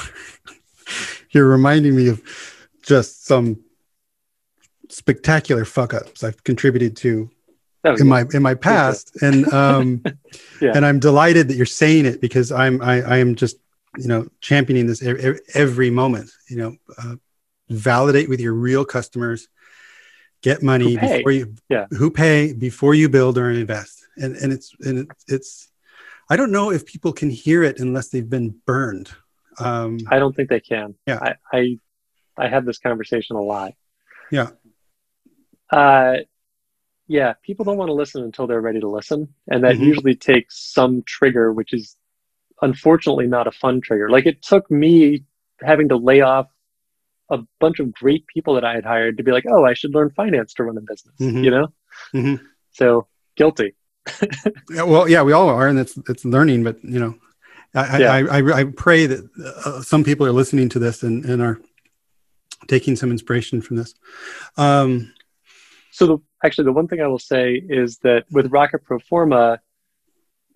you're 1.31 1.47
reminding 1.47 1.95
me 1.95 2.07
of 2.07 2.21
just 2.81 3.25
some 3.25 3.63
spectacular 4.89 5.65
fuck 5.65 5.93
ups 5.93 6.23
I've 6.23 6.43
contributed 6.43 6.95
to 6.97 7.29
oh, 7.85 7.95
in 7.95 8.07
my 8.07 8.25
in 8.33 8.41
my 8.41 8.55
past, 8.55 9.15
and 9.21 9.51
um, 9.53 10.03
Yeah. 10.61 10.71
and 10.75 10.85
I'm 10.85 10.99
delighted 10.99 11.47
that 11.49 11.55
you're 11.57 11.65
saying 11.65 12.05
it 12.05 12.21
because 12.21 12.51
I'm 12.51 12.81
I, 12.81 13.01
I 13.01 13.17
am 13.17 13.35
just 13.35 13.57
you 13.97 14.07
know 14.07 14.27
championing 14.41 14.87
this 14.87 15.01
every, 15.03 15.39
every 15.53 15.89
moment. 15.89 16.29
You 16.49 16.57
know, 16.57 16.75
uh, 16.97 17.15
validate 17.69 18.29
with 18.29 18.39
your 18.39 18.53
real 18.53 18.85
customers, 18.85 19.47
get 20.41 20.63
money 20.63 20.97
before 20.97 21.31
you 21.31 21.55
Yeah. 21.69 21.85
who 21.91 22.09
pay 22.11 22.53
before 22.53 22.93
you 22.95 23.09
build 23.09 23.37
or 23.37 23.49
invest, 23.49 24.05
and 24.17 24.35
and 24.35 24.53
it's 24.53 24.73
and 24.79 24.99
it's, 24.99 25.23
it's 25.27 25.69
I 26.29 26.35
don't 26.37 26.51
know 26.51 26.71
if 26.71 26.85
people 26.85 27.11
can 27.13 27.29
hear 27.29 27.63
it 27.63 27.79
unless 27.79 28.09
they've 28.09 28.29
been 28.29 28.55
burned. 28.65 29.11
Um, 29.59 29.99
I 30.07 30.17
don't 30.19 30.35
think 30.35 30.49
they 30.49 30.61
can. 30.61 30.95
Yeah. 31.05 31.19
I, 31.21 31.35
I 31.57 31.79
I 32.37 32.47
have 32.47 32.65
this 32.65 32.79
conversation 32.79 33.35
a 33.35 33.41
lot. 33.41 33.73
Yeah. 34.31 34.49
Uh 35.69 36.17
yeah, 37.07 37.33
people 37.43 37.65
don't 37.65 37.77
want 37.77 37.89
to 37.89 37.93
listen 37.93 38.23
until 38.23 38.47
they're 38.47 38.61
ready 38.61 38.79
to 38.79 38.87
listen. 38.87 39.27
And 39.47 39.63
that 39.63 39.75
Mhm. 39.75 39.85
usually 39.85 40.15
takes 40.15 40.57
some 40.73 41.03
trigger, 41.05 41.51
which 41.51 41.73
is 41.73 41.95
unfortunately 42.61 43.27
not 43.27 43.47
a 43.47 43.51
fun 43.51 43.81
trigger. 43.81 44.09
Like 44.09 44.25
it 44.25 44.41
took 44.41 44.69
me 44.71 45.25
having 45.61 45.89
to 45.89 45.97
lay 45.97 46.21
off 46.21 46.47
a 47.29 47.39
bunch 47.59 47.79
of 47.79 47.91
great 47.93 48.25
people 48.27 48.53
that 48.55 48.63
I 48.63 48.73
had 48.73 48.85
hired 48.85 49.17
to 49.17 49.23
be 49.23 49.31
like, 49.31 49.45
oh, 49.47 49.65
I 49.65 49.73
should 49.73 49.93
learn 49.93 50.11
finance 50.11 50.53
to 50.55 50.63
run 50.63 50.77
a 50.77 50.81
business. 50.81 51.15
Mhm. 51.19 51.43
You 51.43 51.51
know? 51.51 51.73
Mhm. 52.13 52.39
So 52.71 53.07
guilty. 53.35 53.75
Yeah, 54.69 54.83
well, 54.83 55.07
yeah, 55.09 55.23
we 55.23 55.33
all 55.33 55.49
are, 55.49 55.67
and 55.67 55.79
it's 55.79 55.97
it's 56.09 56.25
learning. 56.25 56.63
But 56.63 56.83
you 56.83 56.99
know, 56.99 57.15
I 57.73 57.99
Yeah. 57.99 58.11
I, 58.13 58.39
I, 58.39 58.59
I 58.59 58.63
pray 58.65 59.05
that 59.07 59.29
uh, 59.65 59.81
some 59.81 60.03
people 60.03 60.25
are 60.25 60.31
listening 60.31 60.69
to 60.69 60.79
this 60.79 61.03
and, 61.03 61.23
and 61.25 61.41
are 61.41 61.59
taking 62.67 62.95
some 62.95 63.11
inspiration 63.11 63.61
from 63.61 63.77
this. 63.77 63.93
Um, 64.57 65.13
So 65.93 66.07
the, 66.07 66.17
actually, 66.43 66.63
the 66.65 66.73
one 66.73 66.87
thing 66.87 67.01
I 67.01 67.07
will 67.07 67.19
say 67.19 67.53
is 67.53 67.99
that 67.99 68.23
with 68.31 68.51
Rocket 68.51 68.83
Pro 68.83 68.97
Forma, 68.97 69.59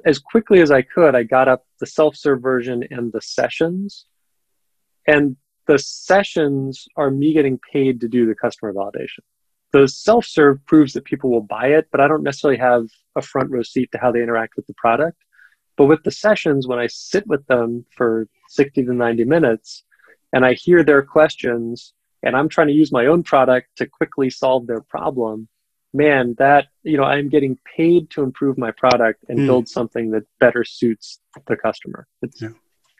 as 0.04 0.18
quickly 0.18 0.62
as 0.62 0.72
I 0.72 0.82
could, 0.82 1.14
I 1.14 1.22
got 1.22 1.48
up 1.48 1.64
the 1.80 1.86
self-serve 1.86 2.42
version 2.42 2.84
and 2.90 3.14
the 3.14 3.22
sessions, 3.22 4.08
and 5.06 5.38
the 5.68 5.78
sessions 5.78 6.88
are 6.96 7.12
me 7.12 7.34
getting 7.34 7.60
paid 7.72 8.02
to 8.02 8.08
do 8.08 8.26
the 8.26 8.34
customer 8.34 8.74
validation. 8.74 9.20
The 9.74 9.88
self-serve 9.88 10.66
proves 10.66 10.94
that 10.94 11.06
people 11.06 11.30
will 11.30 11.42
buy 11.42 11.68
it, 11.68 11.88
but 11.92 12.02
I 12.02 12.08
don't 12.08 12.24
necessarily 12.24 12.58
have 12.58 12.88
a 13.16 13.22
front 13.22 13.52
row 13.52 13.62
seat 13.62 13.92
to 13.92 14.00
how 14.00 14.12
they 14.12 14.24
interact 14.24 14.56
with 14.56 14.66
the 14.66 14.74
product. 14.74 15.20
But 15.76 15.86
with 15.86 16.02
the 16.02 16.10
sessions, 16.10 16.68
when 16.68 16.80
I 16.80 16.88
sit 16.88 17.28
with 17.28 17.46
them 17.46 17.86
for 17.96 18.28
60 18.50 18.86
to 18.86 18.94
90 18.94 19.24
minutes 19.26 19.84
and 20.34 20.44
I 20.44 20.54
hear 20.54 20.84
their 20.84 21.04
questions 21.04 21.94
and 22.24 22.36
I'm 22.36 22.50
trying 22.50 22.68
to 22.68 22.74
use 22.74 22.92
my 22.92 23.06
own 23.06 23.24
product 23.24 23.68
to 23.78 23.86
quickly 23.86 24.30
solve 24.30 24.68
their 24.68 24.82
problem, 24.82 25.48
man, 25.94 26.36
that, 26.38 26.68
you 26.84 26.98
know, 26.98 27.04
I'm 27.04 27.30
getting 27.30 27.58
paid 27.78 28.10
to 28.12 28.24
improve 28.24 28.58
my 28.58 28.72
product 28.72 29.24
and 29.30 29.40
Hmm. 29.40 29.46
build 29.48 29.68
something 29.70 30.12
that 30.12 30.24
better 30.40 30.64
suits 30.64 31.20
the 31.48 31.56
customer. 31.56 32.08
Yeah. 32.42 32.50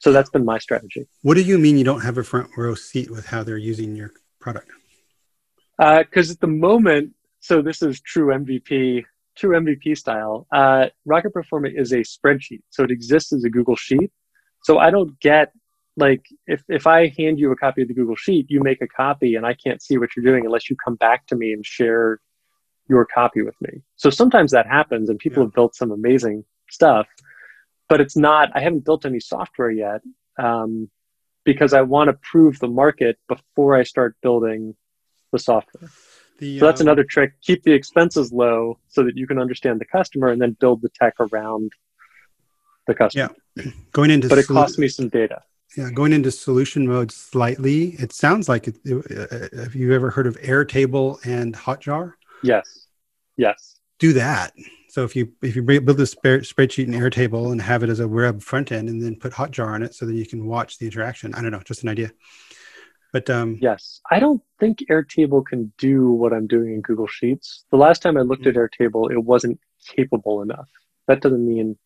So 0.02 0.12
that's 0.12 0.30
been 0.30 0.46
my 0.46 0.60
strategy. 0.60 1.08
what 1.24 1.34
do 1.36 1.42
you 1.42 1.58
mean 1.58 1.78
you 1.78 1.84
don't 1.84 2.02
have 2.02 2.18
a 2.18 2.24
front 2.24 2.50
row 2.56 2.76
seat 2.76 3.10
with 3.10 3.26
how 3.26 3.44
they're 3.44 3.58
using 3.58 3.96
your 3.96 4.12
product? 4.40 4.70
Because 5.78 6.32
at 6.32 6.40
the 6.40 6.48
moment, 6.48 7.14
so 7.40 7.62
this 7.62 7.82
is 7.82 8.00
true 8.02 8.28
MVP, 8.34 9.04
true 9.36 9.56
MVP 9.60 9.96
style. 9.98 10.48
Uh, 10.52 10.88
Rocket 11.06 11.32
Pro 11.34 11.44
Forma 11.44 11.70
is 11.70 11.92
a 11.94 11.98
spreadsheet, 12.00 12.62
so 12.70 12.84
it 12.84 12.92
exists 12.92 13.34
as 13.34 13.44
a 13.44 13.50
Google 13.50 13.76
Sheet. 13.76 14.12
So 14.64 14.80
I 14.80 14.90
don't 14.90 15.20
get 15.20 15.52
like 15.98 16.28
if 16.46 16.64
if 16.70 16.86
I 16.88 17.08
hand 17.18 17.40
you 17.40 17.52
a 17.52 17.56
copy 17.56 17.82
of 17.82 17.88
the 17.88 17.94
Google 17.94 18.16
Sheet, 18.16 18.46
you 18.50 18.62
make 18.62 18.82
a 18.82 18.88
copy, 18.88 19.36
and 19.36 19.46
I 19.46 19.54
can't 19.56 19.82
see 19.82 19.98
what 19.98 20.10
you're 20.16 20.24
doing 20.24 20.46
unless 20.46 20.70
you 20.70 20.76
come 20.84 20.96
back 20.96 21.26
to 21.28 21.36
me 21.36 21.52
and 21.52 21.66
share 21.66 22.20
your 22.88 23.06
copy 23.06 23.42
with 23.42 23.56
me. 23.62 23.82
So 23.96 24.10
sometimes 24.12 24.52
that 24.52 24.68
happens, 24.68 25.10
and 25.10 25.18
people 25.18 25.42
Yeah. 25.42 25.48
have 25.48 25.54
built 25.54 25.76
some 25.76 25.92
amazing 25.92 26.46
stuff, 26.70 27.08
but 27.90 28.00
it's 28.00 28.16
not. 28.16 28.50
I 28.56 28.62
haven't 28.62 28.86
built 28.86 29.06
any 29.06 29.20
software 29.20 29.72
yet 29.72 30.02
um, 30.38 30.90
because 31.44 31.74
I 31.74 31.82
want 31.82 32.10
to 32.10 32.14
prove 32.14 32.60
the 32.60 32.68
market 32.68 33.18
before 33.28 33.76
I 33.76 33.82
start 33.84 34.16
building 34.22 34.76
the 35.34 35.40
software. 35.40 35.90
The, 36.38 36.60
So 36.60 36.66
that's 36.68 36.82
um, 36.82 36.88
another 36.88 37.04
trick. 37.04 37.34
Keep 37.42 37.64
the 37.64 37.74
expenses 37.74 38.32
low 38.32 38.78
so 38.88 39.04
that 39.04 39.18
you 39.18 39.26
can 39.26 39.40
understand 39.40 39.82
the 39.82 39.86
customer, 39.86 40.28
and 40.28 40.40
then 40.40 40.52
build 40.60 40.84
the 40.84 40.90
tech 40.90 41.16
around 41.20 41.72
the 42.86 42.94
customer. 42.94 43.32
Yeah, 43.56 43.72
going 43.92 44.12
into 44.12 44.28
But 44.30 44.38
it 44.38 44.48
costs 44.48 44.78
me 44.78 44.88
some 44.88 45.10
data. 45.10 45.42
Yeah, 45.76 45.90
going 45.92 46.14
into 46.14 46.32
solution 46.32 46.88
mode 46.88 47.12
slightly. 47.12 47.90
It 48.00 48.14
sounds 48.14 48.48
like 48.48 48.68
it, 48.68 48.78
it- 48.86 49.54
uh, 49.56 49.64
have 49.64 49.76
you 49.76 49.94
ever 49.94 50.10
heard 50.10 50.28
of 50.28 50.40
Airtable 50.42 51.24
and 51.26 51.54
Hotjar? 51.54 52.14
Yes. 52.42 52.88
Yes. 53.36 53.80
Do 54.00 54.14
that. 54.14 54.54
So 54.90 55.04
if 55.04 55.16
you 55.16 55.34
if 55.44 55.56
you 55.56 55.62
build 55.64 56.00
a 56.00 56.06
spare, 56.06 56.40
spreadsheet 56.40 56.86
in 56.88 56.94
Airtable 56.94 57.52
and 57.52 57.62
have 57.62 57.84
it 57.84 57.90
as 57.90 58.00
a 58.00 58.08
web 58.08 58.42
front 58.42 58.72
end, 58.72 58.90
and 58.90 59.02
then 59.04 59.16
put 59.16 59.34
Hotjar 59.34 59.68
on 59.68 59.84
it 59.84 59.94
so 59.94 60.06
that 60.06 60.14
you 60.14 60.26
can 60.26 60.46
watch 60.48 60.78
the 60.78 60.86
interaction. 60.86 61.34
I 61.36 61.42
don't 61.42 61.52
know, 61.52 61.62
just 61.66 61.84
an 61.84 61.90
idea. 61.90 62.12
But 63.14 63.30
um, 63.30 63.58
Yes. 63.62 64.02
I 64.10 64.20
don't 64.20 64.42
think 64.60 64.80
Airtable 64.90 65.46
can 65.46 65.72
do 65.78 66.12
what 66.12 66.34
I'm 66.34 66.48
doing 66.48 66.74
in 66.74 66.82
Google 66.82 67.08
Sheets. 67.08 67.66
The 67.72 67.78
last 67.78 68.02
time 68.02 68.18
I 68.18 68.22
looked 68.22 68.48
at 68.48 68.56
Airtable, 68.56 69.12
it 69.12 69.20
wasn't 69.20 69.60
capable 69.96 70.42
enough. 70.42 70.70
That 71.08 71.22
doesn't 71.22 71.46
mean 71.46 71.78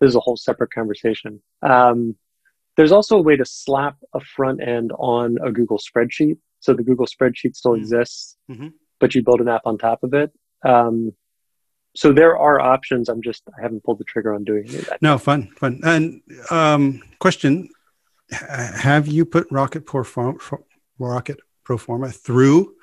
this 0.00 0.08
is 0.08 0.14
a 0.16 0.20
whole 0.20 0.36
separate 0.36 0.72
conversation. 0.72 1.42
Um, 1.62 2.16
there's 2.76 2.92
also 2.92 3.18
a 3.18 3.22
way 3.22 3.36
to 3.36 3.44
slap 3.44 3.96
a 4.14 4.20
front 4.20 4.60
end 4.62 4.92
on 4.98 5.36
a 5.44 5.50
Google 5.52 5.78
spreadsheet. 5.78 6.38
So 6.60 6.72
the 6.74 6.82
Google 6.82 7.06
spreadsheet 7.06 7.54
still 7.56 7.72
Mhm. 7.72 7.78
exists, 7.78 8.36
Mhm. 8.50 8.72
but 9.00 9.14
you 9.14 9.22
build 9.22 9.40
an 9.40 9.48
app 9.48 9.62
on 9.66 9.78
top 9.78 10.02
of 10.04 10.14
it. 10.14 10.32
Um, 10.64 11.12
so 11.96 12.12
there 12.12 12.38
are 12.38 12.60
options. 12.60 13.08
I'm 13.08 13.20
just, 13.22 13.42
I 13.58 13.62
haven't 13.62 13.82
pulled 13.84 13.98
the 13.98 14.04
trigger 14.04 14.32
on 14.34 14.44
doing 14.44 14.64
it. 14.68 14.88
no, 15.02 15.18
fun, 15.18 15.48
fun. 15.56 15.80
And 15.84 16.22
um, 16.50 17.02
question: 17.18 17.68
Have 18.30 19.06
you 19.08 19.24
put 19.26 19.46
Rocket 19.50 19.84
Pro 19.84 20.04
Forma, 20.04 20.38
Rocket 20.98 21.40
Pro 21.64 21.76
Forma 21.76 22.10
through 22.10 22.74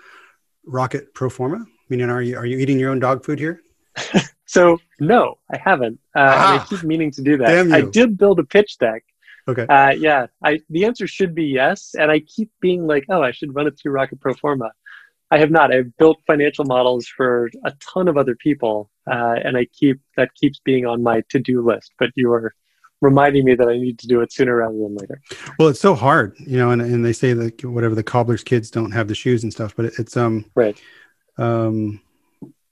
Rocket 0.66 1.14
Pro 1.14 1.30
Forma? 1.30 1.66
Meaning, 1.90 2.10
are 2.12 2.22
you 2.22 2.38
are 2.38 2.46
you 2.46 2.58
eating 2.60 2.78
your 2.80 2.92
own 2.92 3.00
dog 3.00 3.24
food 3.26 3.40
here? 3.40 3.62
So 4.46 4.80
no, 5.00 5.38
I 5.52 5.58
haven't. 5.58 6.00
Uh, 6.16 6.22
Ah. 6.36 6.64
I 6.64 6.66
keep 6.68 6.82
meaning 6.84 7.12
to 7.12 7.22
do 7.22 7.38
that. 7.38 7.72
I 7.72 7.82
did 7.82 8.18
build 8.18 8.40
a 8.40 8.44
pitch 8.44 8.80
deck. 8.80 9.04
Okay. 9.50 9.66
Uh, 9.68 9.94
yeah, 9.98 10.28
I 10.44 10.60
the 10.70 10.86
answer 10.86 11.08
should 11.08 11.34
be 11.34 11.46
yes, 11.46 11.96
and 11.98 12.12
I 12.12 12.20
keep 12.20 12.52
being 12.62 12.86
like, 12.86 13.06
oh, 13.10 13.24
I 13.24 13.32
should 13.32 13.56
run 13.56 13.66
it 13.66 13.80
through 13.80 13.94
Rocket 13.94 14.20
Pro 14.22 14.36
Forma. 14.36 14.72
I 15.32 15.40
have 15.40 15.50
not. 15.50 15.74
I've 15.74 15.96
built 15.98 16.18
financial 16.28 16.66
models 16.66 17.08
for 17.08 17.50
a 17.66 17.74
ton 17.80 18.08
of 18.08 18.16
other 18.16 18.36
people, 18.36 18.92
uh, 19.12 19.36
and 19.44 19.58
I 19.58 19.66
keep 19.66 20.00
that 20.18 20.30
keeps 20.36 20.60
being 20.64 20.86
on 20.86 21.02
my 21.02 21.24
to 21.30 21.40
do 21.40 21.66
list. 21.66 21.94
But 21.98 22.12
you 22.16 22.32
are 22.32 22.54
reminding 23.02 23.46
me 23.46 23.56
that 23.56 23.68
I 23.68 23.78
need 23.78 23.98
to 24.00 24.08
do 24.08 24.22
it 24.22 24.32
sooner 24.32 24.58
rather 24.58 24.78
than 24.78 24.96
later. 24.96 25.22
Well, 25.58 25.70
it's 25.70 25.80
so 25.80 25.96
hard, 25.96 26.36
you 26.40 26.58
know, 26.58 26.70
and, 26.72 26.82
and 26.82 27.04
they 27.04 27.14
say 27.14 27.34
that 27.34 27.64
whatever 27.64 27.96
the 27.96 28.04
cobbler's 28.04 28.44
kids 28.44 28.70
don't 28.70 28.92
have 28.92 29.08
the 29.08 29.16
shoes 29.16 29.42
and 29.44 29.52
stuff, 29.52 29.76
but 29.76 29.86
it, 29.86 29.94
it's 29.98 30.16
um 30.18 30.46
Right. 30.54 30.80
um 31.38 32.02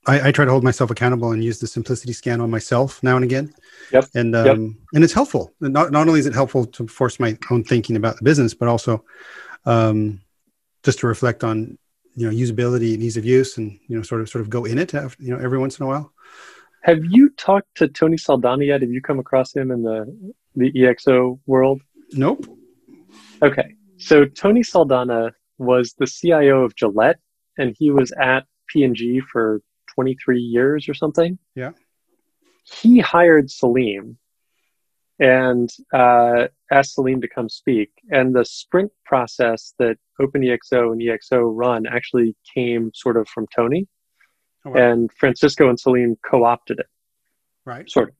I, 0.07 0.29
I 0.29 0.31
try 0.31 0.45
to 0.45 0.51
hold 0.51 0.63
myself 0.63 0.89
accountable 0.89 1.31
and 1.31 1.43
use 1.43 1.59
the 1.59 1.67
simplicity 1.67 2.13
scan 2.13 2.39
on 2.41 2.49
myself 2.49 3.03
now 3.03 3.15
and 3.15 3.25
again. 3.25 3.53
Yep. 3.91 4.05
And 4.15 4.35
um 4.35 4.45
Yep. 4.45 4.57
and 4.93 5.03
it's 5.03 5.13
helpful. 5.13 5.53
And 5.61 5.73
Not 5.73 5.91
not 5.91 6.07
only 6.07 6.19
is 6.19 6.25
it 6.25 6.33
helpful 6.33 6.65
to 6.65 6.87
force 6.87 7.19
my 7.19 7.37
own 7.51 7.63
thinking 7.63 7.95
about 7.95 8.17
the 8.17 8.23
business, 8.23 8.53
but 8.53 8.67
also 8.67 9.03
um 9.65 10.21
just 10.83 10.99
to 10.99 11.07
reflect 11.07 11.43
on 11.43 11.77
you 12.15 12.29
know 12.29 12.35
usability 12.35 12.93
and 12.93 13.03
ease 13.03 13.17
of 13.17 13.25
use 13.25 13.57
and 13.57 13.79
you 13.87 13.95
know 13.95 14.01
sort 14.01 14.21
of 14.21 14.29
sort 14.29 14.41
of 14.41 14.49
go 14.49 14.65
in 14.65 14.77
it 14.77 14.95
uh, 14.95 15.09
you 15.19 15.31
know 15.31 15.43
every 15.43 15.57
once 15.57 15.79
in 15.79 15.83
a 15.83 15.87
while. 15.87 16.11
Have 16.83 17.03
you 17.03 17.29
talked 17.31 17.75
to 17.75 17.87
Tony 17.87 18.17
Saldanha 18.17 18.65
yet? 18.65 18.81
Have 18.81 18.91
you 18.91 19.01
come 19.01 19.19
across 19.19 19.55
him 19.55 19.71
in 19.71 19.83
the 19.83 20.31
the 20.55 20.71
EXO 20.71 21.39
world? 21.45 21.81
Nope. 22.13 22.45
Okay. 23.41 23.75
So 23.97 24.25
Tony 24.25 24.61
Saldanha 24.61 25.31
was 25.57 25.93
the 25.97 26.07
CIO 26.07 26.63
of 26.63 26.75
Gillette 26.75 27.19
and 27.57 27.75
he 27.77 27.91
was 27.91 28.11
at 28.13 28.45
P&G 28.69 29.21
for 29.31 29.61
23 29.97 30.39
years 30.39 30.87
or 30.87 30.93
something. 30.93 31.39
Yeah. 31.55 31.71
He 32.63 32.99
hired 32.99 33.49
Salim 33.49 34.19
and 35.19 35.67
uh, 35.91 36.49
asked 36.71 36.93
Salim 36.93 37.21
to 37.21 37.27
come 37.27 37.49
speak. 37.49 37.89
And 38.11 38.35
the 38.35 38.45
sprint 38.45 38.91
process 39.05 39.73
that 39.79 39.97
OpenEXO 40.21 40.91
and 40.91 41.01
EXO 41.01 41.41
run 41.51 41.87
actually 41.87 42.35
came 42.53 42.91
sort 42.93 43.17
of 43.17 43.27
from 43.27 43.47
Tony. 43.55 43.87
Oh, 44.63 44.69
wow. 44.69 44.91
And 44.91 45.11
Francisco 45.11 45.67
and 45.67 45.79
Salim 45.79 46.15
co-opted 46.23 46.79
it 46.79 46.85
Right. 47.65 47.89
sort 47.89 48.09
of. 48.09 48.15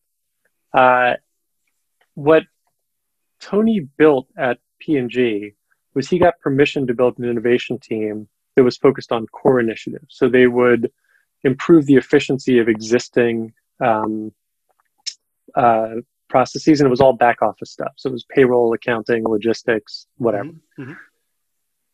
Uh, 0.82 1.18
what 2.16 2.44
Tony 3.40 3.82
built 3.82 4.28
at 4.36 4.58
P&G 4.80 5.52
was 5.94 6.10
he 6.10 6.18
got 6.18 6.40
permission 6.40 6.88
to 6.88 6.96
build 6.96 7.20
an 7.20 7.26
innovation 7.26 7.78
team 7.78 8.28
that 8.56 8.64
was 8.64 8.78
focused 8.78 9.12
on 9.12 9.28
core 9.28 9.60
initiatives. 9.60 10.08
So 10.10 10.28
they 10.28 10.48
would 10.48 10.92
improve 11.44 11.86
the 11.86 11.96
efficiency 11.96 12.60
of 12.60 12.68
existing 12.68 13.54
um, 13.80 14.32
uh, 15.56 15.96
processes, 16.30 16.80
and 16.80 16.88
it 16.88 16.90
was 16.90 17.02
all 17.02 17.14
back 17.14 17.42
office 17.42 17.72
stuff. 17.72 17.94
So 17.98 18.10
it 18.10 18.14
was 18.14 18.26
payroll, 18.30 18.74
accounting, 18.74 19.24
logistics, 19.24 20.08
whatever. 20.18 20.52
Mhm. 20.78 20.98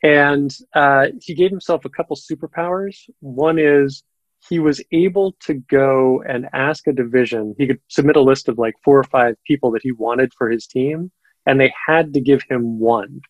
And 0.01 0.57
uh, 0.73 1.07
he 1.21 1.33
gave 1.33 1.49
himself 1.49 1.85
a 1.85 1.89
couple 1.89 2.17
superpowers. 2.17 3.09
One 3.21 3.57
is 3.57 4.03
he 4.49 4.59
was 4.59 4.83
able 4.91 5.33
to 5.41 5.53
go 5.53 6.21
and 6.27 6.49
ask 6.51 6.87
a 6.87 6.93
division. 6.93 7.55
He 7.57 7.67
could 7.67 7.79
submit 7.87 8.17
a 8.17 8.21
list 8.21 8.49
of 8.49 8.57
like 8.57 8.75
four 8.83 8.99
or 8.99 9.05
five 9.05 9.35
people 9.47 9.71
that 9.71 9.81
he 9.81 9.93
wanted 9.93 10.33
for 10.37 10.49
his 10.49 10.67
team, 10.67 11.11
and 11.45 11.59
they 11.59 11.73
had 11.87 12.13
to 12.15 12.21
give 12.21 12.43
him 12.49 12.79
one. 12.79 13.21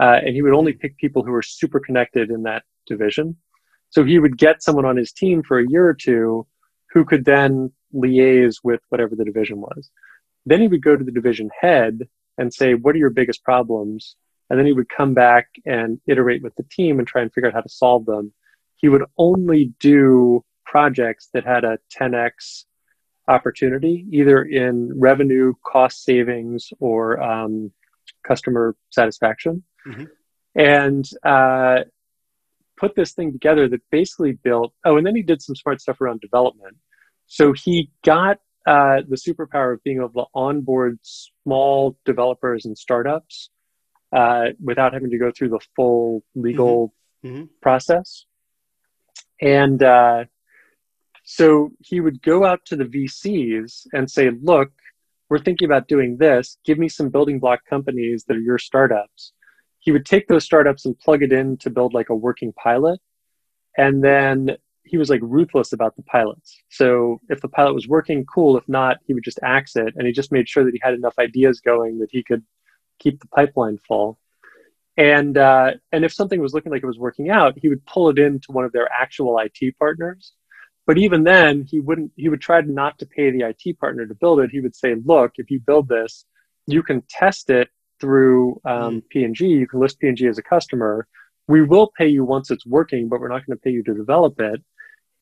Uh, 0.00 0.20
and 0.24 0.34
he 0.34 0.42
would 0.42 0.54
only 0.54 0.72
pick 0.72 0.96
people 0.96 1.22
who 1.22 1.32
were 1.32 1.42
super 1.42 1.80
connected 1.80 2.30
in 2.30 2.44
that 2.44 2.62
division. 2.86 3.36
So 3.90 4.04
he 4.04 4.18
would 4.18 4.36
get 4.36 4.62
someone 4.62 4.84
on 4.84 4.96
his 4.96 5.12
team 5.12 5.42
for 5.42 5.58
a 5.58 5.68
year 5.68 5.86
or 5.86 5.94
two 5.94 6.46
who 6.90 7.04
could 7.04 7.24
then 7.24 7.72
liaise 7.94 8.56
with 8.62 8.80
whatever 8.88 9.14
the 9.14 9.24
division 9.24 9.60
was. 9.60 9.90
Then 10.44 10.60
he 10.60 10.68
would 10.68 10.82
go 10.82 10.96
to 10.96 11.04
the 11.04 11.12
division 11.12 11.50
head 11.60 12.08
and 12.38 12.52
say, 12.52 12.74
What 12.74 12.94
are 12.94 12.98
your 12.98 13.10
biggest 13.10 13.42
problems? 13.42 14.16
And 14.48 14.58
then 14.58 14.66
he 14.66 14.72
would 14.72 14.88
come 14.88 15.14
back 15.14 15.48
and 15.64 16.00
iterate 16.06 16.42
with 16.42 16.54
the 16.54 16.62
team 16.70 16.98
and 16.98 17.08
try 17.08 17.22
and 17.22 17.32
figure 17.32 17.48
out 17.48 17.54
how 17.54 17.62
to 17.62 17.68
solve 17.68 18.06
them. 18.06 18.32
He 18.76 18.88
would 18.88 19.04
only 19.18 19.72
do 19.80 20.44
projects 20.64 21.28
that 21.32 21.44
had 21.44 21.64
a 21.64 21.78
10x 21.98 22.64
opportunity, 23.28 24.06
either 24.10 24.42
in 24.42 24.98
revenue, 24.98 25.54
cost 25.64 26.04
savings, 26.04 26.72
or 26.78 27.20
um, 27.20 27.72
customer 28.24 28.76
satisfaction. 28.90 29.64
Mhm. 29.86 30.08
And 30.54 31.04
uh, 31.22 31.84
put 32.76 32.94
this 32.94 33.12
thing 33.12 33.32
together 33.32 33.68
that 33.68 33.80
basically 33.90 34.32
built. 34.32 34.72
Oh, 34.84 34.96
and 34.96 35.06
then 35.06 35.16
he 35.16 35.22
did 35.22 35.42
some 35.42 35.56
smart 35.56 35.80
stuff 35.80 36.00
around 36.00 36.20
development. 36.20 36.76
So 37.26 37.52
he 37.52 37.90
got 38.04 38.38
uh, 38.66 39.02
the 39.08 39.16
superpower 39.16 39.74
of 39.74 39.82
being 39.84 39.98
able 39.98 40.10
to 40.10 40.24
onboard 40.34 40.98
small 41.02 41.96
developers 42.04 42.64
and 42.64 42.76
startups 42.76 43.50
uh, 44.12 44.46
without 44.62 44.92
having 44.92 45.10
to 45.10 45.18
go 45.18 45.30
through 45.30 45.50
the 45.50 45.60
full 45.74 46.22
legal 46.34 46.92
Mhm. 47.24 47.48
process. 47.62 48.26
And 49.40 49.82
uh, 49.82 50.24
so 51.24 51.72
he 51.80 52.00
would 52.00 52.22
go 52.22 52.44
out 52.44 52.60
to 52.66 52.76
the 52.76 52.84
VCs 52.84 53.86
and 53.92 54.10
say, 54.10 54.30
look, 54.30 54.70
we're 55.28 55.40
thinking 55.40 55.66
about 55.66 55.88
doing 55.88 56.18
this. 56.18 56.58
Give 56.64 56.78
me 56.78 56.88
some 56.88 57.08
building 57.08 57.40
block 57.40 57.60
companies 57.68 58.24
that 58.28 58.36
are 58.36 58.40
your 58.40 58.58
startups. 58.58 59.32
He 59.86 59.92
would 59.92 60.04
take 60.04 60.26
those 60.26 60.44
startups 60.44 60.84
and 60.84 60.98
plug 60.98 61.22
it 61.22 61.32
in 61.32 61.58
to 61.58 61.70
build 61.70 61.94
like 61.94 62.08
a 62.08 62.14
working 62.14 62.52
pilot. 62.52 62.98
And 63.78 64.02
then 64.02 64.56
he 64.82 64.98
was 64.98 65.08
like 65.08 65.20
ruthless 65.22 65.72
about 65.72 65.94
the 65.94 66.02
pilots. 66.02 66.60
So 66.70 67.20
if 67.28 67.40
the 67.40 67.48
pilot 67.48 67.74
was 67.74 67.86
working, 67.86 68.26
cool. 68.26 68.56
If 68.56 68.68
not, 68.68 68.96
he 69.06 69.14
would 69.14 69.22
just 69.22 69.38
axe 69.44 69.76
it. 69.76 69.94
And 69.94 70.04
he 70.04 70.12
just 70.12 70.32
made 70.32 70.48
sure 70.48 70.64
that 70.64 70.74
he 70.74 70.80
had 70.82 70.94
enough 70.94 71.14
ideas 71.20 71.60
going 71.60 72.00
that 72.00 72.08
he 72.10 72.24
could 72.24 72.42
keep 72.98 73.20
the 73.20 73.28
pipeline 73.28 73.78
full. 73.78 74.18
And 74.96 75.38
uh, 75.38 75.74
and 75.92 76.04
if 76.04 76.12
something 76.12 76.40
was 76.40 76.52
looking 76.52 76.72
like 76.72 76.82
it 76.82 76.86
was 76.86 76.98
working 76.98 77.30
out, 77.30 77.56
he 77.56 77.68
would 77.68 77.86
pull 77.86 78.08
it 78.08 78.18
into 78.18 78.50
one 78.50 78.64
of 78.64 78.72
their 78.72 78.88
actual 78.90 79.38
IT 79.38 79.78
partners. 79.78 80.32
But 80.84 80.98
even 80.98 81.22
then, 81.22 81.62
he 81.62 81.78
wouldn't. 81.78 82.10
He 82.16 82.28
would 82.28 82.40
try 82.40 82.60
not 82.62 82.98
to 82.98 83.06
pay 83.06 83.30
the 83.30 83.42
IT 83.50 83.78
partner 83.78 84.04
to 84.04 84.14
build 84.14 84.40
it. 84.40 84.50
He 84.50 84.60
would 84.60 84.74
say, 84.74 84.96
"Look, 85.04 85.34
if 85.36 85.48
you 85.48 85.60
build 85.60 85.88
this, 85.88 86.24
you 86.66 86.82
can 86.82 87.04
test 87.08 87.50
it 87.50 87.68
through 88.00 88.60
um, 88.64 89.02
P&G. 89.10 89.46
You 89.46 89.66
can 89.66 89.80
list 89.80 89.98
P&G 90.00 90.26
as 90.26 90.38
a 90.38 90.42
customer. 90.42 91.06
We 91.48 91.62
will 91.62 91.92
pay 91.96 92.08
you 92.08 92.24
once 92.24 92.50
it's 92.50 92.66
working, 92.66 93.08
but 93.08 93.20
we're 93.20 93.28
not 93.28 93.46
going 93.46 93.56
to 93.56 93.62
pay 93.62 93.70
you 93.70 93.82
to 93.84 93.94
develop 93.94 94.40
it. 94.40 94.62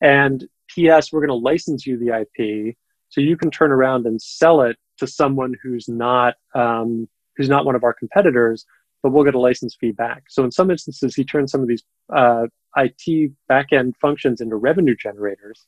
And 0.01 0.47
P.S. 0.67 1.11
We're 1.11 1.25
going 1.25 1.39
to 1.39 1.45
license 1.45 1.85
you 1.85 1.97
the 1.97 2.21
IP, 2.21 2.75
so 3.09 3.21
you 3.21 3.37
can 3.37 3.51
turn 3.51 3.71
around 3.71 4.05
and 4.05 4.21
sell 4.21 4.61
it 4.61 4.77
to 4.97 5.07
someone 5.07 5.55
who's 5.61 5.87
not 5.87 6.35
um, 6.53 7.07
who's 7.37 7.49
not 7.49 7.65
one 7.65 7.75
of 7.75 7.83
our 7.83 7.93
competitors, 7.93 8.65
but 9.03 9.11
we'll 9.11 9.23
get 9.23 9.35
a 9.35 9.39
license 9.39 9.75
fee 9.79 9.91
back. 9.91 10.23
So 10.29 10.43
in 10.43 10.51
some 10.51 10.71
instances, 10.71 11.15
he 11.15 11.23
turned 11.23 11.49
some 11.49 11.61
of 11.61 11.67
these 11.67 11.83
uh, 12.13 12.47
IT 12.77 13.31
backend 13.49 13.95
functions 13.97 14.41
into 14.41 14.55
revenue 14.55 14.95
generators. 14.95 15.65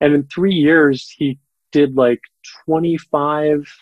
And 0.00 0.14
in 0.14 0.24
three 0.24 0.54
years, 0.54 1.08
he 1.08 1.38
did 1.72 1.96
like 1.96 2.20
25 2.66 3.72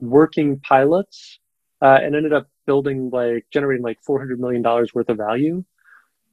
working 0.00 0.60
pilots 0.60 1.38
uh, 1.84 1.98
and 2.02 2.16
ended 2.16 2.32
up 2.32 2.48
building 2.66 3.10
like 3.10 3.46
generating 3.52 3.84
like 3.84 3.98
$400 4.08 4.38
million 4.38 4.62
worth 4.62 5.08
of 5.10 5.18
value. 5.18 5.62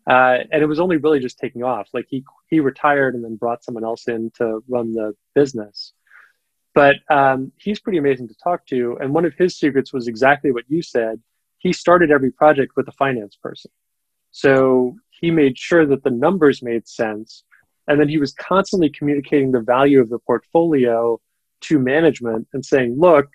Uh, 0.10 0.38
and 0.49 0.64
it 0.64 0.66
was 0.66 0.80
only 0.80 0.95
really 0.95 1.20
just 1.20 1.38
taking 1.38 1.62
off. 1.62 1.89
Like 1.93 2.06
he, 2.10 2.24
he 2.49 2.62
retired 2.62 3.16
and 3.16 3.24
then 3.24 3.36
brought 3.36 3.64
someone 3.66 3.84
else 3.84 4.08
in 4.08 4.32
to 4.38 4.64
run 4.70 4.93
the 4.93 5.14
business. 5.36 5.91
But 6.74 6.95
um, 7.10 7.52
he's 7.58 7.82
pretty 7.82 7.97
amazing 7.97 8.30
to 8.30 8.36
talk 8.41 8.66
to. 8.68 8.97
And 9.02 9.14
one 9.14 9.26
of 9.26 9.34
his 9.38 9.58
secrets 9.58 9.91
was 9.91 10.08
exactly 10.08 10.52
what 10.52 10.64
you 10.70 10.82
said. 10.82 11.20
He 11.58 11.74
started 11.74 12.12
every 12.12 12.32
project 12.32 12.78
with 12.78 12.88
a 12.88 12.93
finance 12.93 13.36
person. 13.36 13.72
So 14.32 14.95
he 15.10 15.32
made 15.32 15.58
sure 15.58 15.86
that 15.86 16.06
the 16.06 16.12
numbers 16.12 16.64
made 16.64 16.88
sense. 16.88 17.43
And 17.89 17.99
then 17.99 18.08
he 18.08 18.20
was 18.20 18.32
constantly 18.34 18.89
communicating 18.89 19.52
the 19.52 19.60
value 19.60 19.99
of 19.99 20.10
the 20.10 20.20
portfolio 20.20 21.20
to 21.64 21.78
management 21.78 22.47
and 22.54 22.66
saying, 22.66 22.95
look, 22.97 23.28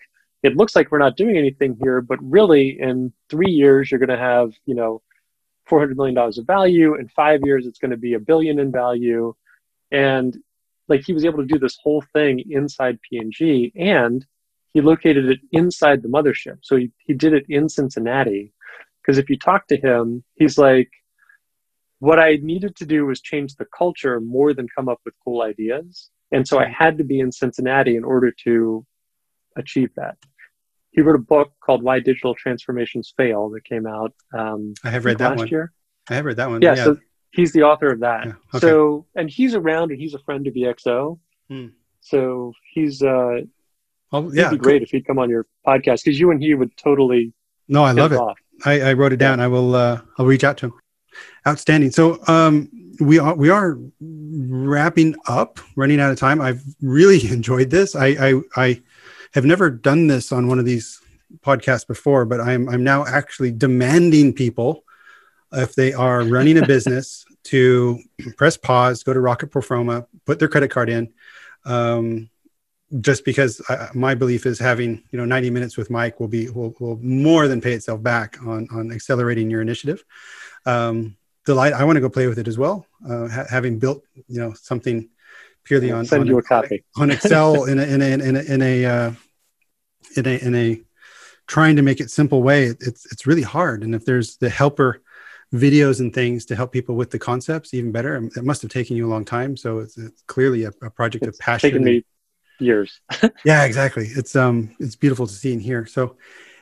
it 0.43 0.57
looks 0.57 0.77
like 0.77 0.91
we're 0.91 0.99
not 0.99 1.17
doing 1.17 1.37
anything 1.37 1.77
here, 1.83 2.01
but 2.01 2.19
really 2.23 2.79
in 2.81 3.13
three 3.31 3.51
years, 3.51 3.91
you're 3.91 4.01
going 4.01 4.09
to 4.09 4.19
have, 4.19 4.53
you 4.67 4.75
know, 4.75 5.03
$400 5.69 5.97
million 5.97 6.17
of 6.17 6.47
value. 6.47 6.95
In 6.95 7.09
five 7.09 7.41
years, 7.45 7.67
it's 7.67 7.79
going 7.79 7.91
to 7.91 7.97
be 7.97 8.15
a 8.15 8.21
billion 8.21 8.59
in 8.59 8.71
value. 8.71 9.35
And 9.91 10.37
like 10.89 11.03
he 11.05 11.13
was 11.13 11.25
able 11.25 11.39
to 11.39 11.47
do 11.47 11.59
this 11.59 11.79
whole 11.83 12.03
thing 12.13 12.43
inside 12.51 13.01
P&G 13.03 13.73
and 13.75 14.25
he 14.73 14.81
located 14.81 15.31
it 15.31 15.41
inside 15.53 16.03
the 16.03 16.09
mothership. 16.09 16.59
So 16.63 16.77
he, 16.77 16.93
he 16.99 17.15
did 17.15 17.33
it 17.33 17.47
in 17.49 17.69
Cincinnati. 17.69 18.53
Because 19.01 19.19
if 19.19 19.31
you 19.31 19.39
talk 19.39 19.67
to 19.69 19.77
him, 19.77 20.23
he's 20.35 20.59
like, 20.59 20.91
what 22.01 22.19
I 22.19 22.39
needed 22.43 22.77
to 22.77 22.87
do 22.87 23.07
was 23.07 23.21
change 23.21 23.55
the 23.55 23.67
culture 23.77 24.21
more 24.21 24.53
than 24.53 24.69
come 24.77 24.89
up 24.89 25.01
with 25.05 25.15
cool 25.25 25.43
ideas. 25.43 26.11
And 26.33 26.47
so 26.47 26.59
I 26.59 26.69
had 26.69 26.99
to 26.99 27.05
be 27.05 27.21
in 27.21 27.33
Cincinnati 27.33 27.97
in 27.97 28.05
order 28.05 28.33
to 28.45 28.85
achieve 29.57 29.91
that. 29.97 30.17
He 30.91 31.03
wrote 31.03 31.17
a 31.17 31.23
book 31.23 31.53
called 31.61 31.83
Why 31.83 32.01
Digital 32.01 32.35
Transformations 32.35 33.13
Fail 33.17 33.51
that 33.51 33.65
came 33.65 33.87
out. 33.87 34.15
Um, 34.37 34.75
I 34.83 34.91
have 34.91 35.05
read 35.05 35.19
that 35.19 35.31
last 35.31 35.39
one. 35.39 35.49
year. 35.49 35.73
I 36.09 36.15
have 36.15 36.25
read 36.25 36.37
that 36.37 36.49
one. 36.49 36.63
Yeah, 36.63 36.75
so 36.75 36.97
he's 37.33 37.53
the 37.53 37.63
author 37.65 37.89
of 37.89 38.01
that. 38.01 38.27
Yeah, 38.27 38.33
okay. 38.55 38.67
So, 38.67 39.07
and 39.15 39.29
he's 39.29 39.55
around 39.55 39.91
and 39.91 40.01
he's 40.01 40.15
a 40.15 40.19
friend 40.21 40.47
of 40.47 40.55
EXO. 40.55 41.19
Hmm. 41.49 41.67
So 42.01 42.53
he's, 42.73 43.03
uh, 43.03 43.41
it'd 44.13 44.35
yeah. 44.35 44.51
be 44.51 44.57
great 44.57 44.83
if 44.83 44.91
he'd 44.91 45.07
come 45.07 45.19
on 45.19 45.29
your 45.29 45.47
podcast 45.67 46.05
because 46.05 46.19
you 46.19 46.31
and 46.31 46.43
he 46.43 46.55
would 46.55 46.75
totally 46.77 47.33
No, 47.69 47.85
I 47.85 47.93
love 47.93 48.13
it. 48.13 48.17
off. 48.17 48.39
I, 48.65 48.81
I 48.81 48.93
wrote 48.95 49.13
it 49.13 49.19
down. 49.19 49.41
I 49.41 49.49
will. 49.49 49.75
Uh, 49.75 50.01
I'll 50.19 50.27
reach 50.27 50.45
out 50.45 50.57
to 50.59 50.67
him. 50.67 50.73
Outstanding. 51.47 51.91
So 51.91 52.19
um, 52.27 52.71
we 53.01 53.19
are 53.19 53.35
we 53.35 53.51
are 53.51 53.79
wrapping 54.01 55.15
up, 55.29 55.61
running 55.77 56.01
out 56.01 56.11
of 56.11 56.19
time. 56.19 56.41
I've 56.41 56.63
really 56.81 57.29
enjoyed 57.31 57.71
this. 57.71 57.95
I 57.95 58.07
I, 58.07 58.41
I 58.57 58.83
have 59.37 59.45
never 59.45 59.69
done 59.69 60.07
this 60.07 60.33
on 60.33 60.49
one 60.49 60.59
of 60.59 60.65
these 60.65 60.99
podcasts 61.41 61.87
before, 61.87 62.25
but 62.25 62.41
I'm 62.41 62.69
I'm 62.71 62.83
now 62.83 63.05
actually 63.05 63.53
demanding 63.53 64.33
people 64.33 64.83
if 65.53 65.75
they 65.75 65.93
are 65.93 66.23
running 66.23 66.57
a 66.57 66.67
business 66.75 67.25
to 67.45 68.01
press 68.39 68.57
pause, 68.57 69.03
go 69.03 69.13
to 69.13 69.21
Rocket 69.21 69.49
Pro 69.49 69.61
Forma, 69.61 70.07
put 70.25 70.39
their 70.39 70.49
credit 70.49 70.71
card 70.71 70.89
in. 70.89 71.13
Um, 71.67 72.31
just 73.01 73.25
because 73.25 73.61
I, 73.69 73.89
my 73.93 74.15
belief 74.15 74.47
is 74.47 74.59
having 74.59 75.03
you 75.11 75.19
know 75.19 75.27
90 75.27 75.51
minutes 75.51 75.77
with 75.77 75.91
Mike 75.91 76.19
will 76.19 76.29
be 76.29 76.49
will, 76.49 76.75
will 76.81 76.97
more 77.03 77.47
than 77.47 77.61
pay 77.61 77.75
itself 77.75 78.03
back 78.03 78.39
on 78.43 78.67
on 78.73 78.91
accelerating 78.91 79.51
your 79.51 79.61
initiative. 79.61 80.03
Um, 80.65 81.15
delight, 81.45 81.75
I 81.75 81.85
want 81.85 81.97
to 81.97 82.01
go 82.01 82.09
play 82.09 82.27
with 82.27 82.39
it 82.39 82.49
as 82.49 82.57
well. 82.57 82.87
Uh, 83.07 83.29
ha- 83.29 83.47
having 83.51 83.79
built 83.79 84.03
you 84.29 84.41
know 84.41 84.55
something 84.55 85.11
purely 85.65 85.93
on 85.93 86.07
Send 86.07 86.23
on, 86.23 86.27
you 86.27 86.39
a 86.39 86.43
copy. 86.43 86.85
on 86.97 87.11
Excel 87.11 87.65
in 87.71 87.79
a 87.79 87.83
in 87.83 88.01
a 88.01 88.07
in 88.07 88.37
a 88.37 88.41
in 88.41 88.63
a 88.63 88.87
uh, 88.87 89.13
in 90.19 90.27
a, 90.27 90.39
in 90.39 90.55
a 90.55 90.83
trying 91.47 91.77
to 91.77 91.83
make 91.83 92.01
it 92.01 92.11
simple 92.11 92.43
way. 92.43 92.65
It, 92.67 92.79
it's 92.81 93.11
it's 93.13 93.27
really 93.27 93.43
hard. 93.43 93.83
And 93.83 93.95
if 93.95 94.05
there's 94.05 94.37
the 94.37 94.49
helper 94.51 95.03
videos 95.55 96.01
and 96.01 96.13
things 96.13 96.45
to 96.47 96.57
help 96.57 96.73
people 96.73 96.97
with 96.97 97.11
the 97.11 97.19
concepts, 97.19 97.73
even 97.73 97.93
better. 97.93 98.17
It 98.37 98.45
must 98.45 98.63
have 98.63 98.71
taken 98.71 98.97
you 98.97 99.07
a 99.07 99.11
long 99.11 99.25
time, 99.25 99.57
so 99.57 99.79
it's, 99.79 99.97
it's 99.97 100.23
clearly 100.23 100.65
a, 100.65 100.73
a 100.83 100.91
project 100.91 101.25
It's 101.27 101.39
of 101.39 101.45
passion. 101.45 101.71
taken 101.71 101.85
me 101.85 102.05
years. 102.59 103.01
Yeah, 103.45 103.65
exactly. 103.65 104.07
It's 104.07 104.35
um 104.35 104.75
it's 104.81 104.97
beautiful 104.97 105.27
to 105.27 105.33
see 105.33 105.53
and 105.53 105.63
hear. 105.63 105.87
So 105.87 106.17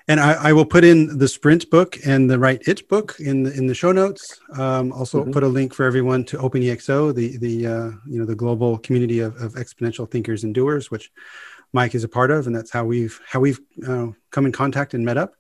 and 0.07 0.21
I, 0.21 0.33
I 0.35 0.53
will 0.53 0.67
put 0.67 0.85
in 0.85 1.17
the 1.17 1.29
sprint 1.29 1.71
book 1.71 1.97
and 2.05 2.31
the 2.31 2.39
Right 2.39 2.61
It 2.69 2.87
book 2.89 3.17
in 3.19 3.43
the 3.45 3.55
in 3.57 3.67
the 3.67 3.75
show 3.75 3.91
notes. 3.93 4.39
Um, 4.53 4.93
also 4.93 5.25
Mhm. 5.25 5.33
put 5.33 5.43
a 5.43 5.49
link 5.49 5.73
for 5.73 5.85
everyone 5.87 6.25
to 6.25 6.37
OpenEXO, 6.37 7.15
the 7.15 7.39
the 7.39 7.67
uh, 7.67 7.91
you 8.07 8.19
know 8.19 8.27
the 8.27 8.35
global 8.35 8.77
community 8.79 9.21
of, 9.21 9.35
of 9.41 9.55
exponential 9.55 10.11
thinkers 10.11 10.45
and 10.45 10.55
doers, 10.55 10.91
which 10.91 11.11
Mike 11.75 11.95
is 11.95 12.05
a 12.05 12.09
part 12.09 12.31
of, 12.31 12.47
and 12.47 12.55
that's 12.55 12.71
how 12.71 12.85
we've 12.85 13.21
how 13.27 13.41
we've 13.41 13.61
uh, 13.87 14.07
come 14.31 14.47
in 14.47 14.53
contact 14.53 14.95
and 14.95 15.05
met 15.05 15.19
up. 15.19 15.35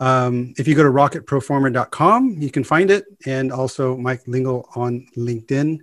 Um, 0.00 0.52
if 0.58 0.66
you 0.66 0.74
go 0.74 0.82
to 0.82 0.90
rocketproforma.com, 0.90 2.36
you 2.38 2.50
can 2.50 2.64
find 2.64 2.90
it, 2.90 3.04
and 3.24 3.52
also 3.52 3.96
Mike 3.96 4.22
Lingle 4.26 4.68
on 4.74 5.06
LinkedIn. 5.16 5.78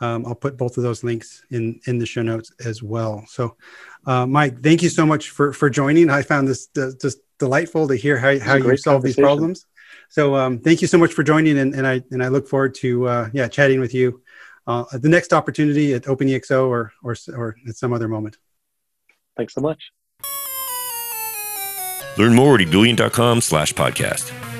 Um, 0.00 0.26
I'll 0.26 0.34
put 0.34 0.58
both 0.58 0.76
of 0.76 0.82
those 0.82 1.02
links 1.02 1.42
in 1.50 1.80
in 1.86 1.98
the 1.98 2.04
show 2.04 2.22
notes 2.22 2.52
as 2.64 2.82
well. 2.82 3.24
So, 3.26 3.56
uh, 4.06 4.26
Mike, 4.26 4.62
thank 4.62 4.82
you 4.82 4.90
so 4.90 5.06
much 5.06 5.30
for 5.30 5.52
for 5.54 5.70
joining. 5.70 6.10
I 6.10 6.20
found 6.20 6.46
this 6.46 6.68
uh, 6.76 6.90
just 7.00 7.18
delightful 7.38 7.88
to 7.88 7.96
hear 7.96 8.18
how, 8.18 8.38
how 8.38 8.56
you 8.56 8.76
solve 8.76 9.02
these 9.02 9.16
problems. 9.16 9.66
So, 10.10 10.36
um, 10.36 10.58
thank 10.58 10.82
you 10.82 10.88
so 10.88 10.98
much 10.98 11.14
for 11.14 11.22
joining, 11.22 11.58
and, 11.58 11.74
and 11.74 11.86
I 11.86 12.02
and 12.10 12.22
I 12.22 12.28
look 12.28 12.48
forward 12.48 12.74
to 12.76 13.08
uh, 13.08 13.30
yeah 13.32 13.48
chatting 13.48 13.80
with 13.80 13.94
you 13.94 14.22
uh, 14.66 14.84
at 14.92 15.00
the 15.00 15.08
next 15.08 15.32
opportunity 15.32 15.94
at 15.94 16.02
OpenEXO 16.02 16.68
or 16.68 16.92
or 17.02 17.16
or 17.34 17.56
at 17.66 17.76
some 17.76 17.94
other 17.94 18.08
moment. 18.08 18.36
Thanks 19.36 19.54
so 19.54 19.60
much. 19.60 19.80
Learn 22.18 22.34
more 22.34 22.54
at 22.56 22.60
ebullient.com 22.60 23.40
slash 23.40 23.72
podcast. 23.72 24.51